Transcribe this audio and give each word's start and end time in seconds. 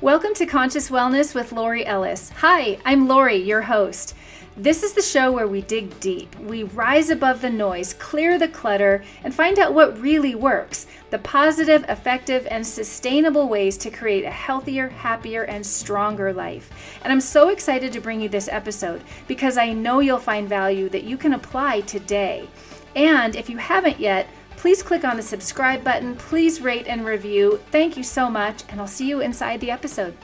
Welcome 0.00 0.34
to 0.34 0.44
Conscious 0.44 0.90
Wellness 0.90 1.36
with 1.36 1.52
Lori 1.52 1.86
Ellis. 1.86 2.30
Hi, 2.30 2.78
I'm 2.84 3.06
Lori, 3.06 3.36
your 3.36 3.62
host. 3.62 4.16
This 4.56 4.82
is 4.82 4.92
the 4.92 5.00
show 5.00 5.30
where 5.30 5.46
we 5.46 5.62
dig 5.62 5.98
deep. 6.00 6.34
We 6.40 6.64
rise 6.64 7.10
above 7.10 7.40
the 7.40 7.48
noise, 7.48 7.94
clear 7.94 8.36
the 8.36 8.48
clutter, 8.48 9.04
and 9.22 9.32
find 9.32 9.58
out 9.58 9.72
what 9.72 10.00
really 10.00 10.34
works 10.34 10.88
the 11.10 11.18
positive, 11.20 11.84
effective, 11.88 12.46
and 12.50 12.66
sustainable 12.66 13.48
ways 13.48 13.78
to 13.78 13.90
create 13.90 14.24
a 14.24 14.30
healthier, 14.30 14.88
happier, 14.88 15.44
and 15.44 15.64
stronger 15.64 16.32
life. 16.32 16.72
And 17.04 17.12
I'm 17.12 17.20
so 17.20 17.50
excited 17.50 17.92
to 17.92 18.00
bring 18.00 18.20
you 18.20 18.28
this 18.28 18.48
episode 18.48 19.00
because 19.28 19.56
I 19.56 19.72
know 19.72 20.00
you'll 20.00 20.18
find 20.18 20.48
value 20.48 20.88
that 20.88 21.04
you 21.04 21.16
can 21.16 21.34
apply 21.34 21.82
today. 21.82 22.48
And 22.96 23.36
if 23.36 23.48
you 23.48 23.58
haven't 23.58 24.00
yet, 24.00 24.28
Please 24.64 24.82
click 24.82 25.04
on 25.04 25.18
the 25.18 25.22
subscribe 25.22 25.84
button. 25.84 26.16
Please 26.16 26.62
rate 26.62 26.86
and 26.86 27.04
review. 27.04 27.60
Thank 27.70 27.98
you 27.98 28.02
so 28.02 28.30
much, 28.30 28.62
and 28.70 28.80
I'll 28.80 28.86
see 28.86 29.06
you 29.06 29.20
inside 29.20 29.60
the 29.60 29.70
episode. 29.70 30.16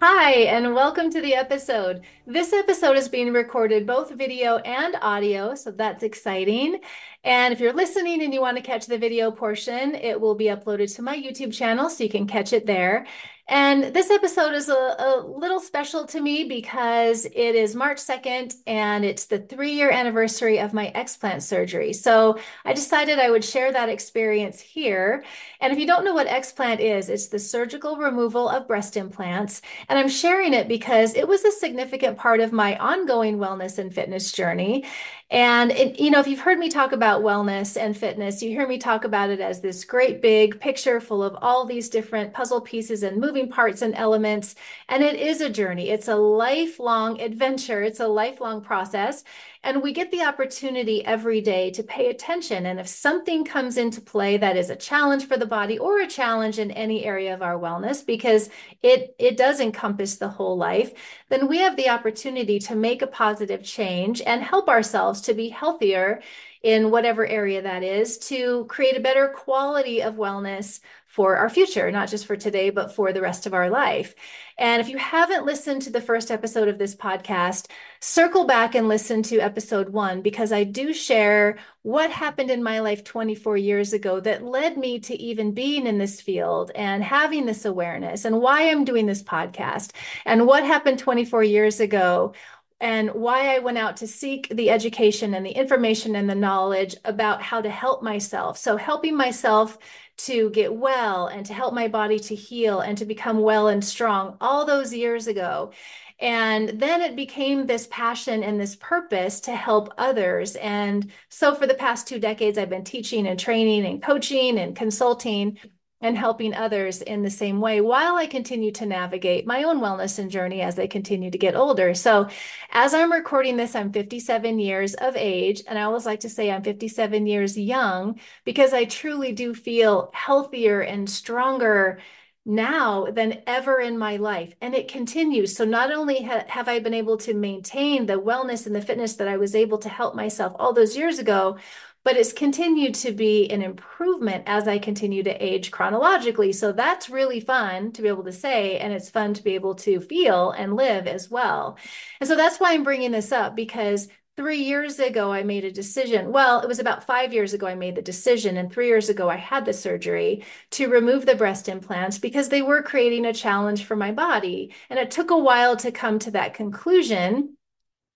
Hi, 0.00 0.32
and 0.32 0.74
welcome 0.74 1.10
to 1.10 1.20
the 1.20 1.34
episode. 1.34 2.00
This 2.26 2.54
episode 2.54 2.96
is 2.96 3.10
being 3.10 3.34
recorded 3.34 3.86
both 3.86 4.12
video 4.12 4.56
and 4.56 4.96
audio, 5.02 5.54
so 5.54 5.70
that's 5.70 6.02
exciting. 6.02 6.80
And 7.24 7.52
if 7.52 7.60
you're 7.60 7.74
listening 7.74 8.22
and 8.22 8.32
you 8.32 8.40
want 8.40 8.56
to 8.56 8.62
catch 8.62 8.86
the 8.86 8.96
video 8.96 9.30
portion, 9.30 9.94
it 9.94 10.18
will 10.18 10.34
be 10.34 10.46
uploaded 10.46 10.94
to 10.96 11.02
my 11.02 11.14
YouTube 11.14 11.52
channel, 11.52 11.90
so 11.90 12.04
you 12.04 12.10
can 12.10 12.26
catch 12.26 12.54
it 12.54 12.64
there. 12.64 13.06
And 13.50 13.94
this 13.94 14.10
episode 14.10 14.52
is 14.52 14.68
a, 14.68 14.74
a, 14.74 15.24
little 15.26 15.58
special 15.58 16.04
to 16.08 16.20
me 16.20 16.44
because 16.44 17.24
it 17.24 17.54
is 17.54 17.74
March 17.74 17.96
2nd 17.96 18.54
and 18.66 19.06
it's 19.06 19.24
the 19.24 19.38
three 19.38 19.72
year 19.72 19.90
anniversary 19.90 20.58
of 20.58 20.74
my 20.74 20.92
explant 20.94 21.40
surgery. 21.40 21.94
So 21.94 22.38
I 22.66 22.74
decided 22.74 23.18
I 23.18 23.30
would 23.30 23.42
share 23.42 23.72
that 23.72 23.88
experience 23.88 24.60
here. 24.60 25.24
And 25.62 25.72
if 25.72 25.78
you 25.78 25.86
don't 25.86 26.04
know 26.04 26.12
what 26.12 26.26
explant 26.26 26.80
is, 26.80 27.08
it's 27.08 27.28
the 27.28 27.38
surgical 27.38 27.96
removal 27.96 28.50
of 28.50 28.68
breast 28.68 28.98
implants. 28.98 29.62
And 29.88 29.98
I'm 29.98 30.10
sharing 30.10 30.52
it 30.52 30.68
because 30.68 31.14
it 31.14 31.26
was 31.26 31.42
a 31.46 31.52
significant 31.52 32.18
part 32.18 32.40
of 32.40 32.52
my 32.52 32.76
ongoing 32.76 33.38
wellness 33.38 33.78
and 33.78 33.94
fitness 33.94 34.30
journey. 34.30 34.84
And 35.30 35.70
it, 35.72 36.00
you 36.00 36.10
know, 36.10 36.20
if 36.20 36.26
you've 36.26 36.40
heard 36.40 36.58
me 36.58 36.70
talk 36.70 36.92
about 36.92 37.22
wellness 37.22 37.76
and 37.78 37.94
fitness, 37.94 38.42
you 38.42 38.48
hear 38.48 38.66
me 38.66 38.78
talk 38.78 39.04
about 39.04 39.28
it 39.28 39.40
as 39.40 39.60
this 39.60 39.84
great 39.84 40.22
big 40.22 40.58
picture 40.58 41.00
full 41.00 41.22
of 41.22 41.36
all 41.42 41.66
these 41.66 41.90
different 41.90 42.32
puzzle 42.32 42.62
pieces 42.62 43.02
and 43.02 43.20
moving 43.20 43.50
parts 43.50 43.82
and 43.82 43.94
elements. 43.94 44.54
And 44.88 45.02
it 45.02 45.16
is 45.16 45.42
a 45.42 45.50
journey. 45.50 45.90
It's 45.90 46.08
a 46.08 46.16
lifelong 46.16 47.20
adventure. 47.20 47.82
It's 47.82 48.00
a 48.00 48.08
lifelong 48.08 48.62
process. 48.62 49.22
And 49.68 49.82
we 49.82 49.92
get 49.92 50.10
the 50.10 50.22
opportunity 50.22 51.04
every 51.04 51.42
day 51.42 51.70
to 51.72 51.82
pay 51.82 52.08
attention. 52.08 52.64
And 52.64 52.80
if 52.80 52.88
something 52.88 53.44
comes 53.44 53.76
into 53.76 54.00
play 54.00 54.38
that 54.38 54.56
is 54.56 54.70
a 54.70 54.76
challenge 54.76 55.26
for 55.26 55.36
the 55.36 55.44
body 55.44 55.78
or 55.78 56.00
a 56.00 56.06
challenge 56.06 56.58
in 56.58 56.70
any 56.70 57.04
area 57.04 57.34
of 57.34 57.42
our 57.42 57.58
wellness, 57.58 58.04
because 58.04 58.48
it, 58.82 59.14
it 59.18 59.36
does 59.36 59.60
encompass 59.60 60.16
the 60.16 60.30
whole 60.30 60.56
life, 60.56 60.94
then 61.28 61.48
we 61.48 61.58
have 61.58 61.76
the 61.76 61.90
opportunity 61.90 62.58
to 62.60 62.74
make 62.74 63.02
a 63.02 63.06
positive 63.06 63.62
change 63.62 64.22
and 64.22 64.42
help 64.42 64.70
ourselves 64.70 65.20
to 65.20 65.34
be 65.34 65.50
healthier 65.50 66.22
in 66.62 66.90
whatever 66.90 67.26
area 67.26 67.60
that 67.60 67.82
is 67.82 68.16
to 68.16 68.64
create 68.70 68.96
a 68.96 69.00
better 69.00 69.28
quality 69.36 70.02
of 70.02 70.14
wellness 70.14 70.80
for 71.18 71.36
our 71.36 71.50
future, 71.50 71.90
not 71.90 72.08
just 72.08 72.26
for 72.26 72.36
today, 72.36 72.70
but 72.70 72.94
for 72.94 73.12
the 73.12 73.20
rest 73.20 73.44
of 73.44 73.52
our 73.52 73.68
life. 73.68 74.14
And 74.56 74.80
if 74.80 74.88
you 74.88 74.98
haven't 74.98 75.44
listened 75.44 75.82
to 75.82 75.90
the 75.90 76.00
first 76.00 76.30
episode 76.30 76.68
of 76.68 76.78
this 76.78 76.94
podcast, 76.94 77.66
circle 77.98 78.44
back 78.44 78.76
and 78.76 78.86
listen 78.86 79.24
to 79.24 79.40
episode 79.40 79.88
one 79.88 80.22
because 80.22 80.52
I 80.52 80.62
do 80.62 80.94
share 80.94 81.58
what 81.82 82.12
happened 82.12 82.52
in 82.52 82.62
my 82.62 82.78
life 82.78 83.02
24 83.02 83.56
years 83.56 83.92
ago 83.92 84.20
that 84.20 84.44
led 84.44 84.78
me 84.78 85.00
to 85.00 85.20
even 85.20 85.54
being 85.54 85.88
in 85.88 85.98
this 85.98 86.20
field 86.20 86.70
and 86.76 87.02
having 87.02 87.46
this 87.46 87.64
awareness 87.64 88.24
and 88.24 88.40
why 88.40 88.70
I'm 88.70 88.84
doing 88.84 89.06
this 89.06 89.24
podcast 89.24 89.90
and 90.24 90.46
what 90.46 90.62
happened 90.62 91.00
24 91.00 91.42
years 91.42 91.80
ago 91.80 92.32
and 92.80 93.10
why 93.10 93.56
I 93.56 93.58
went 93.58 93.78
out 93.78 93.96
to 93.98 94.06
seek 94.06 94.48
the 94.50 94.70
education 94.70 95.34
and 95.34 95.44
the 95.44 95.50
information 95.50 96.14
and 96.14 96.30
the 96.30 96.36
knowledge 96.36 96.94
about 97.04 97.42
how 97.42 97.60
to 97.60 97.68
help 97.68 98.04
myself. 98.04 98.56
So, 98.56 98.76
helping 98.76 99.16
myself 99.16 99.78
to 100.18 100.50
get 100.50 100.74
well 100.74 101.26
and 101.26 101.46
to 101.46 101.54
help 101.54 101.72
my 101.74 101.88
body 101.88 102.18
to 102.18 102.34
heal 102.34 102.80
and 102.80 102.98
to 102.98 103.04
become 103.04 103.40
well 103.40 103.68
and 103.68 103.84
strong 103.84 104.36
all 104.40 104.64
those 104.64 104.92
years 104.92 105.26
ago. 105.26 105.72
And 106.20 106.80
then 106.80 107.00
it 107.00 107.14
became 107.14 107.66
this 107.66 107.86
passion 107.90 108.42
and 108.42 108.60
this 108.60 108.74
purpose 108.76 109.40
to 109.42 109.54
help 109.54 109.94
others. 109.96 110.56
And 110.56 111.12
so 111.28 111.54
for 111.54 111.66
the 111.66 111.74
past 111.74 112.08
two 112.08 112.18
decades, 112.18 112.58
I've 112.58 112.68
been 112.68 112.82
teaching 112.84 113.28
and 113.28 113.38
training 113.38 113.86
and 113.86 114.02
coaching 114.02 114.58
and 114.58 114.74
consulting 114.74 115.58
and 116.00 116.16
helping 116.16 116.54
others 116.54 117.02
in 117.02 117.22
the 117.22 117.30
same 117.30 117.60
way 117.60 117.80
while 117.80 118.16
I 118.16 118.26
continue 118.26 118.70
to 118.72 118.86
navigate 118.86 119.46
my 119.46 119.64
own 119.64 119.80
wellness 119.80 120.18
and 120.18 120.30
journey 120.30 120.60
as 120.62 120.78
I 120.78 120.86
continue 120.86 121.30
to 121.30 121.38
get 121.38 121.56
older. 121.56 121.94
So, 121.94 122.28
as 122.70 122.94
I'm 122.94 123.12
recording 123.12 123.56
this, 123.56 123.74
I'm 123.74 123.92
57 123.92 124.58
years 124.58 124.94
of 124.94 125.16
age. 125.16 125.62
And 125.66 125.78
I 125.78 125.82
always 125.82 126.06
like 126.06 126.20
to 126.20 126.28
say 126.28 126.50
I'm 126.50 126.62
57 126.62 127.26
years 127.26 127.58
young 127.58 128.20
because 128.44 128.72
I 128.72 128.84
truly 128.84 129.32
do 129.32 129.54
feel 129.54 130.10
healthier 130.14 130.80
and 130.80 131.08
stronger 131.10 131.98
now 132.46 133.06
than 133.10 133.42
ever 133.46 133.78
in 133.78 133.98
my 133.98 134.16
life. 134.16 134.54
And 134.62 134.74
it 134.74 134.88
continues. 134.88 135.54
So, 135.56 135.64
not 135.64 135.92
only 135.92 136.22
ha- 136.22 136.44
have 136.48 136.68
I 136.68 136.78
been 136.78 136.94
able 136.94 137.16
to 137.18 137.34
maintain 137.34 138.06
the 138.06 138.20
wellness 138.20 138.66
and 138.66 138.74
the 138.74 138.80
fitness 138.80 139.16
that 139.16 139.28
I 139.28 139.36
was 139.36 139.54
able 139.54 139.78
to 139.78 139.88
help 139.88 140.14
myself 140.14 140.54
all 140.58 140.72
those 140.72 140.96
years 140.96 141.18
ago, 141.18 141.58
but 142.08 142.16
it's 142.16 142.32
continued 142.32 142.94
to 142.94 143.12
be 143.12 143.50
an 143.50 143.60
improvement 143.60 144.42
as 144.46 144.66
I 144.66 144.78
continue 144.78 145.22
to 145.24 145.44
age 145.44 145.70
chronologically. 145.70 146.54
So 146.54 146.72
that's 146.72 147.10
really 147.10 147.38
fun 147.38 147.92
to 147.92 148.00
be 148.00 148.08
able 148.08 148.24
to 148.24 148.32
say, 148.32 148.78
and 148.78 148.94
it's 148.94 149.10
fun 149.10 149.34
to 149.34 149.44
be 149.44 149.56
able 149.56 149.74
to 149.74 150.00
feel 150.00 150.52
and 150.52 150.74
live 150.74 151.06
as 151.06 151.30
well. 151.30 151.76
And 152.18 152.26
so 152.26 152.34
that's 152.34 152.58
why 152.58 152.72
I'm 152.72 152.82
bringing 152.82 153.10
this 153.10 153.30
up 153.30 153.54
because 153.54 154.08
three 154.38 154.62
years 154.62 154.98
ago, 154.98 155.30
I 155.30 155.42
made 155.42 155.66
a 155.66 155.70
decision. 155.70 156.32
Well, 156.32 156.62
it 156.62 156.66
was 156.66 156.78
about 156.78 157.04
five 157.04 157.34
years 157.34 157.52
ago, 157.52 157.66
I 157.66 157.74
made 157.74 157.96
the 157.96 158.00
decision. 158.00 158.56
And 158.56 158.72
three 158.72 158.86
years 158.86 159.10
ago, 159.10 159.28
I 159.28 159.36
had 159.36 159.66
the 159.66 159.74
surgery 159.74 160.46
to 160.70 160.88
remove 160.88 161.26
the 161.26 161.34
breast 161.34 161.68
implants 161.68 162.16
because 162.16 162.48
they 162.48 162.62
were 162.62 162.80
creating 162.80 163.26
a 163.26 163.34
challenge 163.34 163.84
for 163.84 163.96
my 163.96 164.12
body. 164.12 164.72
And 164.88 164.98
it 164.98 165.10
took 165.10 165.30
a 165.30 165.36
while 165.36 165.76
to 165.76 165.92
come 165.92 166.18
to 166.20 166.30
that 166.30 166.54
conclusion 166.54 167.58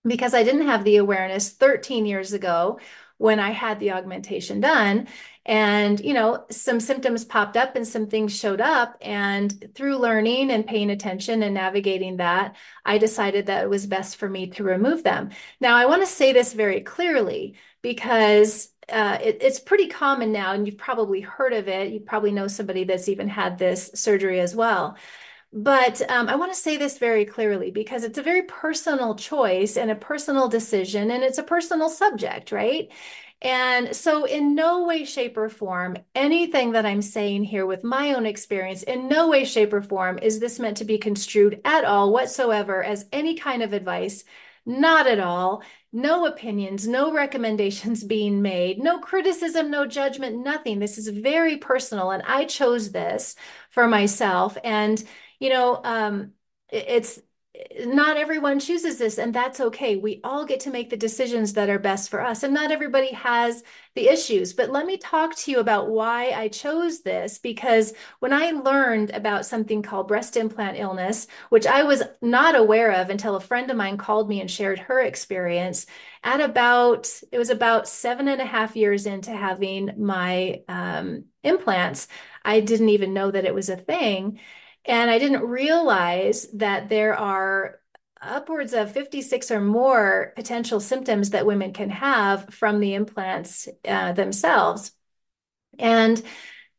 because 0.05 0.33
I 0.33 0.43
didn't 0.43 0.67
have 0.67 0.83
the 0.83 0.97
awareness 0.97 1.51
13 1.51 2.05
years 2.05 2.33
ago 2.33 2.79
when 3.17 3.39
I 3.39 3.51
had 3.51 3.79
the 3.79 3.91
augmentation 3.91 4.59
done. 4.59 5.07
And, 5.45 5.99
you 5.99 6.13
know, 6.13 6.45
some 6.49 6.79
symptoms 6.79 7.25
popped 7.25 7.57
up 7.57 7.75
and 7.75 7.87
some 7.87 8.07
things 8.07 8.37
showed 8.37 8.61
up. 8.61 8.97
And 9.01 9.71
through 9.75 9.97
learning 9.97 10.51
and 10.51 10.65
paying 10.65 10.89
attention 10.89 11.43
and 11.43 11.53
navigating 11.53 12.17
that, 12.17 12.55
I 12.85 12.97
decided 12.97 13.47
that 13.47 13.63
it 13.63 13.69
was 13.69 13.85
best 13.85 14.15
for 14.15 14.29
me 14.29 14.47
to 14.51 14.63
remove 14.63 15.03
them. 15.03 15.31
Now, 15.59 15.75
I 15.75 15.85
want 15.85 16.01
to 16.01 16.07
say 16.07 16.31
this 16.31 16.53
very 16.53 16.81
clearly 16.81 17.55
because 17.81 18.69
uh, 18.89 19.17
it, 19.21 19.37
it's 19.41 19.59
pretty 19.59 19.87
common 19.87 20.31
now, 20.31 20.53
and 20.53 20.65
you've 20.65 20.77
probably 20.77 21.21
heard 21.21 21.53
of 21.53 21.67
it. 21.67 21.91
You 21.91 21.99
probably 21.99 22.31
know 22.31 22.47
somebody 22.47 22.83
that's 22.83 23.09
even 23.09 23.27
had 23.27 23.57
this 23.57 23.91
surgery 23.95 24.39
as 24.39 24.55
well. 24.55 24.97
But 25.55 26.01
um, 26.09 26.29
I 26.29 26.35
want 26.35 26.51
to 26.51 26.59
say 26.59 26.77
this 26.77 26.97
very 26.97 27.25
clearly 27.25 27.69
because 27.69 28.03
it's 28.03 28.17
a 28.17 28.23
very 28.23 28.41
personal 28.43 29.13
choice 29.13 29.77
and 29.77 29.91
a 29.91 29.95
personal 29.95 30.49
decision, 30.49 31.11
and 31.11 31.23
it's 31.23 31.37
a 31.37 31.43
personal 31.43 31.89
subject, 31.89 32.51
right? 32.51 32.89
And 33.39 33.95
so, 33.95 34.25
in 34.25 34.55
no 34.55 34.85
way, 34.85 35.05
shape, 35.05 35.37
or 35.37 35.49
form, 35.49 35.97
anything 36.15 36.71
that 36.71 36.87
I'm 36.87 37.03
saying 37.03 37.43
here 37.43 37.67
with 37.67 37.83
my 37.83 38.13
own 38.13 38.25
experience, 38.25 38.81
in 38.83 39.07
no 39.07 39.29
way, 39.29 39.43
shape, 39.45 39.73
or 39.73 39.83
form 39.83 40.17
is 40.19 40.39
this 40.39 40.59
meant 40.59 40.77
to 40.77 40.85
be 40.85 40.97
construed 40.97 41.61
at 41.65 41.85
all 41.85 42.11
whatsoever 42.11 42.83
as 42.83 43.05
any 43.11 43.35
kind 43.35 43.61
of 43.61 43.73
advice. 43.73 44.23
Not 44.65 45.07
at 45.07 45.19
all. 45.19 45.61
No 45.91 46.25
opinions, 46.25 46.87
no 46.87 47.11
recommendations 47.11 48.03
being 48.15 48.41
made, 48.41 48.79
no 48.79 48.97
criticism, 48.99 49.69
no 49.69 49.85
judgment, 49.85 50.43
nothing. 50.43 50.79
This 50.79 50.97
is 50.97 51.09
very 51.09 51.57
personal. 51.57 52.11
And 52.11 52.23
I 52.25 52.45
chose 52.45 52.91
this 52.91 53.35
for 53.69 53.87
myself. 53.87 54.57
And 54.63 55.03
you 55.43 55.49
know, 55.49 55.81
um, 55.83 56.31
it's 56.71 57.19
not 57.85 58.17
everyone 58.17 58.59
chooses 58.59 58.97
this 58.97 59.17
and 59.19 59.35
that's 59.35 59.59
okay. 59.59 59.97
We 59.97 60.21
all 60.23 60.45
get 60.45 60.61
to 60.61 60.71
make 60.71 60.89
the 60.89 60.97
decisions 60.97 61.53
that 61.53 61.69
are 61.69 61.77
best 61.77 62.09
for 62.09 62.21
us 62.21 62.43
and 62.43 62.53
not 62.53 62.71
everybody 62.71 63.11
has 63.11 63.61
the 63.93 64.07
issues. 64.07 64.53
But 64.53 64.71
let 64.71 64.85
me 64.85 64.97
talk 64.97 65.35
to 65.35 65.51
you 65.51 65.59
about 65.59 65.89
why 65.89 66.31
i 66.31 66.47
chose 66.47 67.01
this 67.01 67.37
because 67.37 67.93
when 68.19 68.33
i 68.33 68.51
learned 68.51 69.11
about 69.11 69.45
something 69.45 69.81
called 69.81 70.07
breast 70.07 70.37
implant 70.37 70.79
illness 70.79 71.27
which 71.49 71.67
i 71.67 71.83
was 71.83 72.01
not 72.21 72.55
aware 72.55 72.91
of 72.91 73.09
until 73.09 73.35
a 73.35 73.41
friend 73.41 73.69
of 73.69 73.77
mine 73.77 73.97
called 73.97 74.29
me 74.29 74.41
and 74.41 74.49
shared 74.49 74.79
her 74.79 74.99
experience 75.01 75.85
at 76.23 76.41
about 76.41 77.07
it 77.31 77.37
was 77.37 77.49
about 77.49 77.87
seven 77.87 78.27
and 78.27 78.41
a 78.41 78.45
half 78.45 78.75
years 78.75 79.05
into 79.05 79.31
having 79.31 79.91
my 79.97 80.61
um, 80.67 81.25
implants 81.43 82.07
i 82.43 82.59
didn't 82.59 82.89
even 82.89 83.13
know 83.13 83.29
that 83.29 83.45
it 83.45 83.53
was 83.53 83.69
a 83.69 83.77
thing 83.77 84.39
and 84.85 85.09
I 85.09 85.19
didn't 85.19 85.43
realize 85.43 86.47
that 86.53 86.89
there 86.89 87.17
are 87.17 87.79
upwards 88.21 88.73
of 88.73 88.91
56 88.91 89.51
or 89.51 89.61
more 89.61 90.33
potential 90.35 90.79
symptoms 90.79 91.31
that 91.31 91.45
women 91.45 91.73
can 91.73 91.89
have 91.89 92.53
from 92.53 92.79
the 92.79 92.93
implants 92.93 93.67
uh, 93.87 94.13
themselves. 94.13 94.91
And 95.77 96.21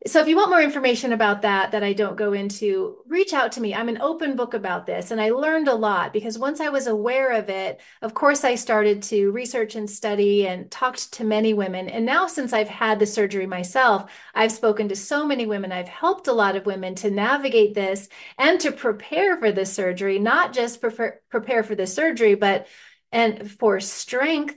so 0.07 0.21
if 0.21 0.29
you 0.29 0.37
want 0.37 0.51
more 0.51 0.61
information 0.61 1.15
about 1.15 1.41
that 1.43 1.73
that 1.73 1.83
I 1.83 1.95
don't 1.95 2.17
go 2.17 2.35
into, 2.35 2.99
reach 3.07 3.33
out 3.33 3.53
to 3.53 3.61
me. 3.63 3.75
I'm 3.75 3.89
an 3.89 4.03
open 4.03 4.37
book 4.37 4.53
about 4.53 4.85
this 4.85 5.11
and 5.11 5.19
I 5.19 5.31
learned 5.31 5.67
a 5.67 5.75
lot 5.75 6.13
because 6.13 6.39
once 6.39 6.61
I 6.61 6.69
was 6.69 6.87
aware 6.87 7.33
of 7.33 7.49
it, 7.49 7.81
of 8.03 8.13
course 8.13 8.45
I 8.45 8.55
started 8.55 9.03
to 9.05 9.31
research 9.31 9.77
and 9.77 9.89
study 9.89 10.47
and 10.47 10.71
talked 10.71 11.15
to 11.15 11.25
many 11.25 11.55
women. 11.55 11.89
And 11.89 12.05
now 12.05 12.27
since 12.27 12.53
I've 12.53 12.69
had 12.69 12.99
the 12.99 13.07
surgery 13.07 13.47
myself, 13.47 14.11
I've 14.35 14.53
spoken 14.53 14.89
to 14.91 14.97
so 14.97 15.27
many 15.27 15.47
women. 15.47 15.73
I've 15.73 15.89
helped 15.89 16.29
a 16.29 16.35
lot 16.35 16.57
of 16.57 16.67
women 16.67 16.95
to 16.97 17.11
navigate 17.11 17.75
this 17.75 18.09
and 18.37 18.61
to 18.61 18.73
prepare 18.73 19.39
for 19.39 19.53
the 19.53 19.65
surgery, 19.65 20.19
not 20.19 20.53
just 20.53 20.83
prepare, 20.83 21.23
prepare 21.31 21.63
for 21.63 21.75
the 21.75 21.87
surgery, 21.87 22.35
but 22.35 22.67
and 23.15 23.49
for 23.49 23.79
strength 23.79 24.57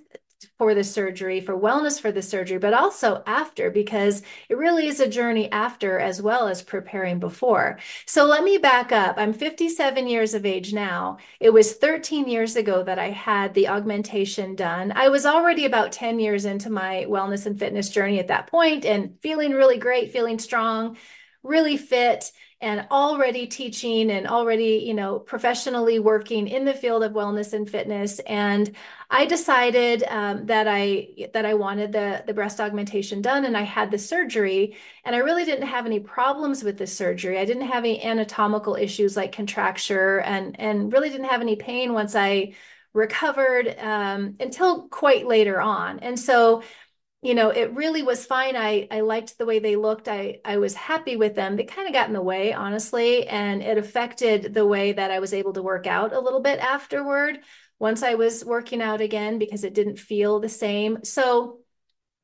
for 0.57 0.73
the 0.73 0.83
surgery, 0.83 1.39
for 1.39 1.57
wellness 1.57 2.01
for 2.01 2.11
the 2.11 2.21
surgery, 2.21 2.57
but 2.57 2.73
also 2.73 3.21
after, 3.27 3.69
because 3.69 4.23
it 4.49 4.57
really 4.57 4.87
is 4.87 4.99
a 4.99 5.07
journey 5.07 5.51
after 5.51 5.99
as 5.99 6.21
well 6.21 6.47
as 6.47 6.63
preparing 6.63 7.19
before. 7.19 7.77
So 8.05 8.25
let 8.25 8.43
me 8.43 8.57
back 8.57 8.91
up. 8.91 9.15
I'm 9.17 9.33
57 9.33 10.07
years 10.07 10.33
of 10.33 10.45
age 10.45 10.73
now. 10.73 11.17
It 11.39 11.51
was 11.51 11.73
13 11.73 12.27
years 12.27 12.55
ago 12.55 12.83
that 12.83 12.97
I 12.97 13.11
had 13.11 13.53
the 13.53 13.67
augmentation 13.67 14.55
done. 14.55 14.91
I 14.95 15.09
was 15.09 15.25
already 15.25 15.65
about 15.65 15.91
10 15.91 16.19
years 16.19 16.45
into 16.45 16.71
my 16.71 17.05
wellness 17.07 17.45
and 17.45 17.57
fitness 17.57 17.89
journey 17.89 18.19
at 18.19 18.29
that 18.29 18.47
point 18.47 18.85
and 18.85 19.15
feeling 19.21 19.51
really 19.51 19.77
great, 19.77 20.11
feeling 20.11 20.39
strong, 20.39 20.97
really 21.43 21.77
fit 21.77 22.31
and 22.59 22.87
already 22.89 23.45
teaching 23.45 24.09
and 24.09 24.27
already 24.27 24.83
you 24.85 24.93
know 24.93 25.19
professionally 25.19 25.99
working 25.99 26.47
in 26.47 26.65
the 26.65 26.73
field 26.73 27.03
of 27.03 27.11
wellness 27.13 27.53
and 27.53 27.69
fitness. 27.69 28.19
And 28.19 28.75
i 29.09 29.25
decided 29.25 30.03
um, 30.07 30.45
that 30.47 30.67
i 30.67 31.07
that 31.33 31.45
i 31.45 31.53
wanted 31.53 31.91
the 31.91 32.23
the 32.25 32.33
breast 32.33 32.59
augmentation 32.59 33.21
done 33.21 33.45
and 33.45 33.55
i 33.55 33.61
had 33.61 33.91
the 33.91 33.97
surgery 33.97 34.75
and 35.05 35.15
i 35.15 35.19
really 35.19 35.45
didn't 35.45 35.67
have 35.67 35.85
any 35.85 35.99
problems 35.99 36.63
with 36.63 36.77
the 36.77 36.87
surgery. 36.87 37.37
I 37.39 37.45
didn't 37.45 37.67
have 37.67 37.83
any 37.83 38.03
anatomical 38.03 38.75
issues 38.75 39.15
like 39.15 39.31
contracture 39.31 40.19
and 40.21 40.59
and 40.59 40.91
really 40.91 41.09
didn't 41.09 41.29
have 41.29 41.41
any 41.41 41.55
pain 41.55 41.93
once 41.93 42.15
i 42.15 42.53
recovered 42.93 43.75
um, 43.79 44.35
until 44.39 44.87
quite 44.89 45.27
later 45.27 45.61
on. 45.61 45.99
And 45.99 46.19
so 46.19 46.63
you 47.27 47.35
know, 47.35 47.49
it 47.49 47.73
really 47.73 48.03
was 48.03 48.25
fine. 48.25 48.55
I 48.55 48.87
I 48.89 49.01
liked 49.01 49.37
the 49.37 49.45
way 49.45 49.59
they 49.59 49.75
looked. 49.75 50.07
I 50.07 50.39
I 50.45 50.57
was 50.57 50.73
happy 50.75 51.17
with 51.17 51.35
them. 51.35 51.57
They 51.57 51.65
kind 51.65 51.85
of 51.87 51.93
got 51.93 52.07
in 52.07 52.13
the 52.13 52.21
way, 52.21 52.53
honestly, 52.53 53.27
and 53.27 53.61
it 53.61 53.77
affected 53.77 54.53
the 54.53 54.65
way 54.65 54.93
that 54.93 55.11
I 55.11 55.19
was 55.19 55.33
able 55.33 55.51
to 55.53 55.61
work 55.61 55.87
out 55.87 56.13
a 56.13 56.19
little 56.19 56.39
bit 56.41 56.59
afterward 56.59 57.39
once 57.79 58.01
I 58.01 58.15
was 58.15 58.45
working 58.45 58.81
out 58.81 59.01
again 59.01 59.39
because 59.39 59.63
it 59.65 59.73
didn't 59.73 59.99
feel 59.99 60.39
the 60.39 60.49
same. 60.49 61.03
So, 61.03 61.59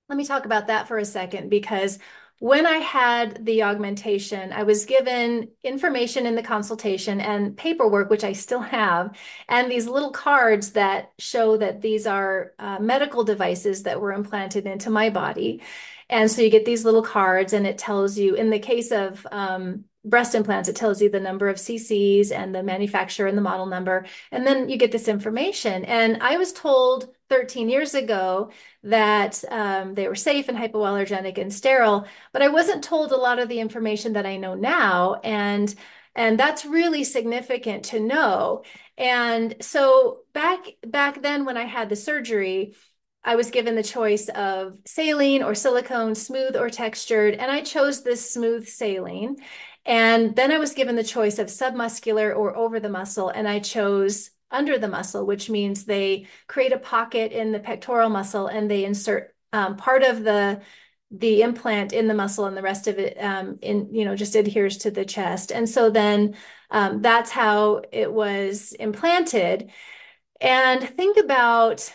let 0.10 0.18
me 0.18 0.26
talk 0.26 0.46
about 0.46 0.68
that 0.68 0.88
for 0.88 0.98
a 0.98 1.06
second 1.06 1.50
because 1.50 2.00
when 2.44 2.66
I 2.66 2.80
had 2.80 3.46
the 3.46 3.64
augmentation, 3.64 4.52
I 4.52 4.64
was 4.64 4.84
given 4.84 5.48
information 5.64 6.26
in 6.26 6.36
the 6.36 6.44
consultation 6.44 7.22
and 7.22 7.56
paperwork, 7.56 8.10
which 8.10 8.26
I 8.26 8.34
still 8.34 8.60
have, 8.60 9.16
and 9.48 9.72
these 9.72 9.88
little 9.88 10.12
cards 10.12 10.72
that 10.72 11.14
show 11.18 11.56
that 11.56 11.80
these 11.80 12.06
are 12.06 12.52
uh, 12.60 12.80
medical 12.80 13.24
devices 13.24 13.84
that 13.84 14.02
were 14.02 14.12
implanted 14.12 14.66
into 14.66 14.90
my 14.90 15.10
body. 15.10 15.62
And 16.10 16.30
so 16.30 16.42
you 16.42 16.50
get 16.50 16.66
these 16.66 16.84
little 16.84 17.02
cards, 17.02 17.54
and 17.54 17.66
it 17.66 17.78
tells 17.78 18.18
you, 18.18 18.36
in 18.36 18.50
the 18.50 18.60
case 18.60 18.92
of 18.92 19.26
um, 19.32 19.86
breast 20.04 20.36
implants, 20.36 20.68
it 20.68 20.76
tells 20.76 21.02
you 21.02 21.10
the 21.10 21.22
number 21.22 21.48
of 21.48 21.56
cc's 21.56 22.30
and 22.30 22.54
the 22.54 22.62
manufacturer 22.62 23.28
and 23.28 23.38
the 23.38 23.42
model 23.42 23.68
number. 23.68 24.06
And 24.34 24.46
then 24.46 24.68
you 24.68 24.76
get 24.76 24.92
this 24.92 25.08
information. 25.08 25.86
And 25.86 26.22
I 26.22 26.36
was 26.36 26.52
told 26.52 27.08
13 27.34 27.68
years 27.68 27.96
ago 27.96 28.52
that 28.84 29.44
um, 29.50 29.96
they 29.96 30.08
were 30.08 30.14
safe 30.14 30.50
and 30.50 30.58
hypoallergenic 30.58 31.40
and 31.40 31.52
sterile, 31.52 32.06
but 32.32 32.44
I 32.44 32.50
wasn't 32.50 32.84
told 32.84 33.12
a 33.12 33.18
lot 33.18 33.40
of 33.40 33.50
the 33.50 33.60
information 33.60 34.14
that 34.14 34.28
I 34.28 34.38
know 34.38 34.54
now. 34.54 35.16
And 35.24 35.74
and 36.16 36.40
that's 36.40 36.64
really 36.64 37.04
significant 37.04 37.86
to 37.86 38.00
know. 38.00 38.62
And 39.00 39.56
so 39.62 40.20
back 40.34 40.60
back 40.86 41.24
then 41.24 41.44
when 41.44 41.58
I 41.58 41.64
had 41.64 41.90
the 41.90 41.96
surgery, 41.96 42.76
I 43.24 43.36
was 43.36 43.50
given 43.50 43.76
the 43.76 43.82
choice 43.82 44.30
of 44.30 44.78
saline 44.86 45.42
or 45.42 45.56
silicone, 45.56 46.14
smooth 46.14 46.56
or 46.56 46.70
textured, 46.70 47.34
and 47.34 47.52
I 47.52 47.62
chose 47.62 48.04
this 48.04 48.32
smooth 48.32 48.68
saline. 48.68 49.38
And 49.88 50.36
then 50.36 50.52
I 50.52 50.60
was 50.60 50.74
given 50.74 50.96
the 50.96 51.04
choice 51.04 51.40
of 51.40 51.48
submuscular 51.48 52.36
or 52.36 52.56
over 52.56 52.80
the 52.80 52.90
muscle, 52.90 53.30
and 53.30 53.48
I 53.48 53.58
chose 53.58 54.30
under 54.54 54.78
the 54.78 54.88
muscle, 54.88 55.26
which 55.26 55.50
means 55.50 55.84
they 55.84 56.28
create 56.48 56.72
a 56.72 56.80
pocket 56.80 57.32
in 57.32 57.52
the 57.52 57.60
pectoral 57.60 58.10
muscle 58.10 58.48
and 58.48 58.70
they 58.70 58.86
insert 58.86 59.36
um, 59.52 59.76
part 59.78 60.04
of 60.04 60.24
the 60.24 60.62
the 61.16 61.44
implant 61.44 61.94
in 61.94 62.08
the 62.08 62.14
muscle 62.16 62.46
and 62.46 62.58
the 62.58 62.62
rest 62.64 62.88
of 62.88 62.98
it 62.98 63.16
um, 63.22 63.60
in 63.62 63.94
you 63.94 64.06
know 64.06 64.16
just 64.16 64.36
adheres 64.36 64.78
to 64.80 64.92
the 64.92 65.06
chest. 65.06 65.52
And 65.52 65.70
so 65.70 65.90
then 65.90 66.36
um, 66.72 67.02
that's 67.02 67.32
how 67.32 67.82
it 67.92 68.12
was 68.12 68.74
implanted. 68.74 69.72
And 70.42 70.82
think 70.82 71.18
about 71.18 71.94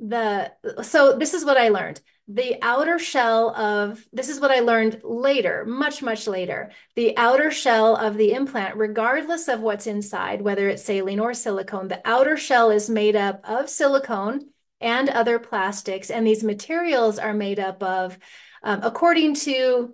the 0.00 0.52
so 0.82 1.16
this 1.16 1.34
is 1.34 1.44
what 1.44 1.56
i 1.56 1.68
learned 1.68 2.00
the 2.26 2.56
outer 2.62 2.98
shell 2.98 3.54
of 3.54 4.06
this 4.12 4.30
is 4.30 4.40
what 4.40 4.50
I 4.50 4.60
learned 4.60 5.02
later, 5.04 5.64
much, 5.66 6.02
much 6.02 6.26
later. 6.26 6.70
The 6.96 7.16
outer 7.18 7.50
shell 7.50 7.96
of 7.96 8.16
the 8.16 8.32
implant, 8.32 8.76
regardless 8.76 9.46
of 9.48 9.60
what's 9.60 9.86
inside, 9.86 10.40
whether 10.40 10.68
it's 10.68 10.84
saline 10.84 11.20
or 11.20 11.34
silicone, 11.34 11.88
the 11.88 12.00
outer 12.04 12.36
shell 12.38 12.70
is 12.70 12.88
made 12.88 13.14
up 13.14 13.40
of 13.44 13.68
silicone 13.68 14.48
and 14.80 15.10
other 15.10 15.38
plastics. 15.38 16.10
And 16.10 16.26
these 16.26 16.42
materials 16.42 17.18
are 17.18 17.34
made 17.34 17.58
up 17.60 17.82
of, 17.82 18.18
um, 18.62 18.80
according 18.82 19.34
to 19.34 19.92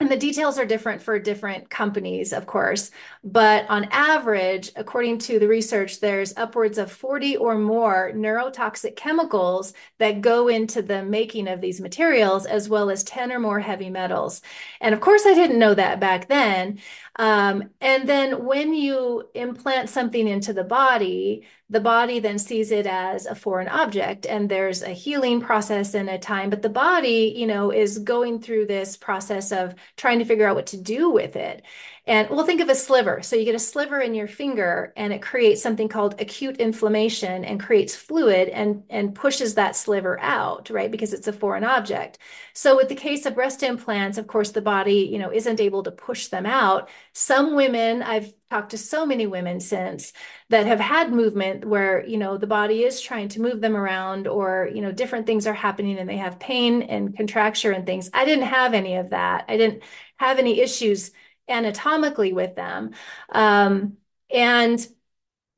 and 0.00 0.08
the 0.12 0.16
details 0.16 0.58
are 0.58 0.64
different 0.64 1.02
for 1.02 1.18
different 1.18 1.70
companies, 1.70 2.32
of 2.32 2.46
course. 2.46 2.92
But 3.24 3.68
on 3.68 3.88
average, 3.90 4.70
according 4.76 5.18
to 5.20 5.40
the 5.40 5.48
research, 5.48 5.98
there's 5.98 6.36
upwards 6.36 6.78
of 6.78 6.92
40 6.92 7.36
or 7.36 7.58
more 7.58 8.12
neurotoxic 8.14 8.94
chemicals 8.94 9.72
that 9.98 10.20
go 10.20 10.46
into 10.46 10.82
the 10.82 11.02
making 11.02 11.48
of 11.48 11.60
these 11.60 11.80
materials, 11.80 12.46
as 12.46 12.68
well 12.68 12.90
as 12.90 13.02
10 13.02 13.32
or 13.32 13.40
more 13.40 13.58
heavy 13.58 13.90
metals. 13.90 14.40
And 14.80 14.94
of 14.94 15.00
course, 15.00 15.26
I 15.26 15.34
didn't 15.34 15.58
know 15.58 15.74
that 15.74 15.98
back 15.98 16.28
then. 16.28 16.78
Um, 17.18 17.70
and 17.80 18.08
then 18.08 18.44
when 18.44 18.72
you 18.74 19.28
implant 19.34 19.90
something 19.90 20.28
into 20.28 20.52
the 20.52 20.64
body, 20.64 21.46
the 21.70 21.80
body 21.80 22.18
then 22.18 22.38
sees 22.38 22.70
it 22.70 22.86
as 22.86 23.26
a 23.26 23.34
foreign 23.34 23.68
object 23.68 24.24
and 24.24 24.48
there's 24.48 24.82
a 24.82 24.90
healing 24.90 25.40
process 25.40 25.94
and 25.94 26.08
a 26.08 26.18
time 26.18 26.48
but 26.48 26.62
the 26.62 26.68
body 26.68 27.34
you 27.36 27.46
know 27.46 27.70
is 27.70 27.98
going 27.98 28.40
through 28.40 28.66
this 28.66 28.96
process 28.96 29.52
of 29.52 29.74
trying 29.96 30.18
to 30.18 30.24
figure 30.24 30.46
out 30.46 30.56
what 30.56 30.66
to 30.66 30.78
do 30.78 31.10
with 31.10 31.36
it 31.36 31.62
and 32.08 32.30
we'll 32.30 32.46
think 32.46 32.62
of 32.62 32.70
a 32.70 32.74
sliver. 32.74 33.20
So 33.22 33.36
you 33.36 33.44
get 33.44 33.54
a 33.54 33.58
sliver 33.58 34.00
in 34.00 34.14
your 34.14 34.26
finger 34.26 34.94
and 34.96 35.12
it 35.12 35.20
creates 35.20 35.62
something 35.62 35.88
called 35.88 36.18
acute 36.18 36.56
inflammation 36.56 37.44
and 37.44 37.60
creates 37.60 37.94
fluid 37.94 38.48
and 38.48 38.82
and 38.88 39.14
pushes 39.14 39.54
that 39.54 39.76
sliver 39.76 40.18
out 40.18 40.70
right? 40.70 40.90
Because 40.90 41.12
it's 41.12 41.28
a 41.28 41.32
foreign 41.34 41.64
object. 41.64 42.18
So 42.54 42.76
with 42.76 42.88
the 42.88 42.94
case 42.94 43.26
of 43.26 43.34
breast 43.34 43.62
implants 43.62 44.16
of 44.16 44.26
course 44.26 44.52
the 44.52 44.62
body 44.62 45.08
you 45.12 45.18
know 45.18 45.30
isn't 45.30 45.60
able 45.60 45.82
to 45.82 45.90
push 45.90 46.28
them 46.28 46.46
out. 46.46 46.88
Some 47.12 47.54
women 47.54 48.02
i've 48.02 48.32
talked 48.48 48.70
to 48.70 48.78
so 48.78 49.04
many 49.04 49.26
women 49.26 49.60
since 49.60 50.14
that 50.48 50.66
have 50.66 50.80
had 50.80 51.12
movement 51.12 51.66
where 51.66 52.06
you 52.06 52.16
know 52.16 52.38
the 52.38 52.46
body 52.46 52.84
is 52.84 53.02
trying 53.02 53.28
to 53.28 53.42
move 53.42 53.60
them 53.60 53.76
around 53.76 54.26
or 54.26 54.70
you 54.74 54.80
know 54.80 54.92
different 54.92 55.26
things 55.26 55.46
are 55.46 55.52
happening 55.52 55.98
and 55.98 56.08
they 56.08 56.16
have 56.16 56.40
pain 56.40 56.80
and 56.82 57.14
contracture 57.16 57.72
and 57.72 57.84
things. 57.84 58.08
I 58.14 58.24
didn't 58.24 58.46
have 58.46 58.72
any 58.72 58.96
of 58.96 59.10
that. 59.10 59.44
I 59.46 59.58
didn't 59.58 59.82
have 60.16 60.38
any 60.38 60.60
issues 60.60 61.12
anatomically 61.48 62.32
with 62.32 62.54
them. 62.56 62.92
Um, 63.30 63.96
and 64.30 64.86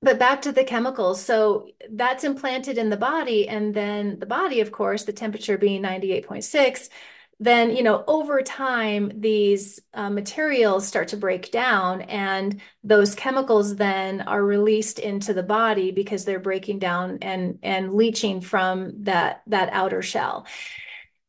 but 0.02 0.18
back 0.18 0.42
to 0.42 0.52
the 0.52 0.64
chemicals. 0.64 1.22
So 1.22 1.68
that's 1.90 2.24
implanted 2.24 2.78
in 2.78 2.88
the 2.90 2.96
body 2.96 3.48
and 3.48 3.74
then 3.74 4.18
the 4.18 4.26
body 4.26 4.60
of 4.60 4.72
course 4.72 5.04
the 5.04 5.12
temperature 5.12 5.58
being 5.58 5.82
98.6 5.82 6.88
then 7.42 7.74
you 7.74 7.82
know 7.82 8.04
over 8.06 8.42
time 8.42 9.10
these 9.18 9.80
uh, 9.94 10.10
materials 10.10 10.86
start 10.86 11.08
to 11.08 11.16
break 11.16 11.50
down 11.50 12.02
and 12.02 12.60
those 12.84 13.14
chemicals 13.14 13.76
then 13.76 14.20
are 14.20 14.44
released 14.44 14.98
into 14.98 15.32
the 15.32 15.42
body 15.42 15.90
because 15.90 16.24
they're 16.24 16.38
breaking 16.38 16.78
down 16.78 17.18
and 17.22 17.58
and 17.62 17.94
leaching 17.94 18.40
from 18.42 18.92
that 19.04 19.42
that 19.46 19.70
outer 19.72 20.02
shell 20.02 20.46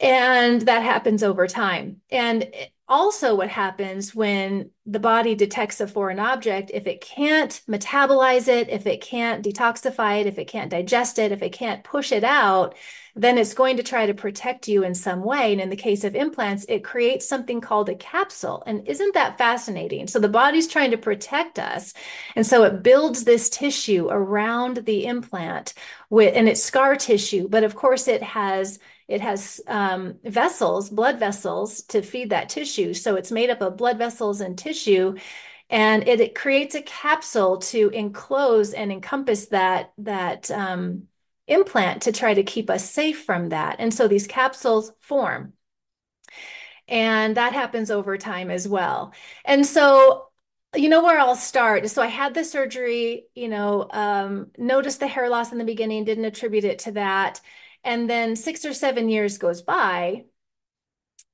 and 0.02 0.62
that 0.64 0.84
happens 0.84 1.24
over 1.24 1.48
time. 1.48 2.02
And 2.10 2.52
also 2.88 3.36
what 3.36 3.48
happens 3.48 4.14
when 4.14 4.72
the 4.86 5.00
body 5.00 5.36
detects 5.36 5.80
a 5.80 5.88
foreign 5.88 6.20
object 6.20 6.72
if 6.74 6.88
it 6.88 7.00
can't 7.00 7.62
metabolize 7.70 8.50
it 8.50 8.68
if 8.68 8.86
it 8.86 9.00
can't 9.00 9.46
detoxify 9.46 10.20
it 10.20 10.28
if 10.28 10.38
it 10.38 10.50
can't 10.50 10.72
digest 10.72 11.18
it 11.18 11.32
if 11.32 11.42
it 11.42 11.54
can't 11.54 11.86
push 11.86 12.12
it 12.12 12.26
out 12.26 12.76
then 13.16 13.38
it's 13.38 13.54
going 13.54 13.78
to 13.78 13.84
try 13.84 14.06
to 14.06 14.14
protect 14.14 14.68
you 14.68 14.84
in 14.84 14.96
some 14.96 15.22
way. 15.24 15.52
And 15.52 15.62
in 15.62 15.70
the 15.70 15.76
case 15.76 16.04
of 16.04 16.16
implants 16.16 16.66
it 16.70 16.84
creates 16.84 17.28
something 17.28 17.60
called 17.62 17.90
a 17.90 17.96
capsule. 17.96 18.64
And 18.66 18.88
isn't 18.88 19.14
that 19.16 19.38
fascinating? 19.38 20.08
So 20.08 20.20
the 20.20 20.30
body's 20.30 20.68
trying 20.68 20.92
to 20.92 20.98
protect 20.98 21.60
us. 21.60 21.94
And 22.36 22.46
so 22.46 22.64
it 22.64 22.84
builds 22.84 23.24
this 23.24 23.50
tissue 23.50 24.08
around 24.10 24.78
the 24.86 25.06
implant 25.06 25.74
with 26.10 26.36
and 26.36 26.48
it's 26.48 26.64
scar 26.64 26.96
tissue 26.96 27.48
but 27.48 27.64
of 27.64 27.76
course 27.76 28.08
it 28.08 28.22
has 28.22 28.80
it 29.12 29.22
has 29.22 29.60
um, 29.68 30.16
vessels, 30.24 30.90
blood 30.90 31.20
vessels 31.20 31.84
to 31.84 32.02
feed 32.02 32.30
that 32.30 32.50
tissue. 32.50 32.94
So 32.94 33.16
it's 33.16 33.32
made 33.32 33.50
up 33.50 33.62
of 33.62 33.76
blood 33.76 33.98
vessels 33.98 34.40
and 34.40 34.58
tissue. 34.58 35.18
And 35.70 36.08
it, 36.08 36.22
it 36.22 36.34
creates 36.34 36.76
a 36.76 36.82
capsule 36.82 37.58
to 37.58 37.90
enclose 37.90 38.74
and 38.74 38.92
encompass 38.92 39.48
that, 39.48 39.92
that 40.00 40.50
um, 40.50 41.04
implant 41.48 42.04
to 42.04 42.14
try 42.14 42.34
to 42.34 42.44
keep 42.44 42.70
us 42.70 42.90
safe 42.90 43.26
from 43.26 43.50
that. 43.50 43.78
And 43.80 43.94
so 43.94 44.08
these 44.08 44.28
capsules 44.28 44.94
form. 45.02 45.54
And 46.88 47.38
that 47.38 47.54
happens 47.54 47.92
over 47.92 48.18
time 48.18 48.50
as 48.50 48.68
well. 48.68 49.14
And 49.44 49.66
so 49.66 50.28
you 50.74 50.88
know 50.88 51.04
where 51.04 51.20
I'll 51.20 51.36
start. 51.36 51.90
So 51.90 52.02
I 52.02 52.08
had 52.08 52.34
the 52.34 52.46
surgery, 52.46 53.26
you 53.36 53.50
know, 53.50 53.88
um, 53.92 54.52
noticed 54.58 55.02
the 55.02 55.08
hair 55.08 55.28
loss 55.28 55.52
in 55.52 55.58
the 55.58 55.66
beginning, 55.66 56.06
didn't 56.06 56.26
attribute 56.26 56.64
it 56.64 56.80
to 56.80 56.94
that. 56.94 57.42
And 57.84 58.10
then 58.10 58.36
six 58.36 58.66
or 58.66 58.74
seven 58.74 59.10
years 59.10 59.38
goes 59.38 59.62
by, 59.62 60.26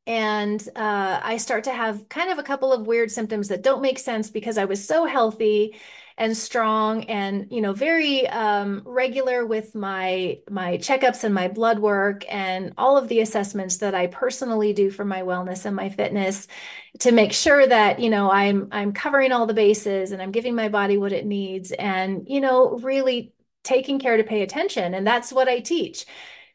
and 0.06 0.66
uh, 0.76 1.20
I 1.22 1.36
start 1.36 1.66
to 1.66 1.74
have 1.74 2.08
kind 2.08 2.32
of 2.32 2.40
a 2.40 2.44
couple 2.44 2.72
of 2.72 2.88
weird 2.88 3.12
symptoms 3.12 3.50
that 3.50 3.62
don't 3.62 3.82
make 3.82 4.00
sense 4.00 4.30
because 4.30 4.58
I 4.58 4.64
was 4.66 4.86
so 4.88 5.06
healthy 5.06 5.76
and 6.18 6.36
strong 6.36 7.04
and 7.04 7.46
you 7.52 7.62
know 7.62 7.74
very 7.74 8.28
um, 8.30 8.82
regular 8.86 9.46
with 9.46 9.76
my 9.76 10.40
my 10.50 10.78
checkups 10.78 11.24
and 11.24 11.36
my 11.36 11.48
blood 11.50 11.78
work 11.80 12.24
and 12.28 12.74
all 12.78 12.98
of 12.98 13.08
the 13.10 13.20
assessments 13.20 13.78
that 13.78 13.94
I 13.94 14.08
personally 14.08 14.74
do 14.74 14.90
for 14.90 15.06
my 15.06 15.22
wellness 15.22 15.66
and 15.66 15.76
my 15.76 15.90
fitness 15.90 16.48
to 17.00 17.12
make 17.12 17.34
sure 17.34 17.68
that 17.68 18.00
you 18.00 18.10
know 18.10 18.32
I'm 18.32 18.70
I'm 18.72 18.94
covering 18.94 19.32
all 19.32 19.46
the 19.46 19.54
bases 19.54 20.12
and 20.12 20.22
I'm 20.22 20.32
giving 20.32 20.56
my 20.56 20.70
body 20.70 20.98
what 20.98 21.12
it 21.12 21.26
needs 21.26 21.72
and 21.74 22.24
you 22.28 22.40
know 22.40 22.78
really 22.82 23.34
taking 23.64 24.00
care 24.00 24.18
to 24.18 24.24
pay 24.24 24.42
attention. 24.42 24.94
And 24.94 25.06
that's 25.06 25.34
what 25.34 25.50
I 25.50 25.60
teach 25.60 26.06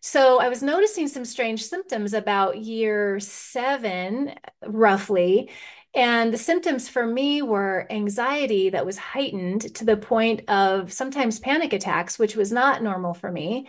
so 0.05 0.41
I 0.41 0.49
was 0.49 0.65
noticing 0.65 1.07
some 1.07 1.25
strange 1.25 1.65
symptoms 1.65 2.13
about 2.13 2.59
year 2.59 3.21
seven, 3.21 4.35
roughly. 4.67 5.49
And 5.95 6.33
the 6.33 6.39
symptoms 6.39 6.89
for 6.89 7.07
me 7.07 7.41
were 7.41 7.87
anxiety 7.89 8.71
that 8.71 8.85
was 8.85 8.99
heightened 8.99 9.73
to 9.77 9.85
the 9.85 9.97
point 9.97 10.43
of 10.49 10.93
sometimes 10.93 11.39
panic 11.39 11.73
attacks, 11.73 12.19
which 12.19 12.35
was 12.35 12.51
not 12.51 12.83
normal 12.83 13.15
for 13.15 13.31
me. 13.31 13.69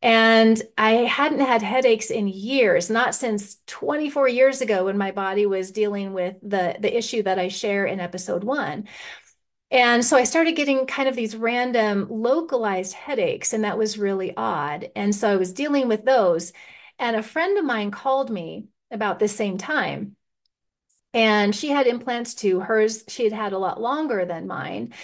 And 0.00 0.62
I 0.78 0.92
hadn't 0.92 1.40
had 1.40 1.62
headaches 1.62 2.10
in 2.10 2.28
years, 2.28 2.88
not 2.90 3.14
since 3.14 3.56
24 3.66 4.28
years 4.28 4.60
ago 4.60 4.84
when 4.84 4.98
my 4.98 5.10
body 5.10 5.46
was 5.46 5.72
dealing 5.72 6.12
with 6.12 6.36
the, 6.42 6.76
the 6.78 6.96
issue 6.96 7.22
that 7.24 7.38
I 7.38 7.48
share 7.48 7.86
in 7.86 7.98
episode 7.98 8.44
one. 8.44 8.86
And 9.74 10.04
so 10.04 10.16
I 10.16 10.22
started 10.22 10.54
getting 10.54 10.86
kind 10.86 11.08
of 11.08 11.16
these 11.16 11.34
random 11.34 12.06
localized 12.08 12.92
headaches, 12.92 13.52
and 13.52 13.64
that 13.64 13.76
was 13.76 13.98
really 13.98 14.32
odd. 14.36 14.88
And 14.94 15.12
so 15.12 15.28
I 15.28 15.34
was 15.34 15.52
dealing 15.52 15.88
with 15.88 16.04
those. 16.04 16.52
And 17.00 17.16
a 17.16 17.24
friend 17.24 17.58
of 17.58 17.64
mine 17.64 17.90
called 17.90 18.30
me 18.30 18.68
about 18.92 19.18
the 19.18 19.26
same 19.26 19.58
time. 19.58 20.14
And 21.12 21.56
she 21.56 21.70
had 21.70 21.88
implants 21.88 22.34
too. 22.34 22.60
Hers, 22.60 23.02
she 23.08 23.24
had 23.24 23.32
had 23.32 23.52
a 23.52 23.58
lot 23.58 23.80
longer 23.80 24.24
than 24.24 24.46
mine. 24.46 24.94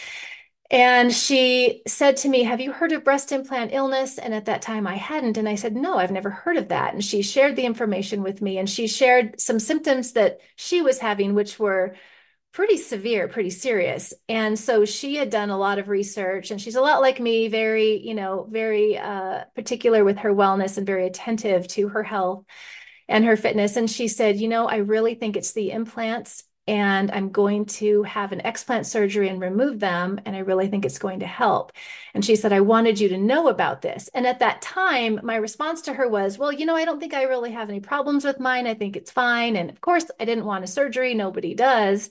And 0.71 1.13
she 1.13 1.83
said 1.89 2.17
to 2.19 2.29
me, 2.29 2.45
Have 2.45 2.61
you 2.61 2.71
heard 2.71 2.93
of 2.93 3.03
breast 3.03 3.33
implant 3.33 3.73
illness? 3.73 4.19
And 4.19 4.33
at 4.33 4.45
that 4.45 4.63
time 4.63 4.87
I 4.87 4.95
hadn't. 4.95 5.37
And 5.37 5.49
I 5.49 5.57
said, 5.57 5.75
No, 5.75 5.99
I've 5.99 6.13
never 6.13 6.31
heard 6.31 6.57
of 6.57 6.69
that. 6.69 6.95
And 6.95 7.05
she 7.05 7.23
shared 7.23 7.57
the 7.57 7.65
information 7.67 8.23
with 8.23 8.41
me 8.41 8.57
and 8.59 8.71
she 8.71 8.87
shared 8.87 9.41
some 9.41 9.59
symptoms 9.59 10.13
that 10.13 10.39
she 10.55 10.81
was 10.81 11.01
having, 11.01 11.35
which 11.35 11.59
were 11.59 11.97
pretty 12.53 12.77
severe, 12.77 13.29
pretty 13.29 13.51
serious. 13.51 14.13
And 14.29 14.59
so 14.59 14.85
she 14.85 15.17
had 15.17 15.31
done 15.31 15.51
a 15.51 15.59
lot 15.59 15.79
of 15.79 15.89
research 15.89 16.51
and 16.51 16.61
she's 16.61 16.75
a 16.75 16.81
lot 16.81 17.01
like 17.01 17.21
me, 17.21 17.49
very, 17.49 17.99
you 17.99 18.15
know, 18.15 18.49
very 18.51 18.99
uh, 18.99 19.45
particular 19.55 20.05
with 20.05 20.19
her 20.19 20.35
wellness 20.35 20.77
and 20.77 20.87
very 20.87 21.07
attentive 21.07 21.69
to 21.69 21.89
her 21.89 22.03
health 22.03 22.45
and 23.09 23.25
her 23.25 23.37
fitness. 23.37 23.77
And 23.77 23.89
she 23.89 24.09
said, 24.09 24.39
you 24.39 24.49
know, 24.49 24.67
I 24.67 24.77
really 24.77 25.15
think 25.15 25.37
it's 25.37 25.53
the 25.53 25.71
implants 25.71 26.45
and 26.71 27.11
I'm 27.11 27.31
going 27.31 27.67
to 27.67 28.05
have 28.05 28.31
an 28.31 28.43
explant 28.45 28.87
surgery 28.87 29.29
and 29.29 29.41
remove 29.41 29.81
them. 29.81 30.21
And 30.25 30.37
I 30.37 30.39
really 30.39 30.69
think 30.69 30.85
it's 30.85 31.01
going 31.01 31.19
to 31.19 31.27
help. 31.27 31.73
And 32.15 32.25
she 32.25 32.37
said, 32.37 32.53
I 32.53 32.61
wanted 32.61 33.01
you 33.01 33.09
to 33.09 33.19
know 33.19 33.49
about 33.49 33.83
this. 33.83 34.07
And 34.15 34.25
at 34.25 34.39
that 34.39 34.63
time, 34.63 35.19
my 35.25 35.35
response 35.35 35.83
to 35.83 35.95
her 35.95 36.09
was, 36.09 36.39
Well, 36.39 36.53
you 36.53 36.65
know, 36.65 36.77
I 36.77 36.85
don't 36.85 37.01
think 37.01 37.13
I 37.13 37.25
really 37.25 37.51
have 37.51 37.69
any 37.69 37.81
problems 37.81 38.25
with 38.25 38.39
mine. 38.39 38.69
I 38.69 38.75
think 38.75 38.95
it's 38.97 39.11
fine. 39.11 39.57
And 39.57 39.69
of 39.69 39.81
course, 39.81 40.05
I 40.21 40.25
didn't 40.25 40.45
want 40.45 40.63
a 40.63 40.69
surgery. 40.69 41.13
Nobody 41.13 41.57
does. 41.57 42.09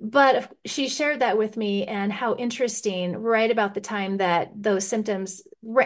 But 0.00 0.50
she 0.64 0.88
shared 0.88 1.20
that 1.20 1.36
with 1.36 1.58
me 1.58 1.84
and 1.86 2.10
how 2.10 2.34
interesting, 2.36 3.14
right 3.18 3.50
about 3.50 3.74
the 3.74 3.82
time 3.82 4.16
that 4.16 4.52
those 4.56 4.88
symptoms, 4.88 5.42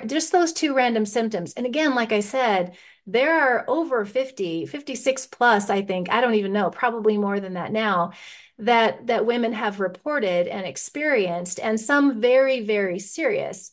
just 0.07 0.31
those 0.31 0.53
two 0.53 0.75
random 0.75 1.07
symptoms. 1.07 1.55
And 1.55 1.67
again, 1.67 1.97
like 1.97 2.13
I 2.13 2.21
said, 2.21 2.77
there 3.07 3.41
are 3.41 3.65
over 3.69 4.05
50 4.05 4.67
56 4.67 5.27
plus 5.29 5.71
i 5.71 5.83
think 5.83 6.11
i 6.11 6.21
don't 6.21 6.35
even 6.35 6.53
know 6.53 6.71
probably 6.71 7.17
more 7.17 7.39
than 7.41 7.55
that 7.55 7.73
now 7.73 8.13
that 8.59 9.07
that 9.07 9.27
women 9.27 9.53
have 9.53 9.81
reported 9.81 10.49
and 10.49 10.67
experienced 10.67 11.61
and 11.61 11.79
some 11.79 12.21
very 12.21 12.63
very 12.63 12.99
serious. 12.99 13.73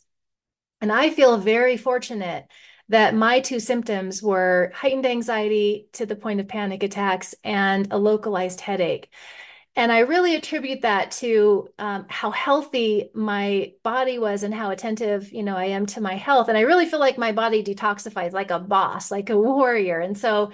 And 0.80 0.92
i 0.92 1.10
feel 1.10 1.38
very 1.38 1.76
fortunate 1.76 2.46
that 2.90 3.14
my 3.14 3.40
two 3.40 3.60
symptoms 3.60 4.22
were 4.22 4.70
heightened 4.74 5.06
anxiety 5.06 5.88
to 5.94 6.04
the 6.04 6.16
point 6.16 6.40
of 6.40 6.48
panic 6.48 6.82
attacks 6.82 7.34
and 7.42 7.88
a 7.90 7.98
localized 7.98 8.60
headache 8.60 9.08
and 9.76 9.90
I 9.90 10.00
really 10.00 10.36
attribute 10.36 10.82
that 10.82 11.10
to 11.12 11.68
um, 11.80 12.06
how 12.08 12.30
healthy 12.30 13.10
my 13.12 13.72
body 13.82 14.18
was 14.20 14.44
and 14.44 14.54
how 14.54 14.70
attentive, 14.70 15.32
you 15.32 15.42
know, 15.42 15.56
I 15.56 15.66
am 15.66 15.86
to 15.86 16.00
my 16.00 16.14
health. 16.14 16.48
And 16.48 16.56
I 16.56 16.60
really 16.60 16.86
feel 16.86 17.00
like 17.00 17.18
my 17.18 17.32
body 17.32 17.64
detoxifies 17.64 18.32
like 18.32 18.52
a 18.52 18.60
boss, 18.60 19.10
like 19.10 19.30
a 19.30 19.36
warrior. 19.36 19.98
And 19.98 20.16
so, 20.16 20.52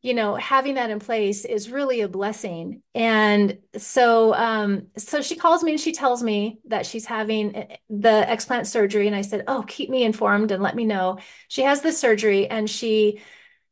you 0.00 0.14
know, 0.14 0.34
having 0.34 0.74
that 0.74 0.90
in 0.90 0.98
place 0.98 1.44
is 1.44 1.70
really 1.70 2.00
a 2.00 2.08
blessing. 2.08 2.82
And 2.94 3.58
so, 3.76 4.34
um, 4.34 4.86
so 4.96 5.20
she 5.20 5.36
calls 5.36 5.62
me 5.62 5.72
and 5.72 5.80
she 5.80 5.92
tells 5.92 6.22
me 6.22 6.58
that 6.66 6.86
she's 6.86 7.04
having 7.06 7.56
eh, 7.56 7.76
the 7.90 8.24
explant 8.28 8.66
surgery. 8.66 9.06
And 9.06 9.16
I 9.16 9.22
said, 9.22 9.44
"Oh, 9.46 9.62
keep 9.66 9.88
me 9.88 10.04
informed 10.04 10.52
and 10.52 10.62
let 10.62 10.76
me 10.76 10.84
know." 10.84 11.18
She 11.48 11.62
has 11.62 11.80
the 11.80 11.92
surgery, 11.92 12.48
and 12.48 12.68
she 12.68 13.22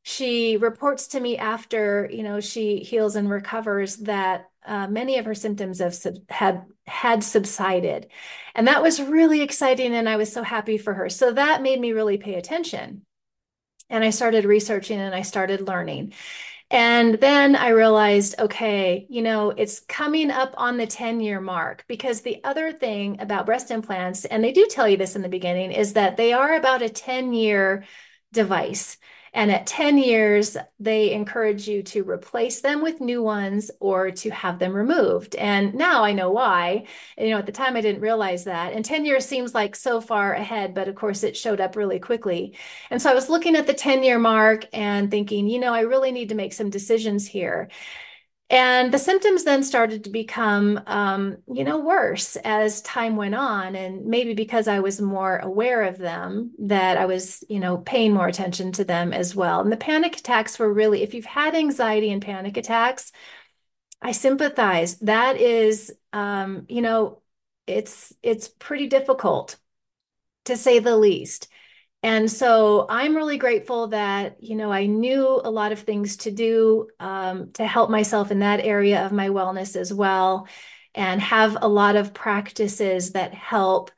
she 0.02 0.56
reports 0.56 1.08
to 1.08 1.20
me 1.20 1.36
after 1.36 2.08
you 2.10 2.22
know 2.22 2.40
she 2.40 2.78
heals 2.78 3.14
and 3.14 3.30
recovers 3.30 3.96
that 3.98 4.46
uh, 4.66 4.86
many 4.86 5.18
of 5.18 5.24
her 5.24 5.34
symptoms 5.34 5.78
have 5.80 5.96
had 6.28 6.64
had 6.86 7.24
subsided. 7.24 8.08
And 8.54 8.68
that 8.68 8.82
was 8.82 9.00
really 9.00 9.40
exciting 9.40 9.94
and 9.94 10.08
i 10.08 10.16
was 10.16 10.32
so 10.32 10.42
happy 10.42 10.78
for 10.78 10.94
her. 10.94 11.08
So 11.08 11.32
that 11.32 11.62
made 11.62 11.80
me 11.80 11.92
really 11.92 12.18
pay 12.18 12.34
attention. 12.34 13.02
And 13.90 14.04
i 14.04 14.10
started 14.10 14.44
researching 14.44 14.98
and 15.00 15.14
i 15.14 15.22
started 15.22 15.66
learning. 15.66 16.12
And 16.72 17.16
then 17.20 17.54
I 17.54 17.68
realized, 17.68 18.36
okay, 18.38 19.06
you 19.10 19.20
know, 19.20 19.50
it's 19.50 19.80
coming 19.80 20.30
up 20.30 20.54
on 20.56 20.78
the 20.78 20.86
10 20.86 21.20
year 21.20 21.38
mark 21.38 21.84
because 21.86 22.22
the 22.22 22.42
other 22.44 22.72
thing 22.72 23.20
about 23.20 23.44
breast 23.44 23.70
implants, 23.70 24.24
and 24.24 24.42
they 24.42 24.52
do 24.52 24.66
tell 24.70 24.88
you 24.88 24.96
this 24.96 25.14
in 25.14 25.20
the 25.20 25.28
beginning, 25.28 25.70
is 25.72 25.92
that 25.92 26.16
they 26.16 26.32
are 26.32 26.54
about 26.54 26.80
a 26.80 26.88
10 26.88 27.34
year 27.34 27.84
device. 28.32 28.96
And 29.34 29.50
at 29.50 29.66
10 29.66 29.96
years, 29.96 30.56
they 30.78 31.12
encourage 31.12 31.66
you 31.66 31.82
to 31.84 32.02
replace 32.02 32.60
them 32.60 32.82
with 32.82 33.00
new 33.00 33.22
ones 33.22 33.70
or 33.80 34.10
to 34.10 34.30
have 34.30 34.58
them 34.58 34.74
removed. 34.74 35.34
And 35.36 35.74
now 35.74 36.04
I 36.04 36.12
know 36.12 36.30
why. 36.30 36.86
You 37.16 37.30
know, 37.30 37.38
at 37.38 37.46
the 37.46 37.52
time 37.52 37.76
I 37.76 37.80
didn't 37.80 38.02
realize 38.02 38.44
that. 38.44 38.74
And 38.74 38.84
10 38.84 39.06
years 39.06 39.24
seems 39.24 39.54
like 39.54 39.74
so 39.74 40.00
far 40.02 40.34
ahead, 40.34 40.74
but 40.74 40.88
of 40.88 40.96
course 40.96 41.24
it 41.24 41.36
showed 41.36 41.60
up 41.60 41.76
really 41.76 41.98
quickly. 41.98 42.56
And 42.90 43.00
so 43.00 43.10
I 43.10 43.14
was 43.14 43.30
looking 43.30 43.56
at 43.56 43.66
the 43.66 43.74
10 43.74 44.02
year 44.04 44.18
mark 44.18 44.66
and 44.72 45.10
thinking, 45.10 45.48
you 45.48 45.58
know, 45.60 45.72
I 45.72 45.80
really 45.80 46.12
need 46.12 46.28
to 46.28 46.34
make 46.34 46.52
some 46.52 46.68
decisions 46.70 47.26
here. 47.26 47.68
And 48.52 48.92
the 48.92 48.98
symptoms 48.98 49.44
then 49.44 49.62
started 49.64 50.04
to 50.04 50.10
become, 50.10 50.78
um, 50.86 51.38
you 51.50 51.64
know, 51.64 51.78
worse 51.78 52.36
as 52.36 52.82
time 52.82 53.16
went 53.16 53.34
on. 53.34 53.74
And 53.74 54.04
maybe 54.04 54.34
because 54.34 54.68
I 54.68 54.80
was 54.80 55.00
more 55.00 55.38
aware 55.38 55.84
of 55.84 55.96
them, 55.96 56.52
that 56.58 56.98
I 56.98 57.06
was, 57.06 57.42
you 57.48 57.58
know, 57.58 57.78
paying 57.78 58.12
more 58.12 58.28
attention 58.28 58.70
to 58.72 58.84
them 58.84 59.14
as 59.14 59.34
well. 59.34 59.60
And 59.62 59.72
the 59.72 59.78
panic 59.78 60.18
attacks 60.18 60.58
were 60.58 60.70
really, 60.70 61.02
if 61.02 61.14
you've 61.14 61.24
had 61.24 61.54
anxiety 61.54 62.12
and 62.12 62.20
panic 62.20 62.58
attacks, 62.58 63.10
I 64.02 64.12
sympathize. 64.12 64.98
That 64.98 65.38
is, 65.38 65.90
um, 66.12 66.66
you 66.68 66.82
know, 66.82 67.22
it's 67.66 68.12
it's 68.22 68.48
pretty 68.48 68.86
difficult 68.88 69.56
to 70.44 70.56
say 70.58 70.78
the 70.78 70.96
least. 70.96 71.48
And 72.02 72.30
so 72.30 72.86
I'm 72.88 73.14
really 73.16 73.38
grateful 73.38 73.88
that, 73.88 74.42
you 74.42 74.56
know, 74.56 74.72
I 74.72 74.86
knew 74.86 75.40
a 75.44 75.50
lot 75.50 75.70
of 75.70 75.80
things 75.80 76.16
to 76.18 76.32
do 76.32 76.88
um, 76.98 77.52
to 77.52 77.66
help 77.66 77.90
myself 77.90 78.30
in 78.32 78.40
that 78.40 78.60
area 78.60 79.04
of 79.06 79.12
my 79.12 79.28
wellness 79.28 79.76
as 79.76 79.94
well, 79.94 80.48
and 80.94 81.20
have 81.20 81.56
a 81.62 81.68
lot 81.68 81.94
of 81.96 82.12
practices 82.12 83.12
that 83.12 83.32
help 83.32 83.92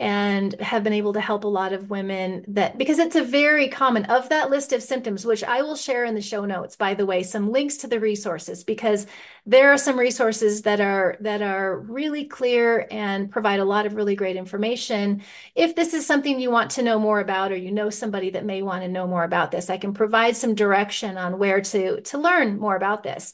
and 0.00 0.58
have 0.60 0.82
been 0.82 0.92
able 0.92 1.12
to 1.12 1.20
help 1.20 1.44
a 1.44 1.48
lot 1.48 1.72
of 1.72 1.90
women 1.90 2.44
that 2.48 2.76
because 2.78 2.98
it's 2.98 3.16
a 3.16 3.22
very 3.22 3.68
common 3.68 4.04
of 4.06 4.28
that 4.30 4.50
list 4.50 4.72
of 4.72 4.82
symptoms 4.82 5.24
which 5.24 5.44
i 5.44 5.62
will 5.62 5.76
share 5.76 6.04
in 6.04 6.14
the 6.14 6.20
show 6.20 6.44
notes 6.44 6.74
by 6.74 6.94
the 6.94 7.06
way 7.06 7.22
some 7.22 7.52
links 7.52 7.76
to 7.76 7.86
the 7.86 8.00
resources 8.00 8.64
because 8.64 9.06
there 9.46 9.72
are 9.72 9.78
some 9.78 9.98
resources 9.98 10.62
that 10.62 10.80
are 10.80 11.16
that 11.20 11.42
are 11.42 11.78
really 11.78 12.24
clear 12.24 12.86
and 12.90 13.30
provide 13.30 13.60
a 13.60 13.64
lot 13.64 13.86
of 13.86 13.94
really 13.94 14.14
great 14.14 14.36
information. 14.36 15.22
If 15.54 15.74
this 15.74 15.94
is 15.94 16.06
something 16.06 16.38
you 16.38 16.50
want 16.50 16.70
to 16.72 16.82
know 16.82 16.98
more 16.98 17.20
about 17.20 17.52
or 17.52 17.56
you 17.56 17.70
know 17.70 17.90
somebody 17.90 18.30
that 18.30 18.44
may 18.44 18.62
want 18.62 18.82
to 18.82 18.88
know 18.88 19.06
more 19.06 19.24
about 19.24 19.50
this 19.50 19.70
i 19.70 19.78
can 19.78 19.92
provide 19.92 20.36
some 20.36 20.54
direction 20.54 21.16
on 21.16 21.38
where 21.38 21.60
to 21.60 22.00
to 22.02 22.18
learn 22.18 22.58
more 22.58 22.76
about 22.76 23.02
this 23.02 23.32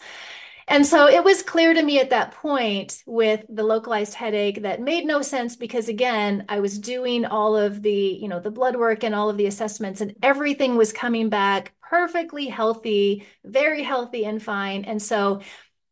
and 0.69 0.85
so 0.85 1.07
it 1.07 1.23
was 1.23 1.43
clear 1.43 1.73
to 1.75 1.83
me 1.83 2.01
at 2.01 2.11
that 2.11 2.33
point 2.33 3.03
with 3.07 3.45
the 3.49 3.63
localized 3.63 4.15
headache 4.15 4.63
that 4.63 4.81
made 4.81 5.05
no 5.05 5.23
sense 5.23 5.55
because 5.55 5.89
again, 5.89 6.45
I 6.49 6.59
was 6.59 6.79
doing 6.79 7.25
all 7.25 7.57
of 7.57 7.83
the, 7.83 7.93
you 7.93 8.27
know, 8.27 8.41
the 8.41 8.51
blood 8.51 8.75
work 8.75 9.05
and 9.05 9.15
all 9.15 9.31
of 9.31 9.37
the 9.37 9.47
assessments 9.47 10.01
and 10.01 10.15
everything 10.25 10.77
was 10.77 10.93
coming 10.93 11.29
back 11.29 11.73
perfectly 11.89 12.47
healthy, 12.47 13.25
very 13.45 13.85
healthy 13.85 14.25
and 14.25 14.43
fine. 14.43 14.85
And 14.85 15.01
so 15.01 15.41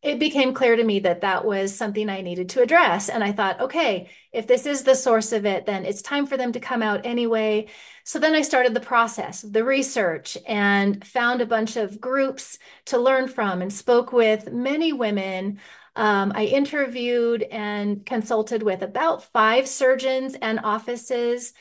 it 0.05 0.19
became 0.19 0.53
clear 0.53 0.77
to 0.77 0.85
me 0.85 1.01
that 1.01 1.23
that 1.23 1.47
was 1.47 1.75
something 1.75 2.11
I 2.11 2.21
needed 2.21 2.51
to 2.51 2.63
address. 2.63 3.09
And 3.09 3.25
I 3.25 3.33
thought, 3.33 3.59
okay, 3.59 4.11
if 4.33 4.47
this 4.47 4.67
is 4.67 4.83
the 4.83 4.95
source 4.95 5.33
of 5.33 5.47
it, 5.47 5.65
then 5.65 5.87
it's 5.87 6.03
time 6.03 6.27
for 6.27 6.37
them 6.37 6.53
to 6.53 6.61
come 6.61 6.83
out 6.83 7.07
anyway. 7.07 7.69
So 8.05 8.19
then 8.19 8.35
I 8.35 8.43
started 8.43 8.75
the 8.75 8.81
process, 8.81 9.41
the 9.41 9.65
research, 9.65 10.37
and 10.47 11.05
found 11.07 11.41
a 11.41 11.47
bunch 11.47 11.77
of 11.77 12.03
groups 12.03 12.59
to 12.87 12.99
learn 12.99 13.29
from 13.29 13.63
and 13.63 13.73
spoke 13.73 14.13
with 14.13 14.53
many 14.53 14.93
women. 14.93 15.59
Um, 15.97 16.33
I 16.35 16.45
interviewed 16.45 17.43
and 17.43 18.05
consulted 18.05 18.63
with 18.63 18.83
about 18.83 19.25
five 19.33 19.67
surgeons 19.67 20.35
and 20.35 20.61
offices 20.63 21.55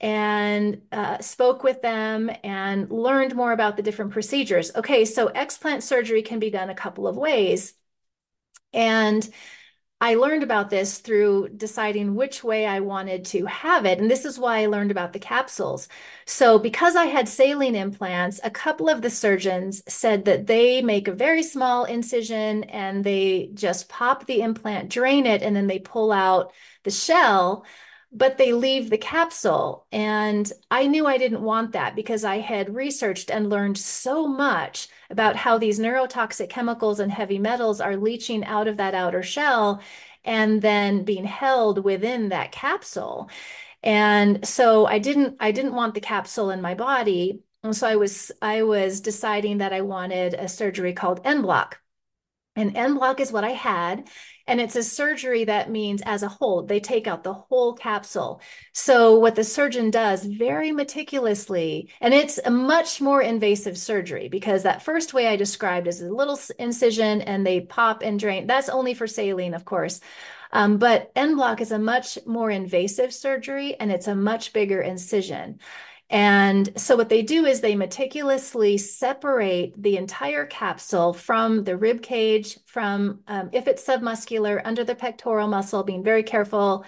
and 0.00 0.82
uh, 0.90 1.18
spoke 1.20 1.62
with 1.62 1.80
them 1.80 2.28
and 2.42 2.90
learned 2.90 3.36
more 3.36 3.52
about 3.52 3.76
the 3.76 3.84
different 3.84 4.10
procedures. 4.10 4.74
Okay, 4.74 5.04
so 5.04 5.28
explant 5.28 5.82
surgery 5.82 6.22
can 6.22 6.40
be 6.40 6.50
done 6.50 6.70
a 6.70 6.74
couple 6.74 7.06
of 7.06 7.16
ways. 7.16 7.74
And 8.74 9.28
I 10.00 10.16
learned 10.16 10.42
about 10.42 10.68
this 10.68 10.98
through 10.98 11.50
deciding 11.56 12.14
which 12.14 12.44
way 12.44 12.66
I 12.66 12.80
wanted 12.80 13.24
to 13.26 13.46
have 13.46 13.86
it. 13.86 13.98
And 13.98 14.10
this 14.10 14.24
is 14.26 14.38
why 14.38 14.58
I 14.58 14.66
learned 14.66 14.90
about 14.90 15.12
the 15.14 15.18
capsules. 15.18 15.88
So, 16.26 16.58
because 16.58 16.94
I 16.96 17.06
had 17.06 17.28
saline 17.28 17.74
implants, 17.76 18.40
a 18.44 18.50
couple 18.50 18.90
of 18.90 19.00
the 19.00 19.08
surgeons 19.10 19.82
said 19.88 20.26
that 20.26 20.46
they 20.46 20.82
make 20.82 21.08
a 21.08 21.12
very 21.12 21.42
small 21.42 21.84
incision 21.84 22.64
and 22.64 23.02
they 23.02 23.50
just 23.54 23.88
pop 23.88 24.26
the 24.26 24.42
implant, 24.42 24.90
drain 24.90 25.26
it, 25.26 25.42
and 25.42 25.56
then 25.56 25.68
they 25.68 25.78
pull 25.78 26.12
out 26.12 26.52
the 26.82 26.90
shell 26.90 27.64
but 28.16 28.38
they 28.38 28.52
leave 28.52 28.90
the 28.90 28.98
capsule. 28.98 29.86
And 29.90 30.50
I 30.70 30.86
knew 30.86 31.04
I 31.04 31.18
didn't 31.18 31.42
want 31.42 31.72
that 31.72 31.96
because 31.96 32.24
I 32.24 32.38
had 32.38 32.74
researched 32.74 33.30
and 33.30 33.50
learned 33.50 33.76
so 33.76 34.28
much 34.28 34.88
about 35.10 35.36
how 35.36 35.58
these 35.58 35.78
neurotoxic 35.78 36.48
chemicals 36.50 37.00
and 37.00 37.12
heavy 37.12 37.38
metals 37.38 37.80
are 37.80 37.96
leaching 37.96 38.44
out 38.44 38.68
of 38.68 38.76
that 38.78 38.94
outer 38.94 39.22
shell 39.22 39.80
and 40.24 40.62
then 40.62 41.04
being 41.04 41.24
held 41.24 41.84
within 41.84 42.30
that 42.30 42.52
capsule. 42.52 43.28
And 43.82 44.46
so 44.46 44.86
I 44.86 44.98
didn't 44.98 45.36
I 45.40 45.52
didn't 45.52 45.74
want 45.74 45.94
the 45.94 46.00
capsule 46.00 46.50
in 46.50 46.62
my 46.62 46.74
body. 46.74 47.42
And 47.62 47.76
so 47.76 47.86
I 47.86 47.96
was 47.96 48.32
I 48.42 48.62
was 48.62 49.00
deciding 49.00 49.58
that 49.58 49.72
I 49.72 49.82
wanted 49.82 50.34
a 50.34 50.48
surgery 50.48 50.92
called 50.94 51.20
en 51.24 51.42
bloc. 51.42 51.80
And 52.56 52.76
en 52.76 52.94
bloc 52.94 53.20
is 53.20 53.32
what 53.32 53.44
I 53.44 53.50
had. 53.50 54.08
And 54.46 54.60
it's 54.60 54.76
a 54.76 54.82
surgery 54.82 55.44
that 55.44 55.70
means 55.70 56.02
as 56.04 56.22
a 56.22 56.28
whole, 56.28 56.64
they 56.64 56.78
take 56.78 57.06
out 57.06 57.24
the 57.24 57.32
whole 57.32 57.72
capsule. 57.72 58.42
So, 58.72 59.18
what 59.18 59.36
the 59.36 59.44
surgeon 59.44 59.90
does 59.90 60.24
very 60.24 60.70
meticulously, 60.70 61.90
and 62.00 62.12
it's 62.12 62.38
a 62.44 62.50
much 62.50 63.00
more 63.00 63.22
invasive 63.22 63.78
surgery 63.78 64.28
because 64.28 64.62
that 64.64 64.82
first 64.82 65.14
way 65.14 65.28
I 65.28 65.36
described 65.36 65.86
is 65.86 66.02
a 66.02 66.12
little 66.12 66.38
incision 66.58 67.22
and 67.22 67.46
they 67.46 67.62
pop 67.62 68.02
and 68.02 68.20
drain. 68.20 68.46
That's 68.46 68.68
only 68.68 68.92
for 68.92 69.06
saline, 69.06 69.54
of 69.54 69.64
course. 69.64 70.00
Um, 70.52 70.76
but 70.76 71.10
en 71.16 71.34
bloc 71.36 71.60
is 71.60 71.72
a 71.72 71.78
much 71.78 72.18
more 72.26 72.50
invasive 72.50 73.12
surgery 73.12 73.74
and 73.80 73.90
it's 73.90 74.06
a 74.06 74.14
much 74.14 74.52
bigger 74.52 74.80
incision. 74.80 75.58
And 76.10 76.78
so 76.78 76.96
what 76.96 77.08
they 77.08 77.22
do 77.22 77.46
is 77.46 77.60
they 77.60 77.74
meticulously 77.74 78.76
separate 78.78 79.74
the 79.80 79.96
entire 79.96 80.44
capsule 80.44 81.12
from 81.12 81.64
the 81.64 81.76
rib 81.76 82.02
cage, 82.02 82.58
from 82.66 83.20
um, 83.26 83.48
if 83.52 83.66
it's 83.66 83.84
submuscular 83.84 84.60
under 84.64 84.84
the 84.84 84.94
pectoral 84.94 85.48
muscle, 85.48 85.82
being 85.82 86.04
very 86.04 86.22
careful 86.22 86.84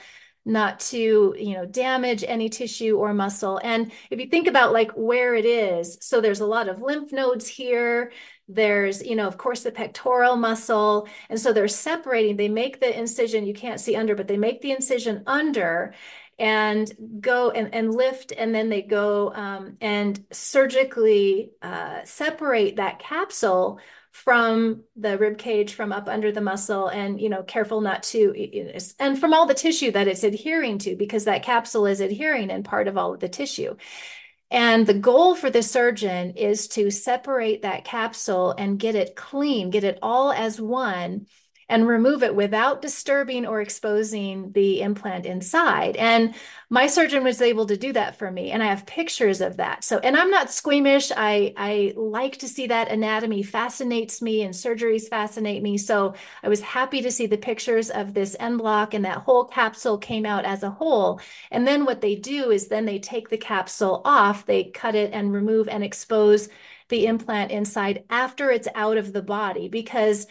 not 0.49 0.79
to 0.79 1.35
you 1.37 1.55
know 1.55 1.67
damage 1.67 2.25
any 2.27 2.49
tissue 2.49 2.97
or 2.97 3.13
muscle. 3.13 3.61
And 3.65 3.91
if 4.11 4.21
you 4.21 4.29
think 4.29 4.47
about 4.47 4.73
like 4.73 4.93
where 4.93 5.35
it 5.35 5.45
is 5.45 5.99
so 6.01 6.21
there's 6.21 6.41
a 6.41 6.47
lot 6.47 6.69
of 6.69 6.81
lymph 6.81 7.13
nodes 7.13 7.49
here. 7.49 8.13
There's 8.49 9.05
you 9.05 9.17
know 9.17 9.27
of 9.27 9.39
course 9.39 9.65
the 9.65 9.73
pectoral 9.73 10.37
muscle. 10.37 11.09
And 11.29 11.41
so 11.41 11.53
they're 11.53 11.67
separating. 11.67 12.37
They 12.37 12.49
make 12.49 12.79
the 12.81 12.97
incision 12.97 13.45
you 13.45 13.55
can't 13.55 13.81
see 13.81 13.97
under 13.97 14.15
but 14.15 14.29
they 14.29 14.37
make 14.37 14.63
the 14.63 14.71
incision 14.71 15.25
under 15.27 15.95
and 16.39 16.93
go 17.21 17.51
and, 17.51 17.75
and 17.75 17.95
lift 17.95 18.33
and 18.37 18.55
then 18.55 18.69
they 18.69 18.83
go 18.83 19.33
um, 19.35 19.77
and 19.81 20.23
surgically 20.31 21.51
uh, 21.63 22.01
separate 22.05 22.77
that 22.77 22.99
capsule 22.99 23.81
from 24.11 24.83
the 24.97 25.19
rib 25.19 25.37
cage 25.37 25.75
from 25.75 25.93
up 25.93 26.09
under 26.09 26.33
the 26.33 26.41
muscle 26.41 26.89
and 26.89 27.21
you 27.21 27.29
know 27.29 27.43
careful 27.43 27.83
not 27.83 28.03
to 28.03 28.33
and 28.99 29.19
from 29.19 29.35
all 29.35 29.47
the 29.47 29.55
tissue 29.55 29.91
that 29.91 30.09
it's 30.09 30.25
adhering 30.25 30.79
to 30.79 30.97
because 30.97 31.25
that 31.25 31.43
capsule 31.43 31.87
is 31.87 32.01
adhering 32.01 32.51
in 32.51 32.63
part 32.63 32.89
of 32.89 32.97
all 32.97 33.13
of 33.13 33.21
the 33.21 33.29
tissue. 33.29 33.77
And 34.51 34.87
the 34.87 34.95
goal 34.95 35.35
for 35.35 35.51
the 35.51 35.63
surgeon 35.63 36.31
is 36.31 36.69
to 36.69 36.91
separate 36.91 37.63
that 37.63 37.85
capsule 37.85 38.55
and 38.57 38.79
get 38.79 38.95
it 38.95 39.17
clean 39.17 39.71
get 39.71 39.85
it 39.85 39.99
all 40.03 40.33
as 40.33 40.61
one 40.61 41.27
and 41.69 41.89
remove 41.89 42.23
it 42.23 42.35
without 42.35 42.81
disturbing 42.81 43.45
or 43.45 43.61
exposing 43.61 44.53
the 44.53 44.81
implant 44.83 45.27
inside. 45.27 45.97
And 45.97 46.35
my 46.71 46.87
surgeon 46.87 47.25
was 47.25 47.43
able 47.43 47.67
to 47.67 47.77
do 47.77 47.93
that 47.93 48.17
for 48.17 48.31
me. 48.31 48.53
And 48.53 48.63
I 48.63 48.67
have 48.67 48.87
pictures 48.87 49.41
of 49.41 49.57
that. 49.57 49.83
So, 49.83 49.99
and 49.99 50.17
I'm 50.17 50.31
not 50.31 50.53
squeamish. 50.53 51.11
I, 51.17 51.53
I 51.57 51.93
like 51.97 52.39
to 52.39 52.49
see 52.49 52.69
that 52.69 52.91
anatomy 52.91 53.43
fascinates 53.43 54.23
me 54.23 54.43
and 54.43 54.55
surgeries 54.55 55.09
fascinate 55.09 55.63
me. 55.63 55.77
So 55.77 56.15
I 56.43 56.49
was 56.49 56.61
happy 56.61 57.03
to 57.03 57.11
see 57.11 57.27
the 57.27 57.37
pictures 57.37 57.91
of 57.91 58.15
this 58.15 58.37
en 58.39 58.57
bloc 58.57 58.95
and 58.95 59.05
that 59.05 59.19
whole 59.19 59.45
capsule 59.45 59.99
came 59.99 60.25
out 60.25 60.45
as 60.45 60.63
a 60.63 60.71
whole. 60.71 61.21
And 61.51 61.67
then 61.67 61.85
what 61.85 62.01
they 62.01 62.15
do 62.15 62.51
is 62.51 62.69
then 62.69 62.85
they 62.85 63.01
take 63.01 63.29
the 63.29 63.39
capsule 63.39 64.03
off, 64.05 64.47
they 64.47 64.65
cut 64.65 64.95
it 64.95 65.13
and 65.13 65.33
remove 65.33 65.69
and 65.69 65.83
expose 65.83 66.49
the 66.89 67.07
implant 67.07 67.51
inside 67.51 68.05
after 68.11 68.51
it's 68.51 68.69
out 68.75 68.97
of 68.97 69.13
the 69.13 69.23
body 69.23 69.69
because 69.69 70.27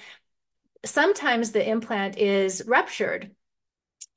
sometimes 0.85 1.51
the 1.51 1.67
implant 1.67 2.17
is 2.17 2.63
ruptured. 2.65 3.31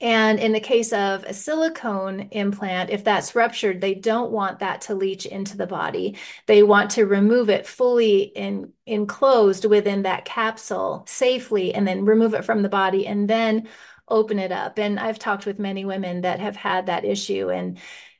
And 0.00 0.38
in 0.38 0.52
the 0.52 0.60
case 0.60 0.92
of 0.92 1.24
a 1.24 1.34
silicone 1.34 2.28
implant, 2.30 2.90
if 2.90 3.02
that's 3.02 3.34
ruptured, 3.34 3.80
they 3.80 3.94
don't 3.94 4.30
want 4.30 4.60
that 4.60 4.82
to 4.82 4.94
leach 4.94 5.26
into 5.26 5.56
the 5.56 5.66
body. 5.66 6.16
They 6.46 6.62
want 6.62 6.92
to 6.92 7.06
remove 7.06 7.50
it 7.50 7.66
fully 7.66 8.20
in, 8.20 8.72
enclosed 8.86 9.64
within 9.64 10.02
that 10.02 10.24
capsule 10.24 11.04
safely 11.08 11.74
and 11.74 11.86
then 11.86 12.04
remove 12.04 12.34
it 12.34 12.44
from 12.44 12.62
the 12.62 12.68
body 12.68 13.08
and 13.08 13.28
then 13.28 13.68
open 14.06 14.38
it 14.38 14.52
up. 14.52 14.78
And 14.78 15.00
I've 15.00 15.18
talked 15.18 15.46
with 15.46 15.58
many 15.58 15.84
women 15.84 16.20
that 16.20 16.38
have 16.38 16.56
had 16.56 16.86
that 16.86 17.04
issue 17.04 17.50
and 17.50 17.78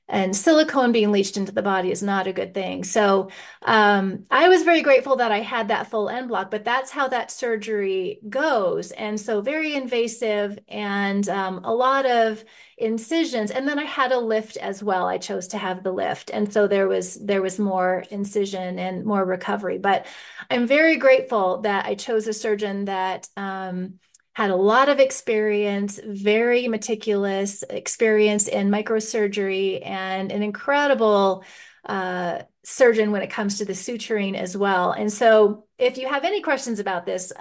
and 0.08 0.34
silicone 0.34 0.92
being 0.92 1.12
leached 1.12 1.36
into 1.36 1.52
the 1.52 1.62
body 1.62 1.90
is 1.90 2.02
not 2.02 2.26
a 2.26 2.32
good 2.32 2.54
thing. 2.54 2.82
So 2.84 3.30
um, 3.62 4.24
I 4.30 4.48
was 4.48 4.62
very 4.62 4.82
grateful 4.82 5.16
that 5.16 5.32
I 5.32 5.40
had 5.40 5.68
that 5.68 5.90
full 5.90 6.08
en 6.08 6.28
bloc, 6.28 6.50
but 6.50 6.64
that's 6.64 6.90
how 6.90 7.08
that 7.08 7.30
surgery 7.30 8.20
goes. 8.28 8.90
And 8.92 9.20
so 9.20 9.40
very 9.42 9.74
invasive 9.74 10.58
and 10.68 11.28
um, 11.28 11.60
a 11.64 11.74
lot 11.74 12.06
of 12.06 12.42
incisions. 12.78 13.50
And 13.50 13.68
then 13.68 13.78
I 13.78 13.84
had 13.84 14.12
a 14.12 14.18
lift 14.18 14.56
as 14.56 14.82
well. 14.82 15.06
I 15.06 15.18
chose 15.18 15.48
to 15.48 15.58
have 15.58 15.82
the 15.82 15.92
lift. 15.92 16.30
And 16.30 16.50
so 16.52 16.66
there 16.66 16.88
was 16.88 17.16
there 17.16 17.42
was 17.42 17.58
more 17.58 18.04
incision 18.10 18.78
and 18.78 19.04
more 19.04 19.24
recovery. 19.24 19.78
But 19.78 20.06
I'm 20.50 20.66
very 20.66 20.96
grateful 20.96 21.60
that 21.62 21.84
I 21.86 21.94
chose 21.94 22.26
a 22.26 22.32
surgeon 22.32 22.86
that 22.86 23.28
um, 23.36 23.98
had 24.38 24.50
a 24.50 24.56
lot 24.56 24.88
of 24.88 25.00
experience, 25.00 25.98
very 26.06 26.68
meticulous 26.68 27.64
experience 27.68 28.46
in 28.46 28.70
microsurgery, 28.70 29.84
and 29.84 30.30
an 30.30 30.44
incredible 30.44 31.42
uh, 31.84 32.40
surgeon 32.62 33.10
when 33.10 33.22
it 33.22 33.30
comes 33.30 33.58
to 33.58 33.64
the 33.64 33.72
suturing 33.72 34.36
as 34.36 34.56
well. 34.56 34.92
And 34.92 35.12
so, 35.12 35.64
if 35.76 35.98
you 35.98 36.06
have 36.06 36.22
any 36.22 36.40
questions 36.40 36.78
about 36.78 37.04
this, 37.04 37.32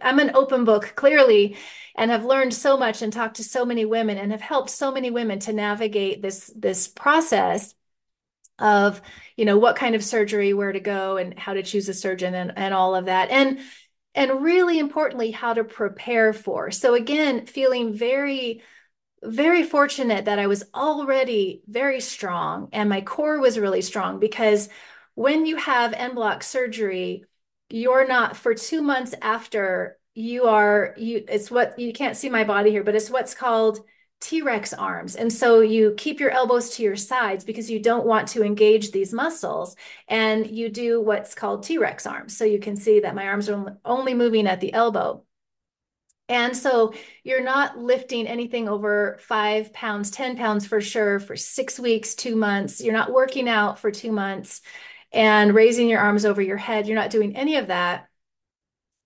I'm 0.00 0.20
an 0.20 0.36
open 0.36 0.64
book 0.64 0.92
clearly 0.94 1.56
and 1.96 2.12
have 2.12 2.24
learned 2.24 2.54
so 2.54 2.76
much 2.76 3.02
and 3.02 3.12
talked 3.12 3.38
to 3.38 3.42
so 3.42 3.64
many 3.64 3.84
women 3.84 4.16
and 4.16 4.30
have 4.30 4.40
helped 4.40 4.70
so 4.70 4.92
many 4.92 5.10
women 5.10 5.40
to 5.40 5.52
navigate 5.52 6.22
this 6.22 6.52
this 6.54 6.86
process 6.86 7.74
of 8.60 9.02
you 9.36 9.44
know 9.44 9.58
what 9.58 9.74
kind 9.74 9.96
of 9.96 10.04
surgery 10.04 10.54
where 10.54 10.70
to 10.70 10.78
go 10.78 11.16
and 11.16 11.36
how 11.36 11.54
to 11.54 11.64
choose 11.64 11.88
a 11.88 11.94
surgeon 11.94 12.32
and, 12.32 12.52
and 12.56 12.72
all 12.72 12.94
of 12.94 13.06
that 13.06 13.28
and 13.30 13.58
and 14.14 14.42
really 14.42 14.78
importantly 14.78 15.30
how 15.30 15.54
to 15.54 15.64
prepare 15.64 16.32
for. 16.32 16.70
So 16.70 16.94
again 16.94 17.46
feeling 17.46 17.92
very 17.92 18.62
very 19.24 19.62
fortunate 19.62 20.26
that 20.26 20.38
i 20.38 20.46
was 20.46 20.64
already 20.74 21.62
very 21.66 22.00
strong 22.00 22.68
and 22.72 22.88
my 22.90 23.00
core 23.00 23.40
was 23.40 23.58
really 23.58 23.80
strong 23.80 24.18
because 24.20 24.68
when 25.14 25.46
you 25.46 25.56
have 25.56 25.92
en 25.94 26.14
bloc 26.14 26.42
surgery 26.42 27.24
you're 27.70 28.06
not 28.06 28.36
for 28.36 28.54
two 28.54 28.82
months 28.82 29.14
after 29.22 29.98
you 30.14 30.44
are 30.44 30.94
you 30.98 31.24
it's 31.28 31.50
what 31.50 31.78
you 31.78 31.92
can't 31.92 32.16
see 32.16 32.28
my 32.28 32.44
body 32.44 32.70
here 32.70 32.84
but 32.84 32.94
it's 32.94 33.10
what's 33.10 33.34
called 33.34 33.80
T-Rex 34.24 34.72
arms. 34.72 35.16
And 35.16 35.30
so 35.30 35.60
you 35.60 35.94
keep 35.98 36.18
your 36.18 36.30
elbows 36.30 36.70
to 36.70 36.82
your 36.82 36.96
sides 36.96 37.44
because 37.44 37.70
you 37.70 37.78
don't 37.78 38.06
want 38.06 38.28
to 38.28 38.42
engage 38.42 38.90
these 38.90 39.12
muscles. 39.12 39.76
And 40.08 40.50
you 40.50 40.70
do 40.70 41.02
what's 41.02 41.34
called 41.34 41.62
T-Rex 41.62 42.06
arms. 42.06 42.34
So 42.34 42.46
you 42.46 42.58
can 42.58 42.74
see 42.74 43.00
that 43.00 43.14
my 43.14 43.26
arms 43.26 43.50
are 43.50 43.78
only 43.84 44.14
moving 44.14 44.46
at 44.46 44.62
the 44.62 44.72
elbow. 44.72 45.22
And 46.30 46.56
so 46.56 46.94
you're 47.22 47.44
not 47.44 47.76
lifting 47.76 48.26
anything 48.26 48.66
over 48.66 49.18
five 49.20 49.74
pounds, 49.74 50.10
10 50.10 50.38
pounds 50.38 50.66
for 50.66 50.80
sure, 50.80 51.20
for 51.20 51.36
six 51.36 51.78
weeks, 51.78 52.14
two 52.14 52.34
months. 52.34 52.80
You're 52.80 52.94
not 52.94 53.12
working 53.12 53.46
out 53.46 53.78
for 53.78 53.90
two 53.90 54.10
months 54.10 54.62
and 55.12 55.54
raising 55.54 55.86
your 55.86 56.00
arms 56.00 56.24
over 56.24 56.40
your 56.40 56.56
head. 56.56 56.86
You're 56.86 56.96
not 56.96 57.10
doing 57.10 57.36
any 57.36 57.56
of 57.56 57.66
that. 57.66 58.08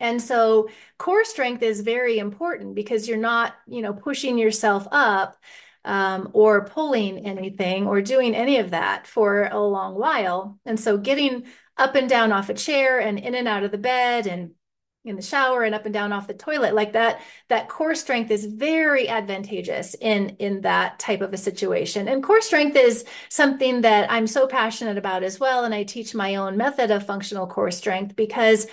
And 0.00 0.22
so 0.22 0.68
core 0.96 1.24
strength 1.24 1.62
is 1.62 1.80
very 1.80 2.18
important 2.18 2.74
because 2.74 3.08
you're 3.08 3.16
not, 3.16 3.54
you 3.66 3.82
know, 3.82 3.92
pushing 3.92 4.38
yourself 4.38 4.86
up 4.92 5.36
um, 5.84 6.30
or 6.32 6.66
pulling 6.66 7.26
anything 7.26 7.86
or 7.86 8.00
doing 8.00 8.34
any 8.34 8.58
of 8.58 8.70
that 8.70 9.06
for 9.06 9.46
a 9.46 9.60
long 9.60 9.94
while. 9.94 10.58
And 10.64 10.78
so 10.78 10.98
getting 10.98 11.46
up 11.76 11.94
and 11.94 12.08
down 12.08 12.32
off 12.32 12.48
a 12.48 12.54
chair 12.54 12.98
and 13.00 13.18
in 13.18 13.34
and 13.34 13.48
out 13.48 13.62
of 13.62 13.70
the 13.70 13.78
bed 13.78 14.26
and 14.26 14.50
in 15.04 15.16
the 15.16 15.22
shower 15.22 15.62
and 15.62 15.74
up 15.74 15.84
and 15.84 15.94
down 15.94 16.12
off 16.12 16.26
the 16.26 16.34
toilet 16.34 16.74
like 16.74 16.92
that 16.92 17.20
that 17.48 17.68
core 17.68 17.94
strength 17.94 18.30
is 18.30 18.44
very 18.44 19.08
advantageous 19.08 19.94
in 20.00 20.30
in 20.38 20.60
that 20.62 20.98
type 20.98 21.20
of 21.20 21.32
a 21.32 21.36
situation 21.36 22.08
and 22.08 22.22
core 22.22 22.40
strength 22.40 22.76
is 22.76 23.04
something 23.28 23.80
that 23.82 24.10
i'm 24.10 24.26
so 24.26 24.46
passionate 24.46 24.98
about 24.98 25.22
as 25.22 25.38
well 25.38 25.64
and 25.64 25.72
i 25.72 25.84
teach 25.84 26.14
my 26.14 26.34
own 26.34 26.56
method 26.56 26.90
of 26.90 27.06
functional 27.06 27.46
core 27.46 27.70
strength 27.70 28.16
because 28.16 28.66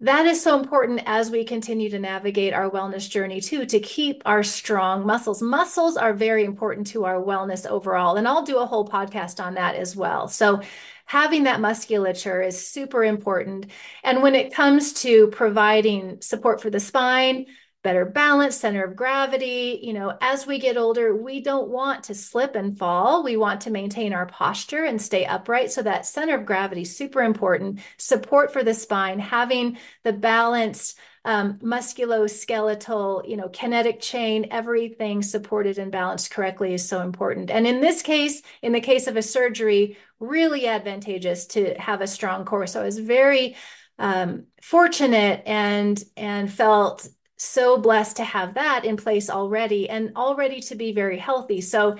that 0.00 0.26
is 0.26 0.42
so 0.42 0.58
important 0.58 1.00
as 1.06 1.30
we 1.30 1.44
continue 1.44 1.88
to 1.88 1.98
navigate 1.98 2.52
our 2.52 2.68
wellness 2.70 3.08
journey 3.08 3.40
too 3.40 3.64
to 3.66 3.78
keep 3.80 4.22
our 4.26 4.42
strong 4.42 5.06
muscles. 5.06 5.40
Muscles 5.40 5.96
are 5.96 6.12
very 6.12 6.44
important 6.44 6.86
to 6.88 7.04
our 7.04 7.22
wellness 7.22 7.66
overall 7.66 8.16
and 8.16 8.26
i'll 8.26 8.42
do 8.42 8.58
a 8.58 8.66
whole 8.66 8.86
podcast 8.86 9.42
on 9.42 9.54
that 9.54 9.76
as 9.76 9.94
well. 9.96 10.28
So 10.28 10.60
having 11.06 11.44
that 11.44 11.60
musculature 11.60 12.42
is 12.42 12.66
super 12.66 13.04
important. 13.04 13.66
And 14.02 14.22
when 14.22 14.34
it 14.34 14.52
comes 14.52 14.92
to 15.02 15.28
providing 15.28 16.20
support 16.20 16.60
for 16.60 16.70
the 16.70 16.80
spine 16.80 17.46
better 17.84 18.04
balance, 18.04 18.56
center 18.56 18.82
of 18.82 18.96
gravity. 18.96 19.78
You 19.82 19.92
know, 19.92 20.16
as 20.20 20.46
we 20.46 20.58
get 20.58 20.76
older, 20.76 21.14
we 21.14 21.40
don't 21.40 21.68
want 21.68 22.04
to 22.04 22.14
slip 22.14 22.56
and 22.56 22.76
fall. 22.76 23.22
We 23.22 23.36
want 23.36 23.60
to 23.62 23.70
maintain 23.70 24.12
our 24.12 24.26
posture 24.26 24.84
and 24.84 25.00
stay 25.00 25.24
upright. 25.26 25.70
So 25.70 25.82
that 25.82 26.06
center 26.06 26.34
of 26.34 26.46
gravity 26.46 26.82
is 26.82 26.96
super 26.96 27.22
important. 27.22 27.80
Support 27.98 28.52
for 28.52 28.64
the 28.64 28.74
spine, 28.74 29.20
having 29.20 29.78
the 30.02 30.14
balanced 30.14 30.98
um, 31.26 31.58
musculoskeletal, 31.58 33.28
you 33.28 33.36
know, 33.36 33.48
kinetic 33.48 34.00
chain, 34.00 34.48
everything 34.50 35.22
supported 35.22 35.78
and 35.78 35.92
balanced 35.92 36.30
correctly 36.30 36.74
is 36.74 36.86
so 36.86 37.00
important. 37.02 37.50
And 37.50 37.66
in 37.66 37.80
this 37.80 38.02
case, 38.02 38.42
in 38.62 38.72
the 38.72 38.80
case 38.80 39.06
of 39.06 39.16
a 39.16 39.22
surgery, 39.22 39.96
really 40.20 40.66
advantageous 40.66 41.46
to 41.48 41.74
have 41.78 42.00
a 42.00 42.06
strong 42.06 42.44
core. 42.44 42.66
So 42.66 42.80
I 42.80 42.84
was 42.84 42.98
very 42.98 43.56
um, 43.98 44.46
fortunate 44.60 45.42
and 45.46 46.02
and 46.16 46.52
felt 46.52 47.06
so 47.44 47.78
blessed 47.78 48.16
to 48.16 48.24
have 48.24 48.54
that 48.54 48.84
in 48.84 48.96
place 48.96 49.30
already 49.30 49.88
and 49.88 50.12
already 50.16 50.60
to 50.62 50.74
be 50.74 50.92
very 50.92 51.18
healthy. 51.18 51.60
So 51.60 51.96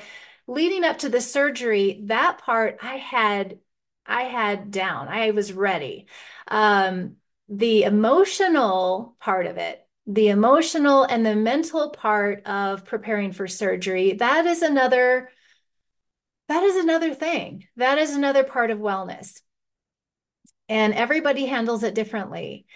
leading 0.47 0.85
up 0.85 0.99
to 0.99 1.09
the 1.09 1.21
surgery, 1.21 2.01
that 2.05 2.39
part 2.39 2.79
I 2.83 2.97
had 2.97 3.59
I 4.07 4.25
had 4.25 4.71
down. 4.71 5.09
I 5.09 5.31
was 5.31 5.53
ready. 5.53 6.07
Um, 6.49 7.17
the 7.49 7.85
emotional 7.85 9.17
part 9.21 9.47
of 9.47 9.57
it, 9.57 9.87
the 10.07 10.29
emotional 10.29 11.05
and 11.05 11.25
the 11.25 11.35
mental 11.37 11.91
part 11.91 12.47
of 12.47 12.85
preparing 12.85 13.33
for 13.33 13.47
surgery, 13.49 14.15
that 14.15 14.47
is 14.47 14.63
another 14.63 15.31
that 16.49 16.63
is 16.63 16.77
another 16.77 17.15
thing. 17.15 17.67
That 17.77 17.99
is 17.99 18.15
another 18.15 18.45
part 18.45 18.71
of 18.71 18.79
wellness. 18.79 19.41
And 20.69 20.93
everybody 20.95 21.47
handles 21.47 21.83
it 21.83 21.95
differently. 21.95 22.67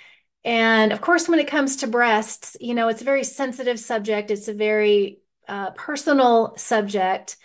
And 0.44 0.92
of 0.92 1.00
course, 1.00 1.28
when 1.28 1.40
it 1.40 1.48
comes 1.48 1.76
to 1.76 1.86
breasts, 1.86 2.56
you 2.60 2.74
know, 2.74 2.88
it's 2.88 3.02
a 3.02 3.04
very 3.04 3.24
sensitive 3.24 3.78
subject. 3.78 4.30
It's 4.30 4.48
a 4.48 4.54
very 4.54 5.18
uh, 5.48 5.70
personal 5.70 6.54
subject, 6.56 7.36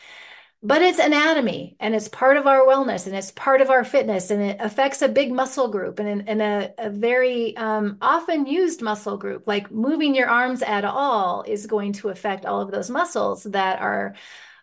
but 0.62 0.82
it's 0.82 1.00
anatomy 1.00 1.76
and 1.80 1.96
it's 1.96 2.08
part 2.08 2.38
of 2.38 2.48
our 2.48 2.62
wellness 2.62 3.06
and 3.08 3.16
it's 3.16 3.32
part 3.32 3.62
of 3.62 3.70
our 3.70 3.84
fitness 3.84 4.32
and 4.32 4.42
it 4.42 4.58
affects 4.60 5.02
a 5.02 5.10
big 5.10 5.32
muscle 5.32 5.68
group 5.68 6.00
and, 6.00 6.28
and 6.30 6.42
a, 6.42 6.74
a 6.78 6.90
very 6.90 7.56
um, 7.58 7.98
often 8.02 8.46
used 8.46 8.82
muscle 8.82 9.18
group. 9.18 9.44
Like 9.48 9.72
moving 9.72 10.16
your 10.16 10.30
arms 10.30 10.62
at 10.62 10.86
all 10.86 11.44
is 11.48 11.66
going 11.66 11.94
to 11.94 12.10
affect 12.10 12.46
all 12.46 12.62
of 12.62 12.72
those 12.72 12.90
muscles 12.90 13.44
that 13.44 13.82
are 13.82 14.16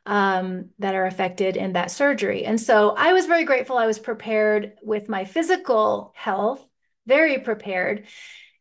um, 0.06 0.70
that 0.78 0.94
are 0.94 1.04
affected 1.04 1.58
in 1.58 1.74
that 1.74 1.90
surgery. 1.90 2.46
And 2.46 2.58
so 2.58 2.94
I 2.96 3.12
was 3.12 3.26
very 3.26 3.44
grateful. 3.44 3.76
I 3.76 3.86
was 3.86 3.98
prepared 3.98 4.72
with 4.82 5.10
my 5.10 5.26
physical 5.26 6.12
health 6.16 6.64
very 7.06 7.38
prepared. 7.38 8.06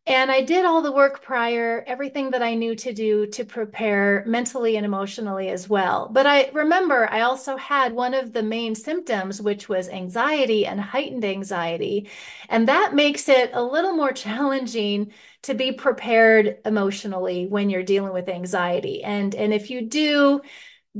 And 0.10 0.32
I 0.32 0.42
did 0.42 0.66
all 0.66 0.82
the 0.82 0.92
work 0.92 1.22
prior, 1.22 1.84
everything 1.86 2.32
that 2.32 2.42
I 2.42 2.56
knew 2.56 2.74
to 2.78 2.94
do 2.94 3.28
to 3.28 3.46
prepare 3.46 4.24
mentally 4.26 4.76
and 4.76 4.84
emotionally 4.84 5.50
as 5.50 5.70
well. 5.70 6.10
But 6.12 6.26
I 6.26 6.50
remember 6.52 7.08
I 7.12 7.22
also 7.22 7.58
had 7.58 7.94
one 7.94 8.16
of 8.16 8.34
the 8.34 8.42
main 8.42 8.74
symptoms, 8.74 9.40
which 9.40 9.70
was 9.70 9.88
anxiety 9.88 10.66
and 10.66 10.82
heightened 10.82 11.26
anxiety. 11.26 12.10
And 12.50 12.68
that 12.68 12.96
makes 12.96 13.30
it 13.30 13.52
a 13.54 13.62
little 13.62 13.94
more 13.94 14.12
challenging 14.12 15.12
to 15.44 15.54
be 15.54 15.74
prepared 15.74 16.58
emotionally 16.66 17.46
when 17.46 17.70
you're 17.70 17.84
dealing 17.84 18.14
with 18.14 18.30
anxiety. 18.30 19.04
And, 19.04 19.36
and 19.36 19.54
if 19.54 19.70
you 19.70 19.82
do, 19.82 20.42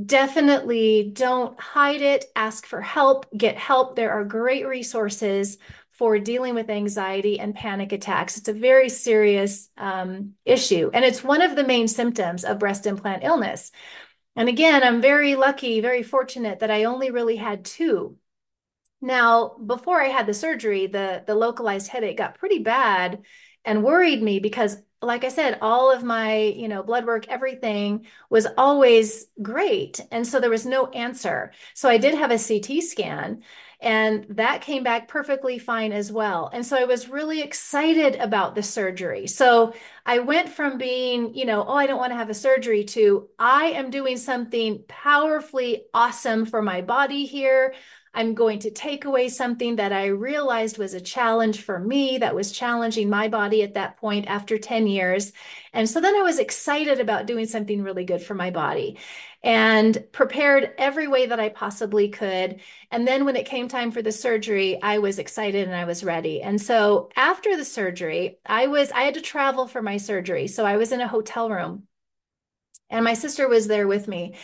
definitely 0.06 1.10
don't 1.12 1.58
hide 1.58 2.00
it, 2.00 2.26
ask 2.36 2.64
for 2.64 2.80
help, 2.80 3.26
get 3.36 3.56
help. 3.56 3.96
There 3.96 4.12
are 4.12 4.24
great 4.24 4.68
resources 4.68 5.58
for 6.00 6.18
dealing 6.18 6.54
with 6.54 6.70
anxiety 6.70 7.38
and 7.38 7.54
panic 7.54 7.92
attacks. 7.92 8.38
It's 8.38 8.48
a 8.48 8.54
very 8.54 8.88
serious 8.88 9.68
um, 9.76 10.32
issue, 10.46 10.90
and 10.94 11.04
it's 11.04 11.22
one 11.22 11.42
of 11.42 11.54
the 11.56 11.62
main 11.62 11.88
symptoms 11.88 12.42
of 12.42 12.58
breast 12.58 12.86
implant 12.86 13.22
illness. 13.22 13.70
And 14.34 14.48
again, 14.48 14.82
I'm 14.82 15.02
very 15.02 15.34
lucky, 15.34 15.82
very 15.82 16.02
fortunate 16.02 16.60
that 16.60 16.70
I 16.70 16.84
only 16.84 17.10
really 17.10 17.36
had 17.36 17.66
two. 17.66 18.16
Now, 19.02 19.58
before 19.66 20.00
I 20.00 20.06
had 20.08 20.24
the 20.24 20.32
surgery, 20.32 20.86
the, 20.86 21.22
the 21.26 21.34
localized 21.34 21.88
headache 21.88 22.16
got 22.16 22.38
pretty 22.38 22.60
bad 22.60 23.20
and 23.66 23.84
worried 23.84 24.22
me 24.22 24.40
because 24.40 24.78
like 25.02 25.24
I 25.24 25.28
said, 25.28 25.58
all 25.62 25.90
of 25.90 26.02
my, 26.02 26.36
you 26.36 26.68
know, 26.68 26.82
blood 26.82 27.06
work, 27.06 27.26
everything 27.28 28.06
was 28.28 28.46
always 28.58 29.26
great. 29.40 30.00
And 30.10 30.26
so 30.26 30.40
there 30.40 30.50
was 30.50 30.66
no 30.66 30.88
answer. 30.88 31.52
So 31.74 31.88
I 31.88 31.96
did 31.96 32.14
have 32.14 32.30
a 32.30 32.38
CT 32.38 32.82
scan 32.82 33.42
and 33.80 34.26
that 34.28 34.60
came 34.60 34.82
back 34.82 35.08
perfectly 35.08 35.58
fine 35.58 35.92
as 35.92 36.12
well. 36.12 36.50
And 36.52 36.64
so 36.64 36.76
I 36.76 36.84
was 36.84 37.08
really 37.08 37.40
excited 37.40 38.16
about 38.16 38.54
the 38.54 38.62
surgery. 38.62 39.26
So 39.26 39.72
I 40.04 40.18
went 40.18 40.50
from 40.50 40.76
being, 40.76 41.34
you 41.34 41.46
know, 41.46 41.64
oh, 41.66 41.74
I 41.74 41.86
don't 41.86 41.98
want 41.98 42.12
to 42.12 42.16
have 42.16 42.30
a 42.30 42.34
surgery 42.34 42.84
to 42.84 43.28
I 43.38 43.66
am 43.66 43.90
doing 43.90 44.18
something 44.18 44.84
powerfully 44.86 45.84
awesome 45.94 46.44
for 46.44 46.60
my 46.60 46.82
body 46.82 47.24
here. 47.24 47.74
I'm 48.12 48.34
going 48.34 48.58
to 48.60 48.72
take 48.72 49.04
away 49.04 49.28
something 49.28 49.76
that 49.76 49.92
I 49.92 50.06
realized 50.06 50.78
was 50.78 50.94
a 50.94 51.00
challenge 51.00 51.62
for 51.62 51.78
me, 51.78 52.18
that 52.18 52.34
was 52.34 52.50
challenging 52.50 53.08
my 53.08 53.28
body 53.28 53.62
at 53.62 53.74
that 53.74 53.98
point 53.98 54.26
after 54.26 54.58
10 54.58 54.88
years. 54.88 55.32
And 55.72 55.88
so 55.88 56.00
then 56.00 56.16
I 56.16 56.22
was 56.22 56.40
excited 56.40 56.98
about 56.98 57.26
doing 57.26 57.46
something 57.46 57.82
really 57.82 58.04
good 58.04 58.20
for 58.20 58.34
my 58.34 58.50
body 58.50 58.98
and 59.42 60.04
prepared 60.12 60.74
every 60.76 61.08
way 61.08 61.26
that 61.26 61.40
I 61.40 61.48
possibly 61.48 62.08
could. 62.10 62.60
And 62.90 63.06
then 63.08 63.24
when 63.24 63.36
it 63.36 63.46
came 63.46 63.68
time 63.68 63.90
for 63.90 64.02
the 64.02 64.12
surgery, 64.12 64.80
I 64.82 64.98
was 64.98 65.18
excited 65.18 65.66
and 65.66 65.76
I 65.76 65.86
was 65.86 66.04
ready. 66.04 66.42
And 66.42 66.60
so 66.60 67.08
after 67.16 67.56
the 67.56 67.64
surgery, 67.64 68.38
I 68.44 68.66
was, 68.66 68.92
I 68.92 69.02
had 69.02 69.14
to 69.14 69.22
travel 69.22 69.66
for 69.66 69.80
my 69.80 69.96
surgery. 69.96 70.46
So 70.46 70.66
I 70.66 70.76
was 70.76 70.92
in 70.92 71.00
a 71.00 71.08
hotel 71.08 71.48
room 71.48 71.84
and 72.90 73.04
my 73.04 73.14
sister 73.14 73.48
was 73.48 73.66
there 73.66 73.86
with 73.86 74.08
me 74.08 74.34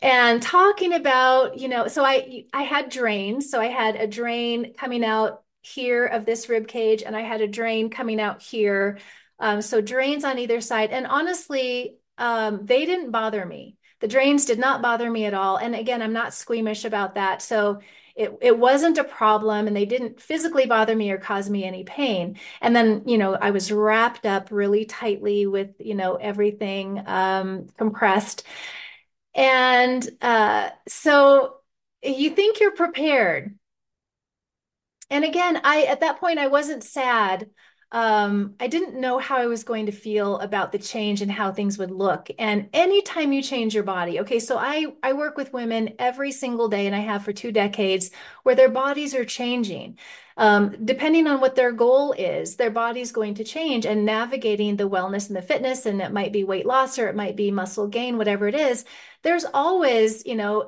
and 0.00 0.42
talking 0.42 0.92
about 0.92 1.58
you 1.58 1.68
know 1.68 1.86
so 1.86 2.04
i 2.04 2.44
i 2.52 2.62
had 2.62 2.88
drains 2.88 3.50
so 3.50 3.60
i 3.60 3.68
had 3.68 3.96
a 3.96 4.06
drain 4.06 4.74
coming 4.74 5.04
out 5.04 5.42
here 5.62 6.06
of 6.06 6.24
this 6.26 6.48
rib 6.48 6.66
cage 6.66 7.02
and 7.02 7.16
i 7.16 7.20
had 7.20 7.40
a 7.40 7.48
drain 7.48 7.88
coming 7.88 8.20
out 8.20 8.42
here 8.42 8.98
um, 9.38 9.62
so 9.62 9.80
drains 9.80 10.24
on 10.24 10.38
either 10.38 10.60
side 10.60 10.90
and 10.90 11.06
honestly 11.06 11.96
um, 12.18 12.64
they 12.66 12.84
didn't 12.84 13.10
bother 13.10 13.44
me 13.44 13.76
the 14.02 14.08
drains 14.08 14.44
did 14.44 14.58
not 14.58 14.82
bother 14.82 15.08
me 15.08 15.26
at 15.26 15.32
all. 15.32 15.56
And 15.56 15.76
again, 15.76 16.02
I'm 16.02 16.12
not 16.12 16.34
squeamish 16.34 16.84
about 16.84 17.14
that. 17.14 17.40
So 17.40 17.78
it, 18.16 18.36
it 18.42 18.58
wasn't 18.58 18.98
a 18.98 19.04
problem 19.04 19.68
and 19.68 19.76
they 19.76 19.86
didn't 19.86 20.20
physically 20.20 20.66
bother 20.66 20.96
me 20.96 21.12
or 21.12 21.18
cause 21.18 21.48
me 21.48 21.62
any 21.62 21.84
pain. 21.84 22.36
And 22.60 22.74
then, 22.74 23.04
you 23.06 23.16
know, 23.16 23.34
I 23.34 23.52
was 23.52 23.70
wrapped 23.70 24.26
up 24.26 24.48
really 24.50 24.84
tightly 24.86 25.46
with, 25.46 25.76
you 25.78 25.94
know, 25.94 26.16
everything 26.16 27.00
um, 27.06 27.68
compressed. 27.78 28.42
And 29.36 30.06
uh, 30.20 30.70
so 30.88 31.58
you 32.02 32.30
think 32.30 32.58
you're 32.58 32.74
prepared. 32.74 33.56
And 35.10 35.24
again, 35.24 35.60
I 35.62 35.84
at 35.84 36.00
that 36.00 36.18
point 36.18 36.40
I 36.40 36.48
wasn't 36.48 36.82
sad 36.82 37.48
um, 37.92 38.54
I 38.58 38.68
didn't 38.68 38.98
know 38.98 39.18
how 39.18 39.36
I 39.36 39.46
was 39.46 39.64
going 39.64 39.84
to 39.84 39.92
feel 39.92 40.38
about 40.38 40.72
the 40.72 40.78
change 40.78 41.20
and 41.20 41.30
how 41.30 41.52
things 41.52 41.76
would 41.76 41.90
look. 41.90 42.30
And 42.38 42.70
anytime 42.72 43.34
you 43.34 43.42
change 43.42 43.74
your 43.74 43.84
body, 43.84 44.18
okay, 44.20 44.38
so 44.38 44.56
I, 44.56 44.86
I 45.02 45.12
work 45.12 45.36
with 45.36 45.52
women 45.52 45.94
every 45.98 46.32
single 46.32 46.68
day, 46.68 46.86
and 46.86 46.96
I 46.96 47.00
have 47.00 47.22
for 47.22 47.34
two 47.34 47.52
decades, 47.52 48.10
where 48.44 48.54
their 48.54 48.70
bodies 48.70 49.14
are 49.14 49.26
changing. 49.26 49.98
Um, 50.38 50.74
depending 50.86 51.26
on 51.26 51.42
what 51.42 51.54
their 51.54 51.70
goal 51.70 52.12
is, 52.12 52.56
their 52.56 52.70
body's 52.70 53.12
going 53.12 53.34
to 53.34 53.44
change 53.44 53.84
and 53.84 54.06
navigating 54.06 54.76
the 54.76 54.88
wellness 54.88 55.28
and 55.28 55.36
the 55.36 55.42
fitness, 55.42 55.84
and 55.84 56.00
it 56.00 56.12
might 56.12 56.32
be 56.32 56.44
weight 56.44 56.64
loss 56.64 56.98
or 56.98 57.08
it 57.08 57.14
might 57.14 57.36
be 57.36 57.50
muscle 57.50 57.86
gain, 57.88 58.16
whatever 58.16 58.48
it 58.48 58.54
is. 58.54 58.86
There's 59.22 59.44
always, 59.52 60.24
you 60.24 60.34
know, 60.34 60.66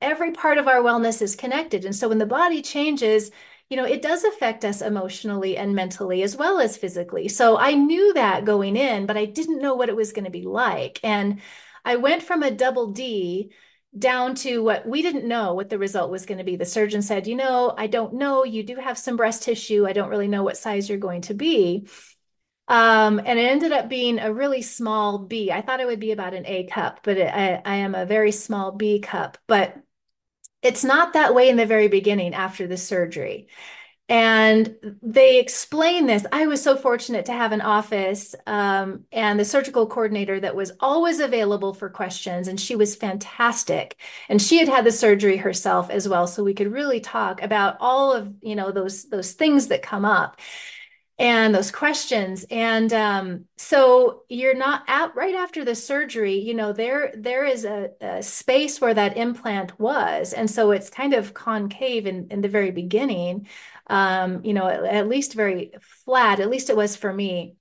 every 0.00 0.32
part 0.32 0.58
of 0.58 0.66
our 0.66 0.82
wellness 0.82 1.22
is 1.22 1.36
connected. 1.36 1.84
And 1.84 1.94
so 1.94 2.08
when 2.08 2.18
the 2.18 2.26
body 2.26 2.62
changes, 2.62 3.30
you 3.70 3.76
know, 3.76 3.84
it 3.84 4.02
does 4.02 4.24
affect 4.24 4.64
us 4.64 4.82
emotionally 4.82 5.56
and 5.56 5.74
mentally 5.74 6.22
as 6.22 6.36
well 6.36 6.60
as 6.60 6.76
physically. 6.76 7.28
So 7.28 7.58
I 7.58 7.72
knew 7.74 8.12
that 8.14 8.44
going 8.44 8.76
in, 8.76 9.06
but 9.06 9.16
I 9.16 9.24
didn't 9.24 9.60
know 9.60 9.74
what 9.74 9.88
it 9.88 9.96
was 9.96 10.12
going 10.12 10.26
to 10.26 10.30
be 10.30 10.42
like. 10.42 11.00
And 11.02 11.40
I 11.84 11.96
went 11.96 12.22
from 12.22 12.42
a 12.42 12.50
double 12.50 12.92
D 12.92 13.52
down 13.96 14.34
to 14.34 14.62
what 14.62 14.86
we 14.86 15.02
didn't 15.02 15.26
know 15.26 15.54
what 15.54 15.68
the 15.68 15.78
result 15.78 16.10
was 16.10 16.26
going 16.26 16.38
to 16.38 16.44
be. 16.44 16.56
The 16.56 16.64
surgeon 16.64 17.00
said, 17.02 17.26
you 17.26 17.36
know, 17.36 17.74
I 17.76 17.86
don't 17.86 18.14
know. 18.14 18.44
You 18.44 18.62
do 18.62 18.76
have 18.76 18.98
some 18.98 19.16
breast 19.16 19.42
tissue. 19.44 19.86
I 19.86 19.92
don't 19.92 20.10
really 20.10 20.28
know 20.28 20.42
what 20.42 20.56
size 20.56 20.88
you're 20.88 20.98
going 20.98 21.22
to 21.22 21.34
be. 21.34 21.88
Um, 22.66 23.20
and 23.24 23.38
it 23.38 23.50
ended 23.50 23.72
up 23.72 23.88
being 23.88 24.18
a 24.18 24.32
really 24.32 24.62
small 24.62 25.18
B. 25.18 25.50
I 25.52 25.60
thought 25.60 25.80
it 25.80 25.86
would 25.86 26.00
be 26.00 26.12
about 26.12 26.34
an 26.34 26.46
A 26.46 26.64
cup, 26.64 27.00
but 27.02 27.18
it, 27.18 27.32
I, 27.32 27.60
I 27.64 27.76
am 27.76 27.94
a 27.94 28.06
very 28.06 28.32
small 28.32 28.72
B 28.72 29.00
cup. 29.00 29.38
But 29.46 29.76
it's 30.64 30.82
not 30.82 31.12
that 31.12 31.34
way 31.34 31.48
in 31.48 31.56
the 31.56 31.66
very 31.66 31.88
beginning 31.88 32.34
after 32.34 32.66
the 32.66 32.76
surgery. 32.76 33.48
And 34.08 34.76
they 35.02 35.38
explain 35.38 36.06
this. 36.06 36.26
I 36.30 36.46
was 36.46 36.62
so 36.62 36.76
fortunate 36.76 37.24
to 37.26 37.32
have 37.32 37.52
an 37.52 37.62
office 37.62 38.34
um, 38.46 39.04
and 39.12 39.40
the 39.40 39.46
surgical 39.46 39.86
coordinator 39.86 40.38
that 40.40 40.54
was 40.54 40.72
always 40.78 41.20
available 41.20 41.72
for 41.72 41.88
questions. 41.88 42.46
And 42.48 42.60
she 42.60 42.76
was 42.76 42.96
fantastic. 42.96 43.96
And 44.28 44.42
she 44.42 44.58
had 44.58 44.68
had 44.68 44.84
the 44.84 44.92
surgery 44.92 45.38
herself 45.38 45.88
as 45.88 46.06
well. 46.06 46.26
So 46.26 46.44
we 46.44 46.52
could 46.52 46.70
really 46.70 47.00
talk 47.00 47.40
about 47.40 47.78
all 47.80 48.12
of, 48.12 48.30
you 48.42 48.56
know, 48.56 48.72
those, 48.72 49.08
those 49.08 49.32
things 49.32 49.68
that 49.68 49.80
come 49.80 50.04
up 50.04 50.38
and 51.18 51.54
those 51.54 51.70
questions. 51.70 52.44
And 52.50 52.92
um, 52.92 53.44
so 53.56 54.22
you're 54.28 54.56
not 54.56 54.82
at 54.88 55.14
right 55.14 55.34
after 55.34 55.64
the 55.64 55.74
surgery 55.74 56.38
you 56.38 56.54
know 56.54 56.72
there 56.72 57.12
there 57.16 57.44
is 57.44 57.64
a, 57.64 57.90
a, 58.00 58.22
space 58.22 58.80
where 58.80 58.94
that 58.94 59.16
implant 59.16 59.78
was. 59.78 60.32
And 60.32 60.50
so 60.50 60.72
it's 60.72 60.90
kind 60.90 61.14
of 61.14 61.34
concave 61.34 62.06
in, 62.06 62.28
in 62.30 62.40
the 62.40 62.48
very 62.48 62.70
beginning. 62.70 63.46
Um, 63.88 64.44
you 64.44 64.54
know 64.54 64.66
at, 64.66 64.82
at 64.84 65.08
least 65.08 65.34
very 65.34 65.72
flat 66.04 66.40
at 66.40 66.48
least 66.48 66.70
it 66.70 66.76
was 66.76 66.96
for 66.96 67.12
me 67.12 67.56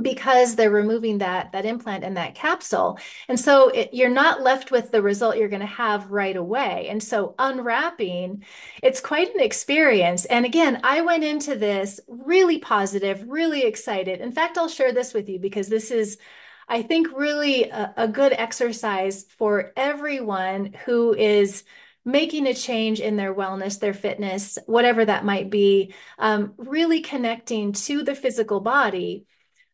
because 0.00 0.56
they're 0.56 0.70
removing 0.70 1.18
that 1.18 1.52
that 1.52 1.66
implant 1.66 2.02
and 2.04 2.16
that 2.16 2.34
capsule. 2.34 2.98
And 3.28 3.38
so 3.38 3.68
it, 3.68 3.90
you're 3.92 4.08
not 4.08 4.42
left 4.42 4.70
with 4.70 4.90
the 4.90 5.02
result 5.02 5.36
you're 5.36 5.48
going 5.48 5.60
to 5.60 5.66
have 5.66 6.10
right 6.10 6.36
away. 6.36 6.88
And 6.88 7.02
so 7.02 7.34
unwrapping 7.38 8.44
it's 8.82 9.00
quite 9.00 9.34
an 9.34 9.40
experience. 9.40 10.24
And 10.24 10.46
again 10.46 10.80
i 10.82 11.02
went 11.02 11.24
into 11.24 11.56
this 11.56 12.00
really 12.08 12.58
positive 12.58 13.24
really 13.28 13.64
excited. 13.64 14.20
In 14.20 14.32
fact 14.32 14.56
i'll 14.56 14.68
share 14.68 14.92
this 14.92 15.12
with 15.12 15.28
you 15.28 15.38
because 15.38 15.68
this 15.68 15.90
is 15.90 16.16
i 16.68 16.80
think 16.80 17.08
really 17.14 17.64
a, 17.68 17.92
a 17.98 18.08
good 18.08 18.32
exercise 18.32 19.26
for 19.36 19.72
everyone 19.76 20.72
who 20.84 21.14
is 21.14 21.64
making 22.04 22.46
a 22.46 22.54
change 22.54 22.98
in 22.98 23.16
their 23.16 23.32
wellness, 23.32 23.78
their 23.78 23.94
fitness, 23.94 24.58
whatever 24.66 25.04
that 25.04 25.24
might 25.24 25.50
be, 25.50 25.94
um, 26.18 26.52
really 26.56 27.00
connecting 27.00 27.72
to 27.72 28.02
the 28.02 28.14
physical 28.14 28.58
body 28.58 29.24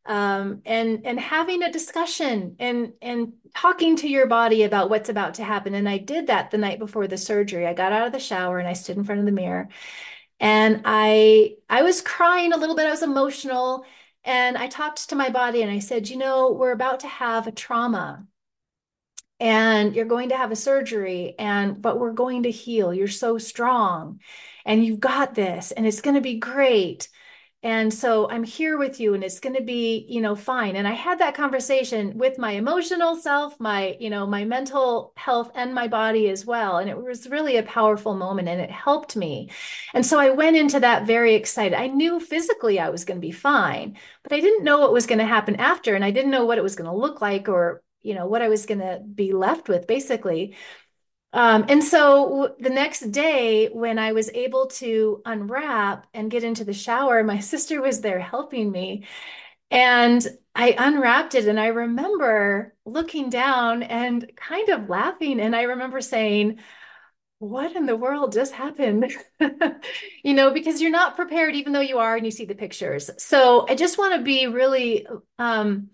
um, 0.08 0.62
and 0.64 1.06
and 1.06 1.20
having 1.20 1.62
a 1.62 1.70
discussion 1.70 2.56
and 2.58 2.94
and 3.02 3.34
talking 3.54 3.94
to 3.96 4.08
your 4.08 4.26
body 4.26 4.64
about 4.64 4.90
what's 4.90 5.10
about 5.10 5.34
to 5.34 5.44
happen. 5.44 5.74
And 5.74 5.88
I 5.88 5.98
did 5.98 6.28
that 6.28 6.50
the 6.50 6.58
night 6.58 6.78
before 6.78 7.06
the 7.06 7.18
surgery. 7.18 7.66
I 7.66 7.74
got 7.74 7.92
out 7.92 8.06
of 8.06 8.12
the 8.12 8.18
shower 8.18 8.58
and 8.58 8.66
I 8.66 8.72
stood 8.72 8.96
in 8.96 9.04
front 9.04 9.20
of 9.20 9.26
the 9.26 9.32
mirror, 9.32 9.68
and 10.40 10.82
I 10.84 11.56
I 11.68 11.82
was 11.82 12.00
crying 12.02 12.52
a 12.52 12.56
little 12.56 12.76
bit. 12.76 12.86
I 12.86 12.90
was 12.90 13.02
emotional, 13.02 13.84
and 14.24 14.56
I 14.56 14.68
talked 14.68 15.10
to 15.10 15.16
my 15.16 15.30
body 15.30 15.62
and 15.62 15.70
I 15.70 15.80
said, 15.80 16.08
you 16.08 16.16
know, 16.16 16.52
we're 16.52 16.72
about 16.72 17.00
to 17.00 17.08
have 17.08 17.46
a 17.46 17.52
trauma. 17.52 18.26
And 19.40 19.94
you're 19.94 20.04
going 20.04 20.30
to 20.30 20.36
have 20.36 20.50
a 20.50 20.56
surgery, 20.56 21.36
and 21.38 21.80
but 21.80 22.00
we're 22.00 22.12
going 22.12 22.42
to 22.44 22.50
heal. 22.50 22.92
You're 22.92 23.06
so 23.08 23.38
strong, 23.38 24.20
and 24.64 24.84
you've 24.84 25.00
got 25.00 25.34
this, 25.34 25.70
and 25.70 25.86
it's 25.86 26.00
going 26.00 26.16
to 26.16 26.20
be 26.20 26.38
great 26.38 27.08
and 27.62 27.92
so 27.92 28.30
i'm 28.30 28.44
here 28.44 28.78
with 28.78 29.00
you 29.00 29.14
and 29.14 29.24
it's 29.24 29.40
going 29.40 29.54
to 29.56 29.62
be 29.62 30.06
you 30.08 30.20
know 30.20 30.36
fine. 30.36 30.76
And 30.76 30.86
i 30.86 30.92
had 30.92 31.18
that 31.18 31.34
conversation 31.34 32.16
with 32.16 32.38
my 32.38 32.52
emotional 32.52 33.16
self 33.16 33.58
my 33.58 33.96
you 33.98 34.10
know 34.10 34.26
my 34.26 34.44
mental 34.44 35.12
health 35.16 35.50
and 35.54 35.74
my 35.74 35.88
body 35.88 36.28
as 36.28 36.46
well. 36.46 36.78
And 36.78 36.88
it 36.88 37.02
was 37.02 37.28
really 37.28 37.56
a 37.56 37.62
powerful 37.64 38.14
moment 38.14 38.48
and 38.48 38.60
it 38.60 38.70
helped 38.70 39.16
me. 39.16 39.50
And 39.92 40.06
so 40.06 40.18
i 40.18 40.30
went 40.30 40.56
into 40.56 40.80
that 40.80 41.06
very 41.06 41.34
excited. 41.34 41.76
I 41.76 41.88
knew 41.88 42.20
physically 42.20 42.78
i 42.78 42.90
was 42.90 43.04
going 43.04 43.20
to 43.20 43.26
be 43.26 43.32
fine 43.32 43.96
but 44.22 44.32
i 44.32 44.40
didn't 44.40 44.64
know 44.64 44.78
what 44.80 44.92
was 44.92 45.06
going 45.06 45.18
to 45.18 45.24
happen 45.24 45.56
after 45.56 45.94
and 45.94 46.04
i 46.04 46.10
didn't 46.10 46.30
know 46.30 46.44
what 46.44 46.58
it 46.58 46.62
was 46.62 46.76
going 46.76 46.90
to 46.90 46.96
look 46.96 47.20
like 47.20 47.48
or 47.48 47.82
you 48.02 48.14
know 48.14 48.26
what 48.26 48.42
i 48.42 48.48
was 48.48 48.66
going 48.66 48.80
to 48.80 49.00
be 49.14 49.32
left 49.32 49.68
with 49.68 49.86
basically 49.86 50.54
um, 51.32 51.66
and 51.68 51.84
so 51.84 52.54
the 52.58 52.70
next 52.70 53.00
day, 53.10 53.68
when 53.68 53.98
I 53.98 54.12
was 54.12 54.30
able 54.30 54.68
to 54.68 55.20
unwrap 55.26 56.06
and 56.14 56.30
get 56.30 56.42
into 56.44 56.64
the 56.64 56.72
shower, 56.72 57.22
my 57.22 57.38
sister 57.52 57.82
was 57.82 58.00
there 58.00 58.20
helping 58.20 58.70
me. 58.70 59.04
And 59.70 60.26
I 60.54 60.74
unwrapped 60.78 61.34
it, 61.34 61.46
and 61.46 61.60
I 61.60 61.66
remember 61.68 62.74
looking 62.86 63.28
down 63.30 63.82
and 63.82 64.30
kind 64.36 64.70
of 64.70 64.88
laughing. 64.88 65.40
And 65.40 65.54
I 65.54 65.62
remember 65.62 66.00
saying, 66.00 66.60
What 67.38 67.76
in 67.76 67.86
the 67.86 67.96
world 67.96 68.32
just 68.32 68.52
happened? 68.54 69.12
you 70.24 70.34
know, 70.34 70.52
because 70.52 70.80
you're 70.82 70.90
not 70.90 71.16
prepared, 71.16 71.54
even 71.54 71.72
though 71.72 71.80
you 71.80 71.98
are, 71.98 72.16
and 72.16 72.26
you 72.26 72.32
see 72.32 72.46
the 72.46 72.54
pictures. 72.54 73.10
So 73.18 73.66
I 73.68 73.74
just 73.74 73.98
want 73.98 74.14
to 74.16 74.22
be 74.22 74.46
really 74.46 75.06
um, 75.38 75.90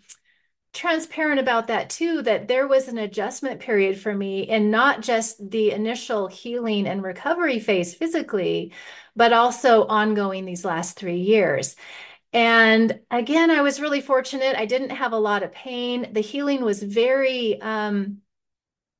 transparent 0.75 1.41
about 1.41 1.69
that 1.69 1.89
too 1.91 2.23
that 2.23 2.49
there 2.49 2.67
was 2.67 2.89
an 2.89 2.99
adjustment 2.99 3.61
period 3.61 3.99
for 3.99 4.15
me 4.15 4.49
and 4.49 4.71
not 4.71 5.01
just 5.03 5.51
the 5.51 5.71
initial 5.71 6.27
healing 6.27 6.87
and 6.87 7.03
recovery 7.03 7.61
phase 7.61 7.95
physically 7.95 8.73
but 9.17 9.33
also 9.33 9.87
ongoing 9.87 10.45
these 10.45 10.65
last 10.65 10.99
3 10.99 11.17
years. 11.17 11.77
And 12.33 13.01
again 13.11 13.51
i 13.51 13.63
was 13.63 13.81
really 13.81 14.01
fortunate. 14.01 14.57
I 14.57 14.67
didn't 14.67 14.91
have 14.91 15.13
a 15.13 15.19
lot 15.19 15.43
of 15.45 15.53
pain. 15.53 16.09
The 16.13 16.21
healing 16.21 16.65
was 16.65 16.83
very 16.83 17.61
um, 17.61 18.19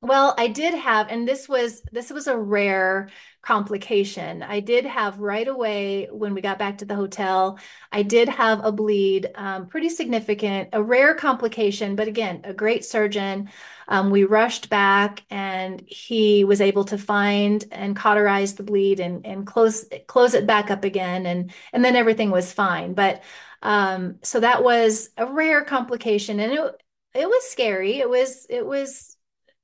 well, 0.05 0.35
I 0.37 0.47
did 0.47 0.73
have, 0.73 1.07
and 1.09 1.27
this 1.27 1.49
was 1.49 1.81
this 1.91 2.11
was 2.11 2.27
a 2.27 2.37
rare 2.37 3.09
complication. 3.41 4.43
I 4.43 4.59
did 4.59 4.85
have 4.85 5.19
right 5.19 5.47
away 5.47 6.07
when 6.11 6.33
we 6.33 6.41
got 6.41 6.59
back 6.59 6.79
to 6.79 6.85
the 6.85 6.95
hotel. 6.95 7.59
I 7.91 8.03
did 8.03 8.29
have 8.29 8.63
a 8.63 8.71
bleed, 8.71 9.29
um, 9.35 9.67
pretty 9.67 9.89
significant, 9.89 10.69
a 10.73 10.81
rare 10.81 11.13
complication, 11.15 11.95
but 11.95 12.07
again, 12.07 12.41
a 12.43 12.53
great 12.53 12.85
surgeon. 12.85 13.49
Um, 13.87 14.09
we 14.11 14.23
rushed 14.23 14.69
back, 14.69 15.23
and 15.29 15.83
he 15.87 16.43
was 16.43 16.61
able 16.61 16.85
to 16.85 16.97
find 16.97 17.63
and 17.71 17.95
cauterize 17.95 18.55
the 18.55 18.63
bleed 18.63 18.99
and 18.99 19.25
and 19.25 19.45
close 19.45 19.85
close 20.07 20.33
it 20.33 20.47
back 20.47 20.71
up 20.71 20.83
again, 20.83 21.25
and 21.25 21.51
and 21.73 21.83
then 21.83 21.95
everything 21.95 22.31
was 22.31 22.53
fine. 22.53 22.93
But 22.93 23.23
um, 23.61 24.19
so 24.23 24.39
that 24.39 24.63
was 24.63 25.09
a 25.17 25.25
rare 25.25 25.63
complication, 25.65 26.39
and 26.39 26.51
it 26.53 26.81
it 27.13 27.27
was 27.27 27.43
scary. 27.49 27.99
It 27.99 28.09
was 28.09 28.45
it 28.49 28.65
was 28.65 29.14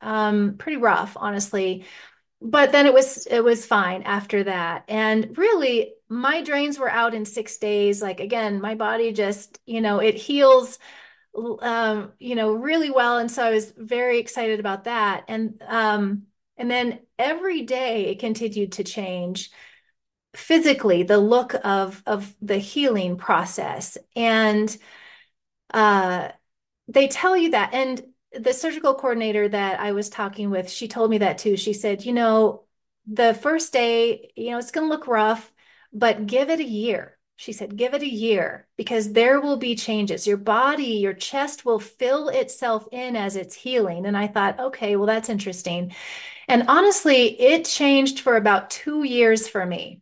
um, 0.01 0.55
pretty 0.57 0.77
rough, 0.77 1.15
honestly. 1.15 1.85
But 2.41 2.71
then 2.71 2.87
it 2.87 2.93
was 2.93 3.27
it 3.27 3.41
was 3.43 3.65
fine 3.65 4.03
after 4.03 4.43
that. 4.45 4.85
And 4.87 5.37
really, 5.37 5.93
my 6.09 6.41
drains 6.43 6.79
were 6.79 6.89
out 6.89 7.13
in 7.13 7.25
six 7.25 7.57
days. 7.57 8.01
Like 8.01 8.19
again, 8.19 8.61
my 8.61 8.75
body 8.75 9.11
just 9.13 9.59
you 9.65 9.81
know 9.81 9.99
it 9.99 10.15
heals 10.15 10.79
um, 11.61 12.11
you 12.19 12.35
know, 12.35 12.53
really 12.53 12.91
well. 12.91 13.17
And 13.17 13.31
so 13.31 13.43
I 13.43 13.51
was 13.51 13.71
very 13.77 14.19
excited 14.19 14.59
about 14.59 14.85
that. 14.85 15.25
And 15.27 15.61
um, 15.67 16.23
and 16.57 16.69
then 16.69 16.99
every 17.17 17.63
day 17.63 18.07
it 18.07 18.19
continued 18.19 18.73
to 18.73 18.83
change 18.83 19.51
physically, 20.35 21.03
the 21.03 21.17
look 21.17 21.55
of 21.63 22.01
of 22.05 22.33
the 22.41 22.57
healing 22.57 23.17
process. 23.17 23.97
And 24.15 24.75
uh 25.73 26.29
they 26.87 27.07
tell 27.07 27.37
you 27.37 27.51
that. 27.51 27.73
And 27.73 28.01
the 28.33 28.53
surgical 28.53 28.95
coordinator 28.95 29.47
that 29.49 29.79
I 29.79 29.91
was 29.91 30.09
talking 30.09 30.49
with, 30.49 30.69
she 30.69 30.87
told 30.87 31.09
me 31.09 31.19
that 31.19 31.37
too. 31.37 31.57
She 31.57 31.73
said, 31.73 32.05
you 32.05 32.13
know, 32.13 32.63
the 33.05 33.33
first 33.33 33.73
day, 33.73 34.31
you 34.35 34.51
know, 34.51 34.57
it's 34.57 34.71
going 34.71 34.87
to 34.87 34.93
look 34.93 35.07
rough, 35.07 35.51
but 35.91 36.27
give 36.27 36.49
it 36.49 36.59
a 36.59 36.63
year. 36.63 37.17
She 37.35 37.53
said, 37.53 37.75
give 37.75 37.95
it 37.95 38.03
a 38.03 38.07
year 38.09 38.67
because 38.77 39.13
there 39.13 39.41
will 39.41 39.57
be 39.57 39.75
changes. 39.75 40.27
Your 40.27 40.37
body, 40.37 40.97
your 40.97 41.13
chest 41.13 41.65
will 41.65 41.79
fill 41.79 42.29
itself 42.29 42.87
in 42.91 43.15
as 43.15 43.35
it's 43.35 43.55
healing. 43.55 44.05
And 44.05 44.15
I 44.15 44.27
thought, 44.27 44.59
okay, 44.59 44.95
well, 44.95 45.07
that's 45.07 45.29
interesting. 45.29 45.93
And 46.47 46.65
honestly, 46.67 47.41
it 47.41 47.65
changed 47.65 48.19
for 48.19 48.35
about 48.35 48.69
two 48.69 49.03
years 49.03 49.47
for 49.47 49.65
me. 49.65 50.01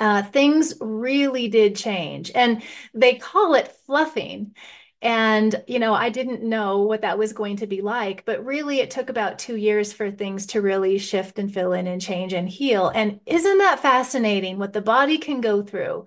Uh, 0.00 0.22
things 0.22 0.74
really 0.80 1.46
did 1.46 1.76
change. 1.76 2.32
And 2.34 2.62
they 2.92 3.14
call 3.14 3.54
it 3.54 3.76
fluffing. 3.86 4.56
And, 5.02 5.62
you 5.66 5.80
know, 5.80 5.94
I 5.94 6.10
didn't 6.10 6.44
know 6.44 6.82
what 6.82 7.00
that 7.00 7.18
was 7.18 7.32
going 7.32 7.56
to 7.56 7.66
be 7.66 7.82
like, 7.82 8.24
but 8.24 8.44
really 8.44 8.78
it 8.78 8.92
took 8.92 9.10
about 9.10 9.38
two 9.38 9.56
years 9.56 9.92
for 9.92 10.12
things 10.12 10.46
to 10.46 10.62
really 10.62 10.96
shift 10.98 11.40
and 11.40 11.52
fill 11.52 11.72
in 11.72 11.88
and 11.88 12.00
change 12.00 12.32
and 12.32 12.48
heal. 12.48 12.88
And 12.94 13.18
isn't 13.26 13.58
that 13.58 13.80
fascinating 13.80 14.58
what 14.58 14.72
the 14.72 14.80
body 14.80 15.18
can 15.18 15.40
go 15.40 15.60
through? 15.62 16.04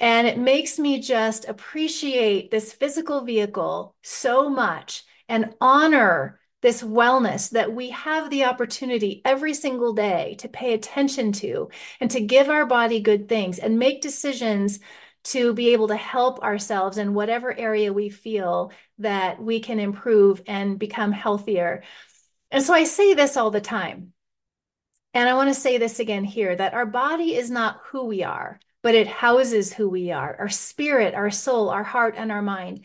And 0.00 0.26
it 0.26 0.38
makes 0.38 0.78
me 0.78 1.00
just 1.00 1.46
appreciate 1.46 2.50
this 2.50 2.72
physical 2.72 3.20
vehicle 3.26 3.94
so 4.02 4.48
much 4.48 5.04
and 5.28 5.54
honor 5.60 6.40
this 6.62 6.82
wellness 6.82 7.50
that 7.50 7.74
we 7.74 7.90
have 7.90 8.30
the 8.30 8.44
opportunity 8.44 9.22
every 9.24 9.54
single 9.54 9.92
day 9.92 10.36
to 10.38 10.48
pay 10.48 10.72
attention 10.74 11.32
to 11.32 11.68
and 12.00 12.10
to 12.10 12.20
give 12.20 12.48
our 12.48 12.66
body 12.66 13.00
good 13.00 13.28
things 13.28 13.58
and 13.58 13.78
make 13.78 14.02
decisions 14.02 14.78
to 15.22 15.52
be 15.52 15.72
able 15.72 15.88
to 15.88 15.96
help 15.96 16.42
ourselves 16.42 16.98
in 16.98 17.14
whatever 17.14 17.56
area 17.56 17.92
we 17.92 18.08
feel 18.08 18.72
that 18.98 19.42
we 19.42 19.60
can 19.60 19.78
improve 19.78 20.42
and 20.46 20.78
become 20.78 21.12
healthier. 21.12 21.82
And 22.50 22.62
so 22.64 22.74
I 22.74 22.84
say 22.84 23.14
this 23.14 23.36
all 23.36 23.50
the 23.50 23.60
time. 23.60 24.12
And 25.12 25.28
I 25.28 25.34
want 25.34 25.48
to 25.48 25.60
say 25.60 25.78
this 25.78 25.98
again 25.98 26.24
here 26.24 26.54
that 26.54 26.74
our 26.74 26.86
body 26.86 27.34
is 27.34 27.50
not 27.50 27.80
who 27.86 28.04
we 28.04 28.22
are, 28.22 28.60
but 28.82 28.94
it 28.94 29.06
houses 29.08 29.72
who 29.72 29.88
we 29.88 30.10
are 30.12 30.36
our 30.38 30.48
spirit, 30.48 31.14
our 31.14 31.30
soul, 31.30 31.68
our 31.68 31.82
heart, 31.82 32.14
and 32.16 32.30
our 32.30 32.42
mind. 32.42 32.84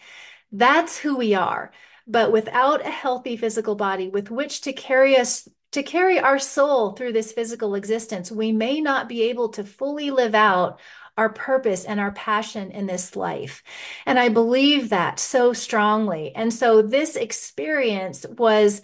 That's 0.52 0.98
who 0.98 1.18
we 1.18 1.36
are. 1.36 1.72
But 2.08 2.32
without 2.32 2.86
a 2.86 2.90
healthy 2.90 3.38
physical 3.38 3.76
body 3.76 4.10
with 4.10 4.30
which 4.30 4.62
to 4.62 4.74
carry 4.74 5.18
us 5.18 5.48
to 5.72 5.84
carry 5.84 6.20
our 6.20 6.40
soul 6.40 6.94
through 6.94 7.12
this 7.12 7.34
physical 7.34 7.76
existence, 7.76 8.32
we 8.32 8.52
may 8.52 8.80
not 8.80 9.10
be 9.10 9.24
able 9.24 9.50
to 9.50 9.64
fully 9.64 10.10
live 10.10 10.34
out 10.34 10.80
our 11.18 11.30
purpose 11.30 11.86
and 11.86 12.00
our 12.00 12.12
passion 12.12 12.72
in 12.72 12.86
this 12.88 13.16
life. 13.16 13.64
And 14.06 14.20
I 14.20 14.30
believe 14.30 14.90
that 14.90 15.20
so 15.20 15.54
strongly. 15.54 16.36
And 16.36 16.54
so 16.54 16.82
this 16.82 17.16
experience 17.16 18.26
was 18.38 18.82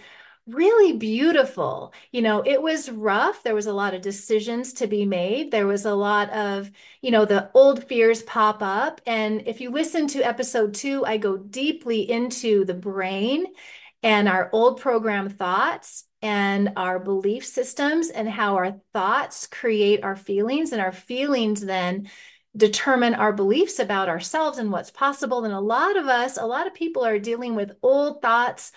really 0.47 0.93
beautiful. 0.93 1.93
You 2.11 2.21
know, 2.21 2.41
it 2.45 2.61
was 2.61 2.89
rough. 2.89 3.43
There 3.43 3.55
was 3.55 3.67
a 3.67 3.73
lot 3.73 3.93
of 3.93 4.01
decisions 4.01 4.73
to 4.73 4.87
be 4.87 5.05
made. 5.05 5.51
There 5.51 5.67
was 5.67 5.85
a 5.85 5.93
lot 5.93 6.29
of, 6.31 6.71
you 7.01 7.11
know, 7.11 7.25
the 7.25 7.49
old 7.53 7.87
fears 7.87 8.23
pop 8.23 8.61
up. 8.61 9.01
And 9.05 9.47
if 9.47 9.61
you 9.61 9.71
listen 9.71 10.07
to 10.07 10.23
episode 10.23 10.73
two, 10.73 11.05
I 11.05 11.17
go 11.17 11.37
deeply 11.37 12.09
into 12.09 12.65
the 12.65 12.73
brain 12.73 13.45
and 14.03 14.27
our 14.27 14.49
old 14.51 14.81
program 14.81 15.29
thoughts 15.29 16.05
and 16.21 16.73
our 16.77 16.99
belief 16.99 17.45
systems 17.45 18.09
and 18.09 18.29
how 18.29 18.55
our 18.55 18.79
thoughts 18.93 19.47
create 19.47 20.03
our 20.03 20.15
feelings 20.15 20.71
and 20.71 20.81
our 20.81 20.91
feelings 20.91 21.61
then 21.61 22.09
determine 22.55 23.13
our 23.13 23.31
beliefs 23.31 23.79
about 23.79 24.09
ourselves 24.09 24.57
and 24.57 24.71
what's 24.71 24.91
possible 24.91 25.45
and 25.45 25.53
a 25.53 25.59
lot 25.59 25.95
of 25.97 26.07
us 26.07 26.37
a 26.37 26.45
lot 26.45 26.67
of 26.67 26.73
people 26.73 27.05
are 27.05 27.19
dealing 27.19 27.55
with 27.55 27.71
old 27.81 28.21
thoughts 28.21 28.71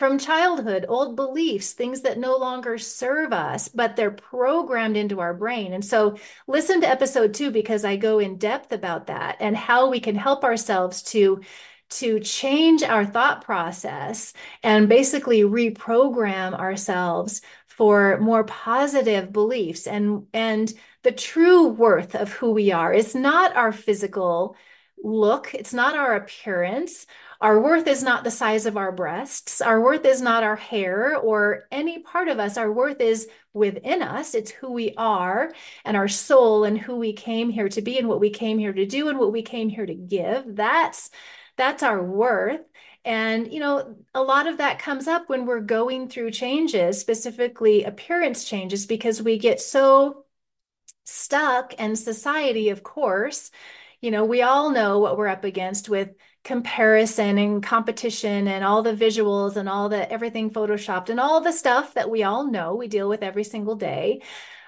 from 0.00 0.18
childhood, 0.18 0.86
old 0.88 1.14
beliefs, 1.14 1.74
things 1.74 2.00
that 2.00 2.18
no 2.18 2.38
longer 2.38 2.78
serve 2.78 3.34
us, 3.34 3.68
but 3.68 3.96
they're 3.96 4.10
programmed 4.10 4.96
into 4.96 5.20
our 5.20 5.34
brain. 5.34 5.74
And 5.74 5.84
so 5.84 6.16
listen 6.48 6.80
to 6.80 6.88
episode 6.88 7.34
two 7.34 7.50
because 7.50 7.84
I 7.84 7.96
go 7.96 8.18
in 8.18 8.38
depth 8.38 8.72
about 8.72 9.08
that 9.08 9.36
and 9.40 9.54
how 9.54 9.90
we 9.90 10.00
can 10.00 10.16
help 10.16 10.42
ourselves 10.42 11.02
to 11.02 11.42
to 11.90 12.20
change 12.20 12.82
our 12.82 13.04
thought 13.04 13.44
process 13.44 14.32
and 14.62 14.88
basically 14.88 15.42
reprogram 15.42 16.58
ourselves 16.58 17.42
for 17.66 18.18
more 18.20 18.44
positive 18.44 19.32
beliefs. 19.32 19.86
And 19.86 20.26
and 20.32 20.72
the 21.02 21.12
true 21.12 21.68
worth 21.68 22.14
of 22.14 22.32
who 22.32 22.52
we 22.52 22.72
are 22.72 22.92
is 22.92 23.14
not 23.14 23.56
our 23.56 23.72
physical 23.72 24.56
look. 25.02 25.54
It's 25.54 25.72
not 25.72 25.96
our 25.96 26.14
appearance. 26.14 27.06
Our 27.40 27.58
worth 27.58 27.86
is 27.86 28.02
not 28.02 28.22
the 28.22 28.30
size 28.30 28.66
of 28.66 28.76
our 28.76 28.92
breasts. 28.92 29.62
Our 29.62 29.80
worth 29.80 30.04
is 30.04 30.20
not 30.20 30.42
our 30.42 30.56
hair 30.56 31.16
or 31.16 31.64
any 31.72 32.00
part 32.00 32.28
of 32.28 32.38
us. 32.38 32.58
Our 32.58 32.70
worth 32.70 33.00
is 33.00 33.28
within 33.54 34.02
us. 34.02 34.34
It's 34.34 34.50
who 34.50 34.72
we 34.72 34.92
are 34.98 35.52
and 35.86 35.96
our 35.96 36.08
soul 36.08 36.64
and 36.64 36.78
who 36.78 36.96
we 36.96 37.14
came 37.14 37.48
here 37.48 37.70
to 37.70 37.80
be 37.80 37.98
and 37.98 38.08
what 38.08 38.20
we 38.20 38.28
came 38.28 38.58
here 38.58 38.74
to 38.74 38.84
do 38.84 39.08
and 39.08 39.18
what 39.18 39.32
we 39.32 39.40
came 39.40 39.70
here 39.70 39.86
to 39.86 39.94
give. 39.94 40.54
That's 40.54 41.08
that's 41.60 41.82
our 41.82 42.02
worth. 42.02 42.62
And, 43.04 43.52
you 43.52 43.60
know, 43.60 43.96
a 44.14 44.22
lot 44.22 44.46
of 44.46 44.58
that 44.58 44.78
comes 44.78 45.06
up 45.06 45.28
when 45.28 45.46
we're 45.46 45.60
going 45.60 46.08
through 46.08 46.32
changes, 46.32 46.98
specifically 46.98 47.84
appearance 47.84 48.44
changes, 48.44 48.86
because 48.86 49.22
we 49.22 49.38
get 49.38 49.60
so 49.60 50.24
stuck 51.04 51.74
and 51.78 51.98
society, 51.98 52.70
of 52.70 52.82
course. 52.82 53.50
You 54.00 54.10
know, 54.10 54.24
we 54.24 54.42
all 54.42 54.70
know 54.70 54.98
what 54.98 55.18
we're 55.18 55.28
up 55.28 55.44
against 55.44 55.88
with 55.88 56.10
comparison 56.44 57.36
and 57.36 57.62
competition 57.62 58.48
and 58.48 58.64
all 58.64 58.82
the 58.82 58.94
visuals 58.94 59.56
and 59.56 59.68
all 59.68 59.90
the 59.90 60.10
everything 60.10 60.50
photoshopped 60.50 61.10
and 61.10 61.20
all 61.20 61.42
the 61.42 61.52
stuff 61.52 61.92
that 61.94 62.10
we 62.10 62.22
all 62.22 62.50
know 62.50 62.74
we 62.74 62.88
deal 62.88 63.08
with 63.10 63.22
every 63.22 63.44
single 63.44 63.76
day. 63.76 64.22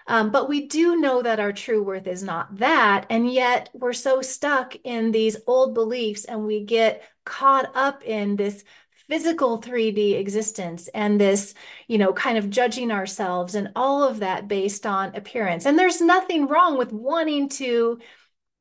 Um, 0.07 0.31
but 0.31 0.49
we 0.49 0.67
do 0.67 0.97
know 0.97 1.23
that 1.23 1.41
our 1.41 1.53
true 1.53 1.83
worth 1.83 2.07
is 2.07 2.23
not 2.23 2.57
that. 2.59 3.07
And 3.11 3.33
yet 3.33 3.71
we're 3.73 3.93
so 3.93 4.23
stuck 4.23 4.75
in 4.85 5.13
these 5.13 5.37
old 5.47 5.75
beliefs 5.75 6.25
and 6.25 6.47
we 6.47 6.65
get 6.65 7.03
caught 7.25 7.71
up 7.75 8.03
in 8.05 8.37
this 8.37 8.65
physical 9.09 9.61
3D 9.61 10.19
existence 10.19 10.89
and 10.89 11.21
this, 11.21 11.55
you 11.87 11.99
know, 11.99 12.13
kind 12.13 12.39
of 12.39 12.51
judging 12.51 12.91
ourselves 12.91 13.55
and 13.55 13.71
all 13.77 14.03
of 14.03 14.21
that 14.21 14.49
based 14.49 14.87
on 14.87 15.15
appearance. 15.15 15.67
And 15.67 15.79
there's 15.79 16.01
nothing 16.01 16.47
wrong 16.47 16.79
with 16.79 16.93
wanting 16.93 17.49
to 17.51 17.99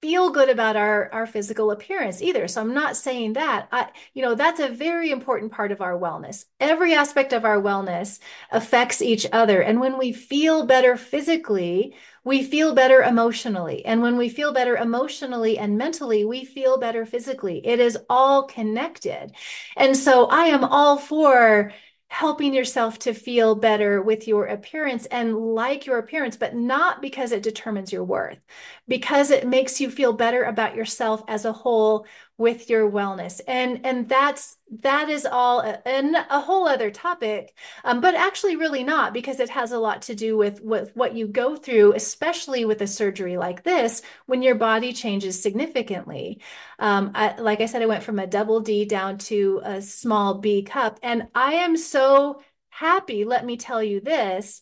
feel 0.02 0.32
good 0.32 0.50
about 0.50 0.76
our 0.76 1.12
our 1.14 1.28
physical 1.28 1.72
appearance 1.72 2.22
either. 2.22 2.48
So 2.48 2.62
i'm 2.62 2.74
not 2.74 2.98
saying 2.98 3.34
that. 3.34 3.68
I 3.72 3.90
you 4.14 4.22
know 4.24 4.36
that's 4.36 4.60
a 4.60 4.70
very 4.70 5.12
important 5.12 5.52
part 5.52 5.72
of 5.72 5.82
our 5.82 5.98
wellness. 5.98 6.46
Every 6.60 6.94
aspect 6.94 7.34
of 7.34 7.46
our 7.46 7.62
wellness 7.62 8.20
affects 8.52 9.02
each 9.02 9.28
other. 9.32 9.62
And 9.62 9.80
when 9.80 9.98
we 9.98 10.12
feel 10.12 10.66
better 10.66 10.98
physically 10.98 11.96
we 12.24 12.44
feel 12.44 12.76
better 12.76 13.02
emotionally. 13.02 13.84
And 13.86 14.02
when 14.02 14.16
we 14.16 14.30
feel 14.30 14.54
better 14.54 14.78
emotionally 14.78 15.58
and 15.58 15.78
mentally 15.78 16.24
we 16.26 16.46
feel 16.46 16.78
better 16.78 17.06
physically. 17.06 17.66
It 17.66 17.80
is 17.80 17.98
all 18.10 18.44
connected. 18.44 19.32
And 19.78 19.96
so 19.96 20.26
i 20.28 20.46
am 20.46 20.64
all 20.64 20.98
for 20.98 21.74
helping 22.12 22.54
yourself 22.54 23.00
to 23.00 23.14
feel 23.14 23.56
better 23.56 24.02
with 24.02 24.28
your 24.28 24.46
appearance 24.48 25.06
and 25.06 25.34
like 25.34 25.86
your 25.86 25.98
appearance, 25.98 26.36
but 26.36 26.54
not 26.54 27.02
because 27.02 27.32
it 27.32 27.42
determines 27.42 27.94
your 27.94 28.04
worth, 28.04 28.38
because 28.86 29.32
it 29.32 29.48
makes 29.48 29.80
you 29.80 29.90
feel 29.90 30.12
better 30.12 30.44
about 30.44 30.76
yourself 30.76 31.24
as 31.30 31.46
a 31.46 31.54
whole 31.54 32.06
with 32.42 32.70
your 32.72 32.90
wellness. 32.90 33.40
And 33.48 33.86
and 33.86 34.10
that's 34.10 34.58
that 34.82 35.10
is 35.10 35.26
all 35.26 35.60
a, 35.60 35.80
a 35.86 36.42
whole 36.42 36.68
other 36.68 36.90
topic, 36.90 37.56
um, 37.84 38.02
but 38.02 38.16
actually 38.16 38.56
really 38.56 38.84
not 38.84 39.14
because 39.14 39.40
it 39.40 39.50
has 39.50 39.72
a 39.72 39.80
lot 39.80 40.02
to 40.04 40.16
do 40.16 40.36
with, 40.36 40.62
with 40.62 40.96
what 40.96 41.14
you 41.14 41.28
go 41.28 41.56
through, 41.56 41.94
especially 41.94 42.66
with 42.66 42.82
a 42.82 42.88
surgery 42.88 43.38
like 43.38 43.64
this, 43.64 44.02
when 44.26 44.42
your 44.42 44.56
body 44.56 44.92
changes 44.92 45.42
significantly. 45.42 46.42
Um, 46.80 47.12
I, 47.14 47.36
like 47.40 47.62
I 47.62 47.68
said, 47.68 47.84
I 47.84 47.86
went 47.86 48.04
from 48.04 48.18
a 48.18 48.28
double 48.28 48.62
D 48.62 48.86
down 48.86 49.20
to 49.20 49.62
a 49.64 49.82
small 49.82 50.36
B 50.36 50.64
cup, 50.64 51.00
and 51.04 51.28
I 51.36 51.54
am 51.56 51.78
so 51.78 52.42
happy. 52.70 53.24
Let 53.24 53.46
me 53.46 53.58
tell 53.58 53.84
you 53.84 54.02
this. 54.02 54.62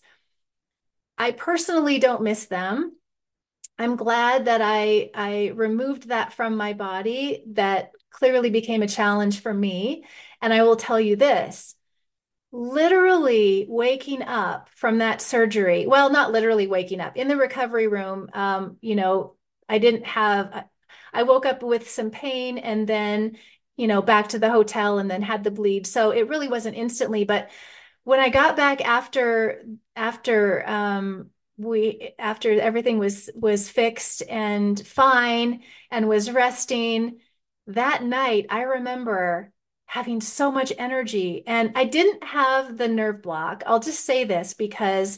I 1.18 1.32
personally 1.32 2.00
don't 2.00 2.24
miss 2.24 2.46
them. 2.46 2.99
I'm 3.80 3.96
glad 3.96 4.46
that 4.46 4.62
I 4.62 5.10
I 5.16 5.48
removed 5.56 6.10
that 6.10 6.34
from 6.34 6.58
my 6.58 6.74
body 6.74 7.44
that 7.54 7.92
clearly 8.12 8.50
became 8.50 8.84
a 8.84 8.88
challenge 8.88 9.42
for 9.42 9.54
me. 9.54 10.04
And 10.42 10.54
I 10.54 10.64
will 10.64 10.76
tell 10.76 11.00
you 11.00 11.16
this 11.16 11.76
literally 12.52 13.66
waking 13.70 14.24
up 14.24 14.70
from 14.76 14.98
that 14.98 15.22
surgery 15.22 15.86
well 15.86 16.10
not 16.10 16.32
literally 16.32 16.66
waking 16.66 17.00
up 17.00 17.16
in 17.16 17.28
the 17.28 17.38
recovery 17.38 17.88
room 17.88 18.28
um, 18.34 18.78
you 18.82 18.96
know 18.96 19.36
I 19.70 19.78
didn't 19.78 20.06
have 20.08 20.66
I 21.14 21.24
woke 21.24 21.46
up 21.46 21.62
with 21.64 21.90
some 21.90 22.12
pain 22.12 22.58
and 22.58 22.88
then 22.88 23.38
you 23.78 23.88
know 23.88 24.02
back 24.02 24.30
to 24.30 24.40
the 24.40 24.50
hotel 24.50 25.00
and 25.00 25.10
then 25.10 25.22
had 25.22 25.44
the 25.44 25.52
bleed. 25.52 25.88
So 25.88 26.12
it 26.12 26.28
really 26.28 26.48
wasn't 26.48 26.78
instantly 26.78 27.24
but 27.24 27.50
when 28.04 28.20
I 28.20 28.30
got 28.30 28.58
back 28.58 28.82
after 28.82 29.64
after 29.96 30.68
um, 30.68 31.30
we 31.60 32.12
after 32.18 32.60
everything 32.60 32.98
was 32.98 33.30
was 33.36 33.70
fixed 33.70 34.24
and 34.30 34.86
fine 34.88 35.62
and 35.92 36.08
was 36.08 36.32
resting 36.32 37.20
that 37.68 38.04
night 38.04 38.46
i 38.50 38.62
remember 38.62 39.52
having 39.90 40.22
so 40.22 40.52
much 40.52 40.72
energy. 40.78 41.44
And 41.48 41.72
I 41.74 41.84
didn't 41.84 42.24
have 42.24 42.78
the 42.78 42.88
nerve 42.88 43.24
block. 43.24 43.64
I'll 43.66 43.80
just 43.80 44.06
say 44.06 44.24
this 44.24 44.54
because 44.54 45.18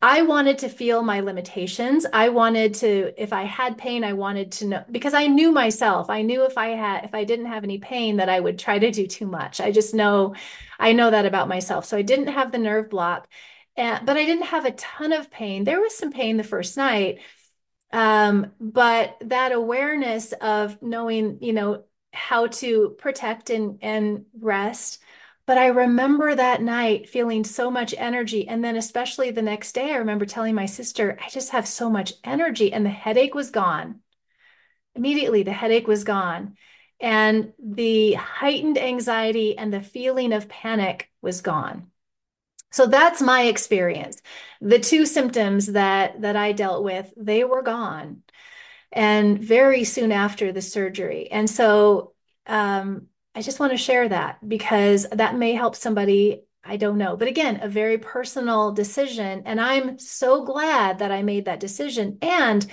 I 0.00 0.22
wanted 0.22 0.58
to 0.58 0.68
feel 0.68 1.02
my 1.02 1.18
limitations. 1.18 2.06
I 2.12 2.28
wanted 2.28 2.74
to, 2.74 3.12
if 3.20 3.32
I 3.32 3.42
had 3.42 3.76
pain, 3.76 4.04
I 4.04 4.12
wanted 4.12 4.52
to 4.52 4.66
know 4.66 4.84
because 4.92 5.14
I 5.14 5.26
knew 5.26 5.50
myself. 5.50 6.10
I 6.10 6.22
knew 6.22 6.44
if 6.44 6.56
I 6.56 6.68
had, 6.68 7.04
if 7.04 7.12
I 7.12 7.24
didn't 7.24 7.46
have 7.46 7.64
any 7.64 7.78
pain, 7.78 8.18
that 8.18 8.28
I 8.28 8.38
would 8.38 8.56
try 8.56 8.78
to 8.78 8.92
do 8.92 9.08
too 9.08 9.26
much. 9.26 9.60
I 9.60 9.72
just 9.72 9.94
know, 9.94 10.36
I 10.78 10.92
know 10.92 11.10
that 11.10 11.26
about 11.26 11.48
myself. 11.48 11.84
So 11.84 11.96
I 11.96 12.02
didn't 12.02 12.28
have 12.28 12.52
the 12.52 12.58
nerve 12.58 12.90
block, 12.90 13.26
and, 13.76 14.06
but 14.06 14.16
I 14.16 14.24
didn't 14.24 14.46
have 14.46 14.64
a 14.64 14.72
ton 14.72 15.12
of 15.12 15.30
pain. 15.30 15.64
There 15.64 15.80
was 15.80 15.96
some 15.96 16.12
pain 16.12 16.36
the 16.36 16.44
first 16.44 16.76
night. 16.76 17.20
Um, 17.92 18.52
but 18.60 19.16
that 19.20 19.52
awareness 19.52 20.32
of 20.32 20.82
knowing, 20.82 21.38
you 21.40 21.52
know, 21.52 21.84
how 22.12 22.48
to 22.48 22.96
protect 22.98 23.50
and, 23.50 23.78
and 23.82 24.24
rest. 24.40 25.00
But 25.46 25.58
I 25.58 25.66
remember 25.66 26.34
that 26.34 26.62
night 26.62 27.08
feeling 27.08 27.44
so 27.44 27.70
much 27.70 27.94
energy. 27.96 28.48
And 28.48 28.64
then, 28.64 28.76
especially 28.76 29.30
the 29.30 29.42
next 29.42 29.72
day, 29.72 29.92
I 29.92 29.96
remember 29.96 30.24
telling 30.24 30.54
my 30.54 30.66
sister, 30.66 31.18
I 31.24 31.28
just 31.28 31.50
have 31.50 31.68
so 31.68 31.90
much 31.90 32.14
energy. 32.24 32.72
And 32.72 32.84
the 32.84 32.90
headache 32.90 33.34
was 33.34 33.50
gone. 33.50 34.00
Immediately, 34.94 35.42
the 35.42 35.52
headache 35.52 35.86
was 35.86 36.04
gone. 36.04 36.56
And 37.00 37.52
the 37.62 38.14
heightened 38.14 38.78
anxiety 38.78 39.58
and 39.58 39.72
the 39.72 39.82
feeling 39.82 40.32
of 40.32 40.48
panic 40.48 41.10
was 41.20 41.42
gone. 41.42 41.90
So 42.74 42.86
that's 42.86 43.22
my 43.22 43.42
experience. 43.42 44.20
The 44.60 44.80
two 44.80 45.06
symptoms 45.06 45.66
that 45.66 46.22
that 46.22 46.34
I 46.34 46.50
dealt 46.50 46.82
with, 46.82 47.08
they 47.16 47.44
were 47.44 47.62
gone 47.62 48.22
and 48.90 49.38
very 49.38 49.84
soon 49.84 50.10
after 50.10 50.50
the 50.50 50.60
surgery. 50.60 51.30
And 51.30 51.48
so 51.48 52.14
um, 52.48 53.06
I 53.32 53.42
just 53.42 53.60
want 53.60 53.70
to 53.70 53.76
share 53.76 54.08
that 54.08 54.48
because 54.48 55.06
that 55.12 55.36
may 55.36 55.52
help 55.52 55.76
somebody. 55.76 56.42
I 56.64 56.76
don't 56.76 56.98
know. 56.98 57.16
But 57.16 57.28
again, 57.28 57.60
a 57.62 57.68
very 57.68 57.98
personal 57.98 58.72
decision. 58.72 59.44
And 59.46 59.60
I'm 59.60 60.00
so 60.00 60.44
glad 60.44 60.98
that 60.98 61.12
I 61.12 61.22
made 61.22 61.44
that 61.44 61.60
decision. 61.60 62.18
And 62.22 62.66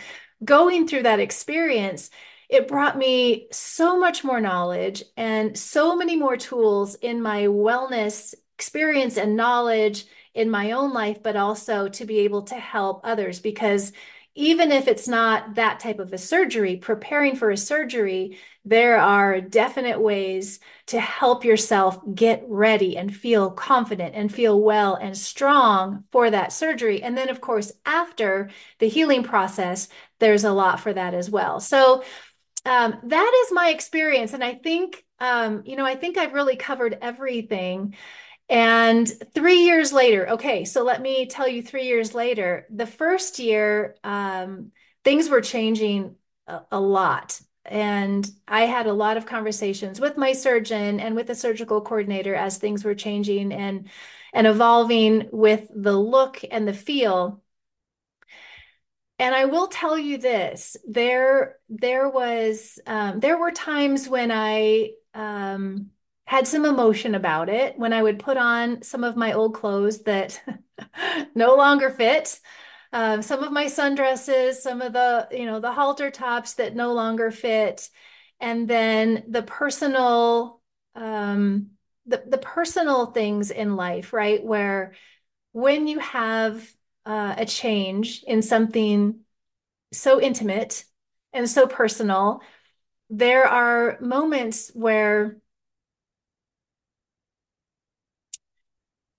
going 0.43 0.87
through 0.87 1.03
that 1.03 1.19
experience, 1.19 2.09
it 2.49 2.67
brought 2.67 2.97
me 2.97 3.49
so 3.51 3.99
much 3.99 4.23
more 4.23 4.41
knowledge 4.41 5.03
and 5.15 5.55
so 5.55 5.95
many 5.95 6.15
more 6.15 6.37
tools 6.37 6.95
in 6.95 7.21
my 7.21 7.43
wellness 7.43 8.33
experience 8.61 9.17
and 9.17 9.35
knowledge 9.35 10.05
in 10.35 10.47
my 10.47 10.73
own 10.73 10.93
life, 10.93 11.23
but 11.23 11.35
also 11.35 11.89
to 11.89 12.05
be 12.05 12.19
able 12.19 12.43
to 12.43 12.53
help 12.53 13.01
others 13.03 13.39
because 13.39 13.91
even 14.35 14.71
if 14.71 14.87
it's 14.87 15.07
not 15.07 15.55
that 15.55 15.79
type 15.79 15.97
of 15.97 16.13
a 16.13 16.17
surgery, 16.17 16.77
preparing 16.77 17.35
for 17.35 17.49
a 17.49 17.57
surgery, 17.57 18.37
there 18.63 18.97
are 18.97 19.41
definite 19.41 19.99
ways 19.99 20.59
to 20.85 20.99
help 20.99 21.43
yourself 21.43 21.99
get 22.13 22.43
ready 22.47 22.95
and 22.97 23.13
feel 23.15 23.49
confident 23.49 24.13
and 24.13 24.31
feel 24.31 24.61
well 24.61 24.93
and 24.93 25.17
strong 25.17 26.03
for 26.11 26.29
that 26.29 26.53
surgery. 26.53 27.01
And 27.01 27.17
then, 27.17 27.29
of 27.29 27.41
course, 27.41 27.71
after 27.83 28.51
the 28.77 28.87
healing 28.87 29.23
process, 29.23 29.87
there's 30.19 30.43
a 30.43 30.53
lot 30.53 30.79
for 30.79 30.93
that 30.93 31.15
as 31.15 31.29
well. 31.29 31.59
So, 31.59 32.03
um, 32.65 32.95
that 33.03 33.43
is 33.45 33.51
my 33.51 33.69
experience. 33.69 34.33
And 34.33 34.43
I 34.43 34.53
think, 34.53 35.03
um, 35.19 35.63
you 35.65 35.75
know, 35.75 35.85
I 35.85 35.95
think 35.95 36.17
I've 36.17 36.33
really 36.33 36.55
covered 36.55 36.97
everything. 37.01 37.95
And 38.51 39.07
three 39.33 39.63
years 39.63 39.93
later, 39.93 40.31
okay, 40.31 40.65
so 40.65 40.83
let 40.83 41.01
me 41.01 41.25
tell 41.25 41.47
you 41.47 41.63
three 41.63 41.85
years 41.85 42.13
later, 42.13 42.67
the 42.69 42.85
first 42.85 43.39
year, 43.39 43.95
um, 44.03 44.73
things 45.05 45.29
were 45.29 45.39
changing 45.39 46.15
a, 46.47 46.59
a, 46.69 46.79
lot. 46.79 47.39
And 47.63 48.29
I 48.49 48.63
had 48.63 48.87
a 48.87 48.93
lot 48.93 49.15
of 49.15 49.25
conversations 49.25 50.01
with 50.01 50.17
my 50.17 50.33
surgeon 50.33 50.99
and 50.99 51.15
with 51.15 51.27
the 51.27 51.35
surgical 51.35 51.79
coordinator 51.79 52.35
as 52.35 52.57
things 52.57 52.83
were 52.83 52.93
changing 52.93 53.53
and, 53.53 53.89
and 54.33 54.45
evolving 54.45 55.29
with 55.31 55.69
the 55.73 55.95
look 55.95 56.41
and 56.51 56.67
the 56.67 56.73
feel. 56.73 57.41
And 59.17 59.33
I 59.33 59.45
will 59.45 59.67
tell 59.67 59.97
you 59.97 60.17
this: 60.17 60.75
there, 60.85 61.55
there 61.69 62.09
was, 62.09 62.79
um, 62.85 63.21
there 63.21 63.37
were 63.37 63.51
times 63.51 64.09
when 64.09 64.29
I 64.29 64.89
um, 65.13 65.91
had 66.31 66.47
some 66.47 66.63
emotion 66.63 67.13
about 67.13 67.49
it 67.49 67.77
when 67.77 67.91
I 67.91 68.01
would 68.01 68.17
put 68.17 68.37
on 68.37 68.83
some 68.83 69.03
of 69.03 69.17
my 69.17 69.33
old 69.33 69.53
clothes 69.53 70.03
that 70.03 70.41
no 71.35 71.55
longer 71.55 71.89
fit. 71.89 72.39
Uh, 72.93 73.21
some 73.21 73.43
of 73.43 73.51
my 73.51 73.65
sundresses, 73.65 74.53
some 74.53 74.81
of 74.81 74.93
the, 74.93 75.27
you 75.31 75.45
know, 75.45 75.59
the 75.59 75.73
halter 75.73 76.09
tops 76.09 76.53
that 76.53 76.73
no 76.73 76.93
longer 76.93 77.31
fit. 77.31 77.89
And 78.39 78.65
then 78.65 79.25
the 79.27 79.43
personal, 79.43 80.61
um, 80.95 81.71
the, 82.05 82.23
the 82.25 82.37
personal 82.37 83.07
things 83.07 83.51
in 83.51 83.75
life, 83.75 84.13
right? 84.13 84.41
Where 84.41 84.93
when 85.51 85.85
you 85.85 85.99
have 85.99 86.65
uh, 87.05 87.35
a 87.39 87.45
change 87.45 88.23
in 88.25 88.41
something 88.41 89.19
so 89.91 90.21
intimate 90.21 90.85
and 91.33 91.49
so 91.49 91.67
personal, 91.67 92.41
there 93.09 93.49
are 93.49 93.97
moments 93.99 94.71
where 94.73 95.40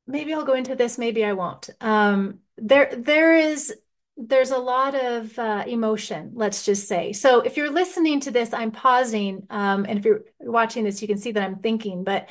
maybe 0.07 0.35
I'll 0.35 0.45
go 0.45 0.55
into 0.55 0.75
this, 0.75 0.99
maybe 0.99 1.25
I 1.25 1.33
won't. 1.33 1.71
Um, 1.81 2.39
there, 2.57 2.93
there 2.97 3.37
is, 3.37 3.75
there's 4.17 4.51
a 4.51 4.59
lot 4.59 4.95
of 4.95 5.39
uh, 5.39 5.65
emotion, 5.67 6.33
let's 6.35 6.65
just 6.65 6.87
say. 6.87 7.13
So 7.13 7.41
if 7.41 7.57
you're 7.57 7.71
listening 7.71 8.21
to 8.21 8.31
this, 8.31 8.53
I'm 8.53 8.71
pausing, 8.71 9.47
um, 9.51 9.87
and 9.89 9.99
if 9.99 10.05
you're 10.05 10.23
watching 10.41 10.85
this, 10.85 11.01
you 11.01 11.09
can 11.09 11.19
see 11.19 11.33
that 11.33 11.43
I'm 11.43 11.57
thinking. 11.57 12.05
But 12.05 12.29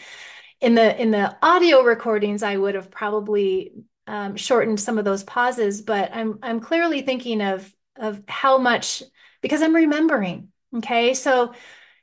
in 0.61 0.75
the 0.75 1.01
in 1.01 1.11
the 1.11 1.35
audio 1.41 1.81
recordings, 1.81 2.43
I 2.43 2.55
would 2.55 2.75
have 2.75 2.91
probably 2.91 3.73
um, 4.07 4.35
shortened 4.35 4.79
some 4.79 4.99
of 4.99 5.05
those 5.05 5.23
pauses. 5.23 5.81
But 5.81 6.13
I'm 6.13 6.37
I'm 6.43 6.59
clearly 6.59 7.01
thinking 7.01 7.41
of 7.41 7.73
of 7.95 8.21
how 8.27 8.59
much 8.59 9.01
because 9.41 9.61
I'm 9.61 9.75
remembering. 9.75 10.49
Okay, 10.77 11.15
so 11.15 11.53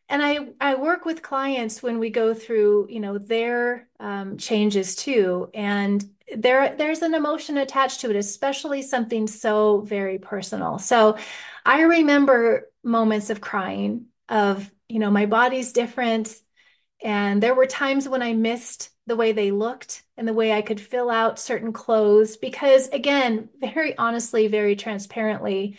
and 0.08 0.22
I, 0.22 0.48
I 0.60 0.74
work 0.76 1.04
with 1.04 1.22
clients 1.22 1.82
when 1.82 1.98
we 1.98 2.10
go 2.10 2.32
through, 2.32 2.88
you 2.90 3.00
know, 3.00 3.18
their 3.18 3.88
um, 4.00 4.38
changes 4.38 4.96
too. 4.96 5.50
And 5.52 6.02
there, 6.34 6.74
there's 6.76 7.02
an 7.02 7.14
emotion 7.14 7.58
attached 7.58 8.00
to 8.00 8.10
it, 8.10 8.16
especially 8.16 8.82
something 8.82 9.26
so 9.26 9.80
very 9.82 10.18
personal. 10.18 10.78
So 10.78 11.18
I 11.64 11.82
remember 11.82 12.70
moments 12.82 13.28
of 13.28 13.40
crying 13.40 14.06
of, 14.28 14.70
you 14.88 14.98
know, 14.98 15.10
my 15.10 15.26
body's 15.26 15.72
different. 15.72 16.34
And 17.02 17.42
there 17.42 17.54
were 17.54 17.66
times 17.66 18.08
when 18.08 18.22
I 18.22 18.32
missed 18.32 18.90
the 19.06 19.16
way 19.16 19.32
they 19.32 19.50
looked 19.50 20.02
and 20.16 20.26
the 20.26 20.34
way 20.34 20.52
I 20.52 20.62
could 20.62 20.80
fill 20.80 21.10
out 21.10 21.38
certain 21.38 21.72
clothes 21.72 22.36
because, 22.36 22.88
again, 22.88 23.48
very 23.60 23.96
honestly, 23.96 24.48
very 24.48 24.74
transparently, 24.76 25.78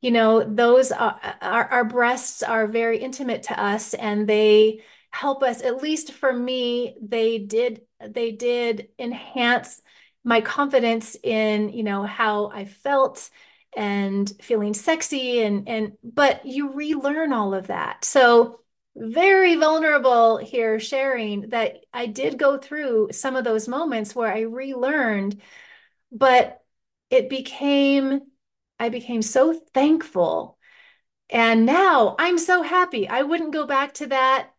you 0.00 0.10
know 0.10 0.42
those 0.44 0.92
are, 0.92 1.20
our, 1.40 1.64
our 1.66 1.84
breasts 1.84 2.42
are 2.42 2.66
very 2.66 2.98
intimate 2.98 3.44
to 3.44 3.60
us 3.60 3.94
and 3.94 4.28
they 4.28 4.82
help 5.10 5.42
us 5.42 5.62
at 5.62 5.82
least 5.82 6.12
for 6.12 6.32
me 6.32 6.96
they 7.02 7.38
did 7.38 7.82
they 8.06 8.30
did 8.30 8.88
enhance 8.98 9.80
my 10.24 10.40
confidence 10.40 11.16
in 11.22 11.70
you 11.70 11.82
know 11.82 12.04
how 12.04 12.50
i 12.50 12.64
felt 12.64 13.30
and 13.76 14.32
feeling 14.42 14.74
sexy 14.74 15.42
and 15.42 15.68
and 15.68 15.92
but 16.02 16.44
you 16.46 16.72
relearn 16.72 17.32
all 17.32 17.54
of 17.54 17.68
that. 17.68 18.04
So 18.04 18.60
very 18.96 19.54
vulnerable 19.54 20.38
here 20.38 20.80
sharing 20.80 21.50
that 21.50 21.76
i 21.92 22.06
did 22.06 22.36
go 22.36 22.58
through 22.58 23.10
some 23.12 23.36
of 23.36 23.44
those 23.44 23.68
moments 23.68 24.12
where 24.12 24.32
i 24.32 24.40
relearned 24.40 25.40
but 26.10 26.60
it 27.08 27.28
became 27.28 28.22
I 28.78 28.88
became 28.88 29.22
so 29.22 29.52
thankful. 29.74 30.58
And 31.30 31.66
now 31.66 32.16
I'm 32.18 32.38
so 32.38 32.62
happy. 32.62 33.08
I 33.08 33.22
wouldn't 33.22 33.52
go 33.52 33.66
back 33.66 33.94
to 33.94 34.06
that, 34.06 34.50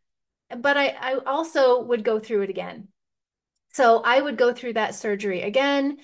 but 0.56 0.78
I, 0.78 0.88
I 0.90 1.14
also 1.26 1.84
would 1.84 2.04
go 2.04 2.20
through 2.20 2.44
it 2.44 2.50
again. 2.50 2.90
So 3.74 4.02
I 4.04 4.20
would 4.20 4.38
go 4.38 4.54
through 4.54 4.74
that 4.74 4.96
surgery 4.96 5.42
again 5.42 5.98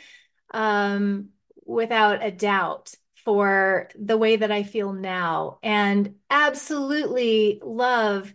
um, 0.54 1.30
without 1.66 2.24
a 2.24 2.32
doubt 2.32 2.94
for 3.24 3.90
the 3.98 4.18
way 4.18 4.36
that 4.36 4.52
I 4.52 4.64
feel 4.64 4.94
now 4.94 5.58
and 5.64 6.16
absolutely 6.30 7.60
love 7.64 8.34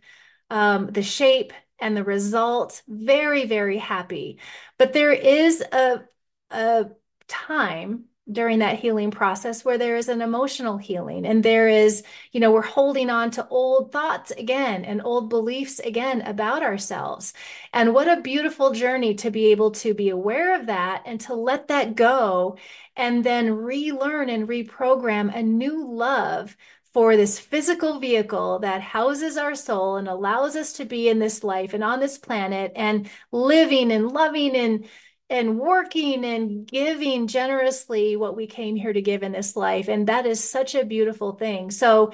um, 0.51 0.89
the 0.89 1.03
shape 1.03 1.53
and 1.79 1.97
the 1.97 2.05
result. 2.05 2.83
Very, 2.89 3.47
very 3.47 3.79
happy. 3.79 4.41
But 4.79 4.93
there 4.93 5.13
is 5.13 5.61
a, 5.61 6.03
a 6.51 6.91
time 7.29 8.07
during 8.31 8.61
that 8.61 8.79
healing 8.79 9.11
process 9.11 9.65
where 9.65 9.79
there 9.79 9.97
is 9.97 10.09
an 10.09 10.23
emotional 10.23 10.77
healing 10.77 11.27
and 11.27 11.43
there 11.43 11.69
is 11.69 12.03
you 12.33 12.41
know 12.41 12.51
we're 12.51 12.63
holding 12.63 13.11
on 13.11 13.31
to 13.31 13.47
old 13.49 13.93
thoughts 13.93 14.31
again 14.33 14.85
and 14.85 15.03
old 15.03 15.29
beliefs 15.29 15.79
again 15.81 16.21
about 16.23 16.63
ourselves. 16.63 17.33
And 17.73 17.95
what 17.95 18.09
a 18.09 18.21
beautiful 18.21 18.73
journey 18.73 19.15
to 19.17 19.31
be 19.31 19.51
able 19.51 19.73
to 19.73 19.95
be 19.95 20.09
aware 20.09 20.59
of 20.59 20.67
that 20.67 21.03
and 21.07 21.21
to 21.23 21.35
let 21.35 21.69
that 21.69 21.95
go 21.95 22.57
and 22.97 23.25
then 23.25 23.51
relearn 23.53 24.29
and 24.29 24.49
reprogram 24.49 25.35
a 25.35 25.43
new 25.43 25.87
love 25.87 26.57
for 26.93 27.17
this 27.17 27.39
physical 27.39 28.01
vehicle 28.01 28.59
that 28.61 28.81
houses 28.81 29.37
our 29.37 29.55
soul 29.55 29.97
and 29.97 30.09
allows 30.09 30.57
us 30.57 30.73
to 30.75 30.85
be 30.85 31.09
in 31.09 31.21
this 31.21 31.45
life 31.45 31.73
and 31.73 31.85
on 31.85 32.01
this 32.01 32.19
planet 32.19 32.73
and 32.75 33.09
living 33.31 33.93
and 33.93 34.09
loving 34.09 34.57
and 34.57 34.85
and 35.31 35.59
working 35.59 36.25
and 36.25 36.67
giving 36.67 37.29
generously 37.29 38.17
what 38.17 38.37
we 38.37 38.49
came 38.49 38.75
here 38.75 38.93
to 38.93 39.01
give 39.01 39.23
in 39.23 39.33
this 39.33 39.55
life. 39.55 39.89
And 39.89 40.09
that 40.09 40.27
is 40.27 40.43
such 40.43 40.75
a 40.75 40.85
beautiful 40.85 41.33
thing. 41.33 41.71
So 41.71 42.13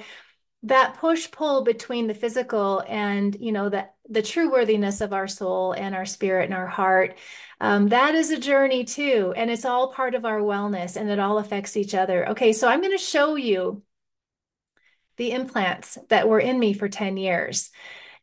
that 0.63 0.95
push 0.95 1.29
pull 1.31 1.63
between 1.63 2.07
the 2.07 2.13
physical 2.13 2.83
and 2.87 3.35
you 3.39 3.51
know 3.51 3.69
the 3.69 3.87
the 4.09 4.23
true 4.23 4.51
worthiness 4.51 5.01
of 5.01 5.13
our 5.13 5.27
soul 5.27 5.71
and 5.73 5.93
our 5.93 6.05
spirit 6.05 6.45
and 6.45 6.53
our 6.53 6.67
heart 6.67 7.15
um, 7.61 7.89
that 7.89 8.15
is 8.15 8.31
a 8.31 8.39
journey 8.39 8.83
too. 8.83 9.33
And 9.35 9.49
it's 9.49 9.65
all 9.65 9.91
part 9.91 10.15
of 10.15 10.25
our 10.25 10.39
wellness 10.39 10.95
and 10.95 11.09
it 11.09 11.19
all 11.19 11.37
affects 11.39 11.77
each 11.77 11.93
other. 11.93 12.29
Okay 12.29 12.53
so 12.53 12.67
i'm 12.67 12.81
going 12.81 12.97
to 12.97 13.03
show 13.03 13.35
you 13.35 13.83
the 15.17 15.31
implants 15.31 15.97
that 16.09 16.27
were 16.27 16.39
in 16.39 16.59
me 16.59 16.73
for 16.73 16.87
10 16.87 17.17
years 17.17 17.71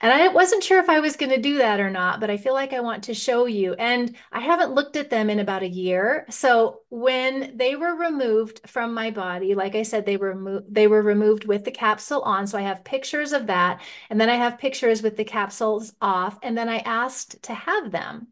and 0.01 0.13
I 0.13 0.29
wasn't 0.29 0.65
sure 0.65 0.81
if 0.81 0.89
I 0.89 1.01
was 1.01 1.17
going 1.17 1.31
to 1.31 1.41
do 1.41 1.59
that 1.59 1.81
or 1.81 1.91
not, 1.91 2.21
but 2.21 2.31
I 2.31 2.37
feel 2.37 2.53
like 2.53 2.73
I 2.73 2.81
want 2.81 3.05
to 3.05 3.15
show 3.15 3.47
you. 3.47 3.75
And 3.75 4.15
I 4.33 4.41
haven't 4.41 4.75
looked 4.75 4.97
at 4.97 5.11
them 5.11 5.31
in 5.31 5.39
about 5.39 5.63
a 5.63 5.69
year. 5.69 6.27
So 6.31 6.81
when 6.89 7.57
they 7.57 7.77
were 7.77 7.95
removed 7.95 8.61
from 8.67 8.95
my 8.95 9.11
body, 9.11 9.55
like 9.55 9.75
I 9.75 9.83
said, 9.83 10.05
they 10.05 10.17
were 10.17 10.63
they 10.69 10.87
were 10.87 11.03
removed 11.03 11.47
with 11.47 11.65
the 11.65 11.71
capsule 11.71 12.23
on. 12.23 12.47
So 12.47 12.59
I 12.59 12.63
have 12.63 12.85
pictures 12.85 13.33
of 13.33 13.47
that, 13.47 13.81
and 14.11 14.21
then 14.21 14.29
I 14.29 14.37
have 14.37 14.59
pictures 14.59 15.03
with 15.03 15.17
the 15.17 15.25
capsules 15.25 15.93
off, 16.01 16.39
and 16.43 16.57
then 16.57 16.69
I 16.69 16.79
asked 16.79 17.43
to 17.45 17.55
have 17.55 17.91
them. 17.91 18.29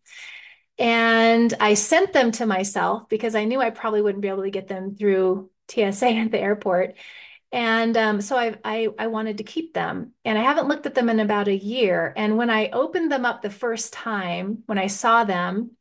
And 0.79 1.53
I 1.61 1.75
sent 1.75 2.13
them 2.13 2.33
to 2.33 2.47
myself 2.47 3.09
because 3.09 3.35
I 3.35 3.45
knew 3.45 3.61
I 3.61 3.71
probably 3.71 4.03
wouldn't 4.03 4.23
be 4.23 4.29
able 4.29 4.43
to 4.43 4.51
get 4.51 4.69
them 4.69 4.97
through 4.97 5.51
TSA 5.69 6.09
at 6.09 6.31
the 6.31 6.41
airport. 6.41 6.95
And 7.53 7.96
um, 7.98 8.20
so 8.22 8.36
I, 8.36 8.57
I, 8.64 8.88
I 8.98 9.07
wanted 9.09 9.38
to 9.38 9.44
keep 9.44 9.74
them, 9.74 10.12
and 10.24 10.38
I 10.38 10.42
haven't 10.42 10.68
looked 10.68 10.86
at 10.86 10.94
them 10.94 11.11
in 11.11 11.20
about 11.20 11.48
a 11.48 11.57
year. 11.57 12.14
And 12.16 12.38
when 12.38 12.48
I 12.48 12.70
opened 12.70 13.12
them 13.12 13.26
up 13.26 13.42
the 13.42 13.50
first 13.50 13.92
time, 13.92 14.62
when 14.66 14.78
I 14.78 14.86
saw 14.86 15.24
them 15.24 15.72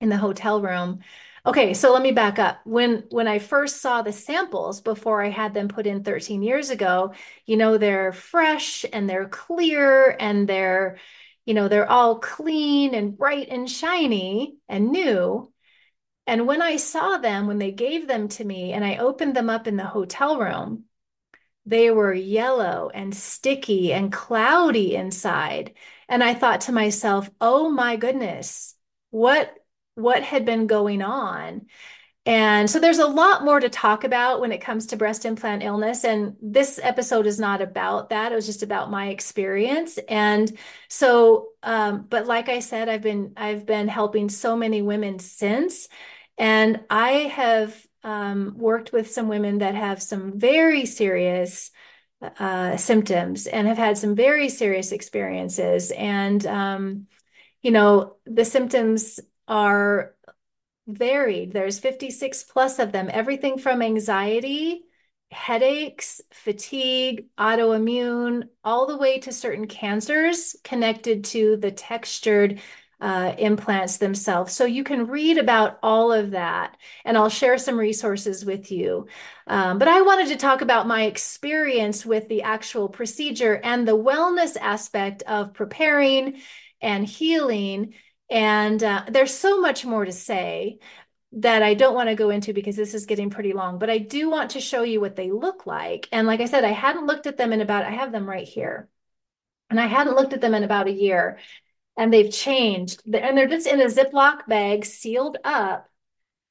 in 0.00 0.08
the 0.08 0.16
hotel 0.18 0.60
room, 0.62 1.00
okay, 1.44 1.74
so 1.74 1.92
let 1.92 2.02
me 2.02 2.12
back 2.12 2.38
up. 2.38 2.60
When 2.64 3.04
when 3.10 3.28
I 3.28 3.38
first 3.40 3.80
saw 3.80 4.02
the 4.02 4.12
samples 4.12 4.80
before 4.80 5.22
I 5.24 5.30
had 5.30 5.54
them 5.54 5.68
put 5.68 5.86
in 5.86 6.04
13 6.04 6.42
years 6.42 6.70
ago, 6.70 7.14
you 7.46 7.56
know, 7.56 7.78
they're 7.78 8.12
fresh 8.12 8.84
and 8.92 9.08
they're 9.08 9.28
clear 9.28 10.16
and 10.20 10.48
they're, 10.48 10.98
you 11.46 11.54
know, 11.54 11.68
they're 11.68 11.90
all 11.90 12.18
clean 12.20 12.94
and 12.94 13.16
bright 13.16 13.48
and 13.50 13.70
shiny 13.70 14.58
and 14.68 14.90
new. 14.92 15.52
And 16.26 16.46
when 16.46 16.60
I 16.62 16.76
saw 16.76 17.18
them, 17.18 17.46
when 17.46 17.58
they 17.58 17.72
gave 17.72 18.08
them 18.08 18.28
to 18.28 18.44
me 18.44 18.72
and 18.72 18.84
I 18.84 18.96
opened 18.96 19.36
them 19.36 19.48
up 19.48 19.66
in 19.66 19.76
the 19.76 19.84
hotel 19.84 20.38
room, 20.38 20.84
they 21.64 21.90
were 21.90 22.14
yellow 22.14 22.90
and 22.92 23.14
sticky 23.14 23.92
and 23.92 24.12
cloudy 24.12 24.94
inside. 24.94 25.74
And 26.08 26.22
I 26.22 26.34
thought 26.34 26.62
to 26.62 26.72
myself, 26.72 27.28
oh 27.40 27.68
my 27.70 27.96
goodness, 27.96 28.74
what 29.10 29.52
what 29.94 30.22
had 30.22 30.44
been 30.44 30.66
going 30.66 31.00
on? 31.02 31.66
And 32.26 32.68
so 32.68 32.80
there's 32.80 32.98
a 32.98 33.06
lot 33.06 33.44
more 33.44 33.60
to 33.60 33.68
talk 33.68 34.02
about 34.02 34.40
when 34.40 34.50
it 34.50 34.60
comes 34.60 34.86
to 34.86 34.96
breast 34.96 35.24
implant 35.24 35.62
illness. 35.62 36.04
And 36.04 36.36
this 36.42 36.80
episode 36.82 37.24
is 37.26 37.38
not 37.38 37.62
about 37.62 38.10
that. 38.10 38.32
It 38.32 38.34
was 38.34 38.46
just 38.46 38.64
about 38.64 38.90
my 38.90 39.08
experience. 39.08 39.96
And 40.08 40.56
so, 40.88 41.50
um, 41.62 42.04
but 42.08 42.26
like 42.26 42.48
I 42.48 42.58
said, 42.58 42.88
I've 42.88 43.02
been 43.02 43.32
I've 43.36 43.64
been 43.64 43.86
helping 43.86 44.28
so 44.28 44.56
many 44.56 44.82
women 44.82 45.20
since. 45.20 45.88
And 46.38 46.80
I 46.90 47.10
have 47.10 47.86
um, 48.02 48.54
worked 48.56 48.92
with 48.92 49.10
some 49.10 49.28
women 49.28 49.58
that 49.58 49.74
have 49.74 50.02
some 50.02 50.38
very 50.38 50.86
serious 50.86 51.70
uh, 52.38 52.76
symptoms 52.76 53.46
and 53.46 53.66
have 53.66 53.78
had 53.78 53.98
some 53.98 54.14
very 54.14 54.48
serious 54.48 54.92
experiences. 54.92 55.90
And, 55.90 56.46
um, 56.46 57.06
you 57.62 57.70
know, 57.70 58.16
the 58.24 58.44
symptoms 58.44 59.20
are 59.48 60.14
varied. 60.86 61.52
There's 61.52 61.78
56 61.78 62.44
plus 62.44 62.78
of 62.78 62.92
them, 62.92 63.10
everything 63.12 63.58
from 63.58 63.82
anxiety, 63.82 64.82
headaches, 65.30 66.20
fatigue, 66.32 67.26
autoimmune, 67.38 68.44
all 68.62 68.86
the 68.86 68.96
way 68.96 69.18
to 69.20 69.32
certain 69.32 69.66
cancers 69.66 70.54
connected 70.62 71.24
to 71.24 71.56
the 71.56 71.72
textured 71.72 72.60
uh, 73.00 73.34
implants 73.38 73.98
themselves. 73.98 74.54
So 74.54 74.64
you 74.64 74.82
can 74.82 75.06
read 75.06 75.38
about 75.38 75.78
all 75.82 76.12
of 76.12 76.30
that, 76.30 76.76
and 77.04 77.16
I'll 77.16 77.28
share 77.28 77.58
some 77.58 77.78
resources 77.78 78.44
with 78.44 78.72
you. 78.72 79.06
Um, 79.46 79.78
but 79.78 79.88
I 79.88 80.02
wanted 80.02 80.28
to 80.28 80.36
talk 80.36 80.62
about 80.62 80.86
my 80.86 81.04
experience 81.04 82.06
with 82.06 82.28
the 82.28 82.42
actual 82.42 82.88
procedure 82.88 83.60
and 83.62 83.86
the 83.86 83.96
wellness 83.96 84.56
aspect 84.56 85.22
of 85.24 85.52
preparing 85.52 86.40
and 86.80 87.06
healing. 87.06 87.94
And 88.30 88.82
uh, 88.82 89.04
there's 89.08 89.34
so 89.34 89.60
much 89.60 89.84
more 89.84 90.04
to 90.04 90.12
say 90.12 90.78
that 91.32 91.62
I 91.62 91.74
don't 91.74 91.94
want 91.94 92.08
to 92.08 92.14
go 92.14 92.30
into 92.30 92.54
because 92.54 92.76
this 92.76 92.94
is 92.94 93.04
getting 93.04 93.28
pretty 93.28 93.52
long, 93.52 93.78
but 93.78 93.90
I 93.90 93.98
do 93.98 94.30
want 94.30 94.52
to 94.52 94.60
show 94.60 94.82
you 94.82 95.00
what 95.00 95.16
they 95.16 95.30
look 95.30 95.66
like. 95.66 96.08
And 96.12 96.26
like 96.26 96.40
I 96.40 96.46
said, 96.46 96.64
I 96.64 96.72
hadn't 96.72 97.06
looked 97.06 97.26
at 97.26 97.36
them 97.36 97.52
in 97.52 97.60
about, 97.60 97.84
I 97.84 97.90
have 97.90 98.10
them 98.10 98.28
right 98.28 98.46
here. 98.46 98.88
And 99.68 99.80
I 99.80 99.86
hadn't 99.86 100.14
looked 100.14 100.32
at 100.32 100.40
them 100.40 100.54
in 100.54 100.62
about 100.62 100.86
a 100.86 100.92
year 100.92 101.38
and 101.96 102.12
they've 102.12 102.32
changed 102.32 103.02
and 103.06 103.36
they're 103.36 103.48
just 103.48 103.66
in 103.66 103.80
a 103.80 103.86
Ziploc 103.86 104.46
bag 104.46 104.84
sealed 104.84 105.38
up. 105.44 105.88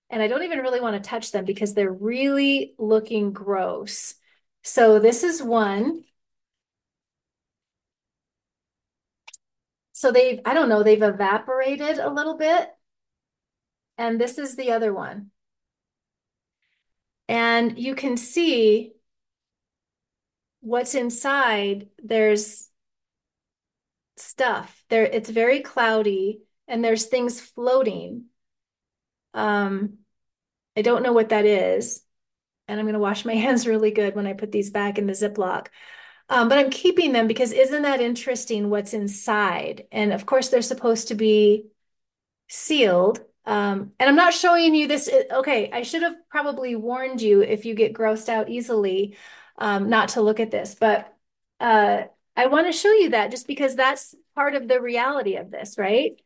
And 0.09 0.21
I 0.21 0.27
don't 0.27 0.43
even 0.43 0.59
really 0.59 0.81
want 0.81 1.01
to 1.01 1.09
touch 1.09 1.31
them 1.31 1.45
because 1.45 1.73
they're 1.73 1.91
really 1.91 2.75
looking 2.77 3.33
gross. 3.33 4.15
So 4.63 4.99
this 4.99 5.23
is 5.23 5.41
one. 5.41 6.03
So 9.93 10.11
they've, 10.11 10.39
I 10.45 10.53
don't 10.53 10.69
know, 10.69 10.83
they've 10.83 11.01
evaporated 11.01 11.97
a 11.99 12.09
little 12.09 12.37
bit. 12.37 12.69
And 13.97 14.19
this 14.19 14.37
is 14.37 14.55
the 14.55 14.71
other 14.71 14.93
one. 14.93 15.31
And 17.27 17.79
you 17.79 17.95
can 17.95 18.17
see 18.17 18.93
what's 20.59 20.95
inside. 20.95 21.87
There's 22.03 22.69
stuff. 24.17 24.83
There, 24.89 25.03
it's 25.03 25.29
very 25.29 25.61
cloudy 25.61 26.41
and 26.67 26.83
there's 26.83 27.05
things 27.05 27.39
floating. 27.39 28.25
Um, 29.33 29.99
I 30.77 30.81
don't 30.81 31.03
know 31.03 31.13
what 31.13 31.29
that 31.29 31.45
is. 31.45 32.01
And 32.67 32.79
I'm 32.79 32.85
going 32.85 32.93
to 32.93 32.99
wash 32.99 33.25
my 33.25 33.35
hands 33.35 33.67
really 33.67 33.91
good 33.91 34.15
when 34.15 34.27
I 34.27 34.33
put 34.33 34.51
these 34.51 34.69
back 34.69 34.97
in 34.97 35.07
the 35.07 35.13
Ziploc. 35.13 35.67
Um, 36.27 36.49
but 36.49 36.57
I'm 36.57 36.71
keeping 36.71 37.11
them 37.11 37.27
because 37.27 37.51
isn't 37.51 37.83
that 37.83 38.01
interesting 38.01 38.69
what's 38.69 38.93
inside? 38.93 39.85
And 39.91 40.11
of 40.11 40.25
course, 40.25 40.49
they're 40.49 40.63
supposed 40.63 41.09
to 41.09 41.15
be 41.15 41.67
sealed. 42.47 43.19
Um, 43.45 43.91
and 43.99 44.09
I'm 44.09 44.15
not 44.15 44.33
showing 44.33 44.73
you 44.73 44.87
this. 44.87 45.07
Okay, 45.31 45.69
I 45.71 45.83
should 45.83 46.01
have 46.01 46.15
probably 46.29 46.75
warned 46.75 47.21
you 47.21 47.41
if 47.41 47.65
you 47.65 47.75
get 47.75 47.93
grossed 47.93 48.27
out 48.27 48.49
easily 48.49 49.17
um, 49.57 49.89
not 49.89 50.09
to 50.09 50.21
look 50.21 50.39
at 50.39 50.49
this. 50.49 50.75
But 50.75 51.13
uh, 51.59 52.03
I 52.35 52.47
want 52.47 52.67
to 52.67 52.73
show 52.73 52.91
you 52.91 53.11
that 53.11 53.31
just 53.31 53.47
because 53.47 53.75
that's 53.75 54.13
part 54.35 54.55
of 54.55 54.67
the 54.67 54.81
reality 54.81 55.35
of 55.37 55.51
this, 55.51 55.77
right? 55.77 56.19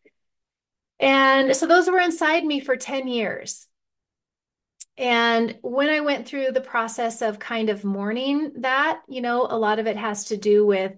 And 1.00 1.56
so 1.56 1.68
those 1.68 1.90
were 1.90 2.00
inside 2.00 2.44
me 2.44 2.60
for 2.60 2.76
10 2.76 3.08
years. 3.08 3.68
And 4.98 5.58
when 5.62 5.90
I 5.90 6.02
went 6.02 6.28
through 6.28 6.52
the 6.52 6.60
process 6.60 7.22
of 7.22 7.40
kind 7.40 7.70
of 7.70 7.86
mourning 7.86 8.52
that, 8.58 9.02
you 9.08 9.22
know, 9.22 9.48
a 9.50 9.58
lot 9.58 9.80
of 9.80 9.88
it 9.88 9.96
has 9.96 10.26
to 10.26 10.38
do 10.38 10.66
with 10.66 10.92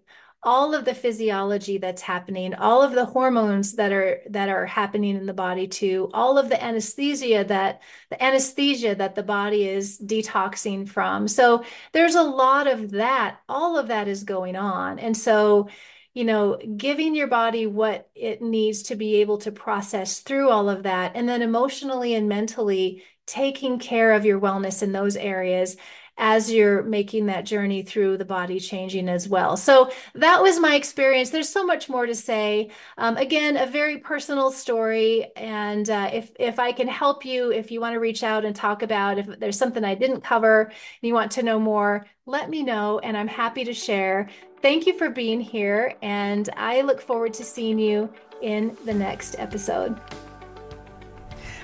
all 0.43 0.73
of 0.73 0.85
the 0.85 0.93
physiology 0.93 1.77
that's 1.77 2.01
happening 2.01 2.53
all 2.55 2.81
of 2.81 2.93
the 2.93 3.05
hormones 3.05 3.73
that 3.73 3.91
are 3.91 4.21
that 4.29 4.49
are 4.49 4.65
happening 4.65 5.15
in 5.15 5.25
the 5.27 5.33
body 5.33 5.67
too 5.67 6.09
all 6.13 6.37
of 6.37 6.49
the 6.49 6.63
anesthesia 6.63 7.43
that 7.43 7.81
the 8.09 8.23
anesthesia 8.23 8.95
that 8.95 9.13
the 9.13 9.23
body 9.23 9.67
is 9.67 9.99
detoxing 9.99 10.87
from. 10.87 11.27
So 11.27 11.63
there's 11.93 12.15
a 12.15 12.23
lot 12.23 12.67
of 12.67 12.91
that 12.91 13.39
all 13.47 13.77
of 13.77 13.89
that 13.89 14.07
is 14.07 14.23
going 14.23 14.55
on. 14.55 14.97
And 14.99 15.15
so 15.15 15.69
you 16.13 16.25
know 16.25 16.57
giving 16.75 17.15
your 17.15 17.27
body 17.27 17.67
what 17.67 18.09
it 18.15 18.41
needs 18.41 18.83
to 18.83 18.95
be 18.95 19.17
able 19.17 19.37
to 19.37 19.51
process 19.51 20.19
through 20.19 20.49
all 20.49 20.69
of 20.69 20.83
that 20.83 21.13
and 21.15 21.29
then 21.29 21.41
emotionally 21.41 22.15
and 22.15 22.27
mentally 22.27 23.03
taking 23.25 23.79
care 23.79 24.13
of 24.13 24.25
your 24.25 24.39
wellness 24.39 24.83
in 24.83 24.91
those 24.91 25.15
areas 25.15 25.77
as 26.17 26.51
you're 26.51 26.83
making 26.83 27.25
that 27.25 27.45
journey 27.45 27.81
through 27.81 28.17
the 28.17 28.25
body 28.25 28.59
changing 28.59 29.09
as 29.09 29.27
well. 29.27 29.57
So 29.57 29.91
that 30.13 30.41
was 30.41 30.59
my 30.59 30.75
experience. 30.75 31.29
There's 31.29 31.49
so 31.49 31.65
much 31.65 31.89
more 31.89 32.05
to 32.05 32.13
say. 32.13 32.69
Um, 32.97 33.17
again, 33.17 33.57
a 33.57 33.65
very 33.65 33.97
personal 33.97 34.51
story. 34.51 35.31
And 35.35 35.89
uh, 35.89 36.11
if 36.13 36.31
if 36.39 36.59
I 36.59 36.73
can 36.73 36.87
help 36.87 37.25
you, 37.25 37.51
if 37.51 37.71
you 37.71 37.81
want 37.81 37.93
to 37.93 37.99
reach 37.99 38.23
out 38.23 38.45
and 38.45 38.55
talk 38.55 38.83
about 38.83 39.17
if 39.17 39.39
there's 39.39 39.57
something 39.57 39.83
I 39.83 39.95
didn't 39.95 40.21
cover 40.21 40.63
and 40.65 40.73
you 41.01 41.13
want 41.13 41.31
to 41.31 41.43
know 41.43 41.59
more, 41.59 42.05
let 42.25 42.49
me 42.49 42.61
know, 42.61 42.99
and 42.99 43.17
I'm 43.17 43.27
happy 43.27 43.63
to 43.63 43.73
share. 43.73 44.29
Thank 44.61 44.85
you 44.85 44.95
for 44.95 45.09
being 45.09 45.41
here, 45.41 45.95
and 46.03 46.47
I 46.55 46.81
look 46.81 47.01
forward 47.01 47.33
to 47.35 47.43
seeing 47.43 47.79
you 47.79 48.13
in 48.43 48.77
the 48.85 48.93
next 48.93 49.35
episode. 49.39 49.99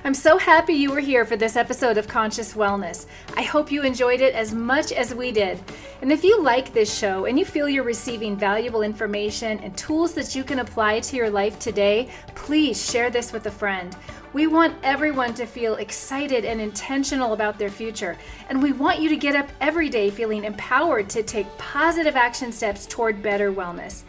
I'm 0.04 0.14
so 0.14 0.38
happy 0.38 0.74
you 0.74 0.92
were 0.92 1.00
here 1.00 1.24
for 1.24 1.36
this 1.36 1.56
episode 1.56 1.98
of 1.98 2.06
Conscious 2.06 2.54
Wellness. 2.54 3.06
I 3.36 3.42
hope 3.42 3.72
you 3.72 3.82
enjoyed 3.82 4.20
it 4.20 4.32
as 4.32 4.54
much 4.54 4.92
as 4.92 5.12
we 5.12 5.32
did. 5.32 5.60
And 6.02 6.12
if 6.12 6.22
you 6.22 6.40
like 6.40 6.72
this 6.72 6.96
show 6.96 7.24
and 7.24 7.36
you 7.36 7.44
feel 7.44 7.68
you're 7.68 7.82
receiving 7.82 8.36
valuable 8.36 8.82
information 8.82 9.58
and 9.58 9.76
tools 9.76 10.14
that 10.14 10.36
you 10.36 10.44
can 10.44 10.60
apply 10.60 11.00
to 11.00 11.16
your 11.16 11.30
life 11.30 11.58
today, 11.58 12.08
please 12.36 12.88
share 12.88 13.10
this 13.10 13.32
with 13.32 13.46
a 13.46 13.50
friend. 13.50 13.96
We 14.32 14.46
want 14.46 14.76
everyone 14.84 15.34
to 15.34 15.46
feel 15.46 15.74
excited 15.74 16.44
and 16.44 16.60
intentional 16.60 17.32
about 17.32 17.58
their 17.58 17.70
future, 17.70 18.16
and 18.48 18.62
we 18.62 18.72
want 18.72 19.00
you 19.00 19.08
to 19.08 19.16
get 19.16 19.34
up 19.34 19.48
every 19.60 19.88
day 19.88 20.10
feeling 20.10 20.44
empowered 20.44 21.10
to 21.10 21.24
take 21.24 21.46
positive 21.58 22.14
action 22.14 22.52
steps 22.52 22.86
toward 22.86 23.20
better 23.20 23.52
wellness. 23.52 24.04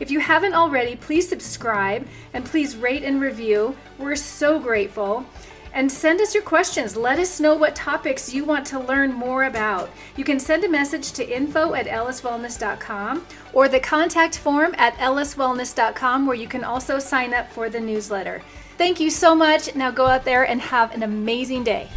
If 0.00 0.10
you 0.10 0.20
haven't 0.20 0.54
already, 0.54 0.96
please 0.96 1.28
subscribe 1.28 2.06
and 2.32 2.44
please 2.44 2.76
rate 2.76 3.02
and 3.04 3.20
review. 3.20 3.76
We're 3.98 4.16
so 4.16 4.58
grateful. 4.58 5.26
And 5.74 5.90
send 5.90 6.20
us 6.20 6.34
your 6.34 6.42
questions. 6.42 6.96
Let 6.96 7.18
us 7.18 7.40
know 7.40 7.54
what 7.54 7.74
topics 7.74 8.34
you 8.34 8.44
want 8.44 8.66
to 8.66 8.78
learn 8.78 9.12
more 9.12 9.44
about. 9.44 9.88
You 10.16 10.24
can 10.24 10.38
send 10.38 10.64
a 10.64 10.68
message 10.68 11.12
to 11.12 11.26
info 11.26 11.74
at 11.74 11.86
elliswellness.com 11.86 13.26
or 13.54 13.68
the 13.68 13.80
contact 13.80 14.36
form 14.36 14.74
at 14.76 14.94
elliswellness.com 14.96 16.26
where 16.26 16.36
you 16.36 16.46
can 16.46 16.62
also 16.62 16.98
sign 16.98 17.32
up 17.32 17.50
for 17.50 17.70
the 17.70 17.80
newsletter. 17.80 18.42
Thank 18.76 19.00
you 19.00 19.08
so 19.08 19.34
much. 19.34 19.74
Now 19.74 19.90
go 19.90 20.06
out 20.06 20.24
there 20.24 20.46
and 20.46 20.60
have 20.60 20.92
an 20.92 21.02
amazing 21.02 21.64
day. 21.64 21.88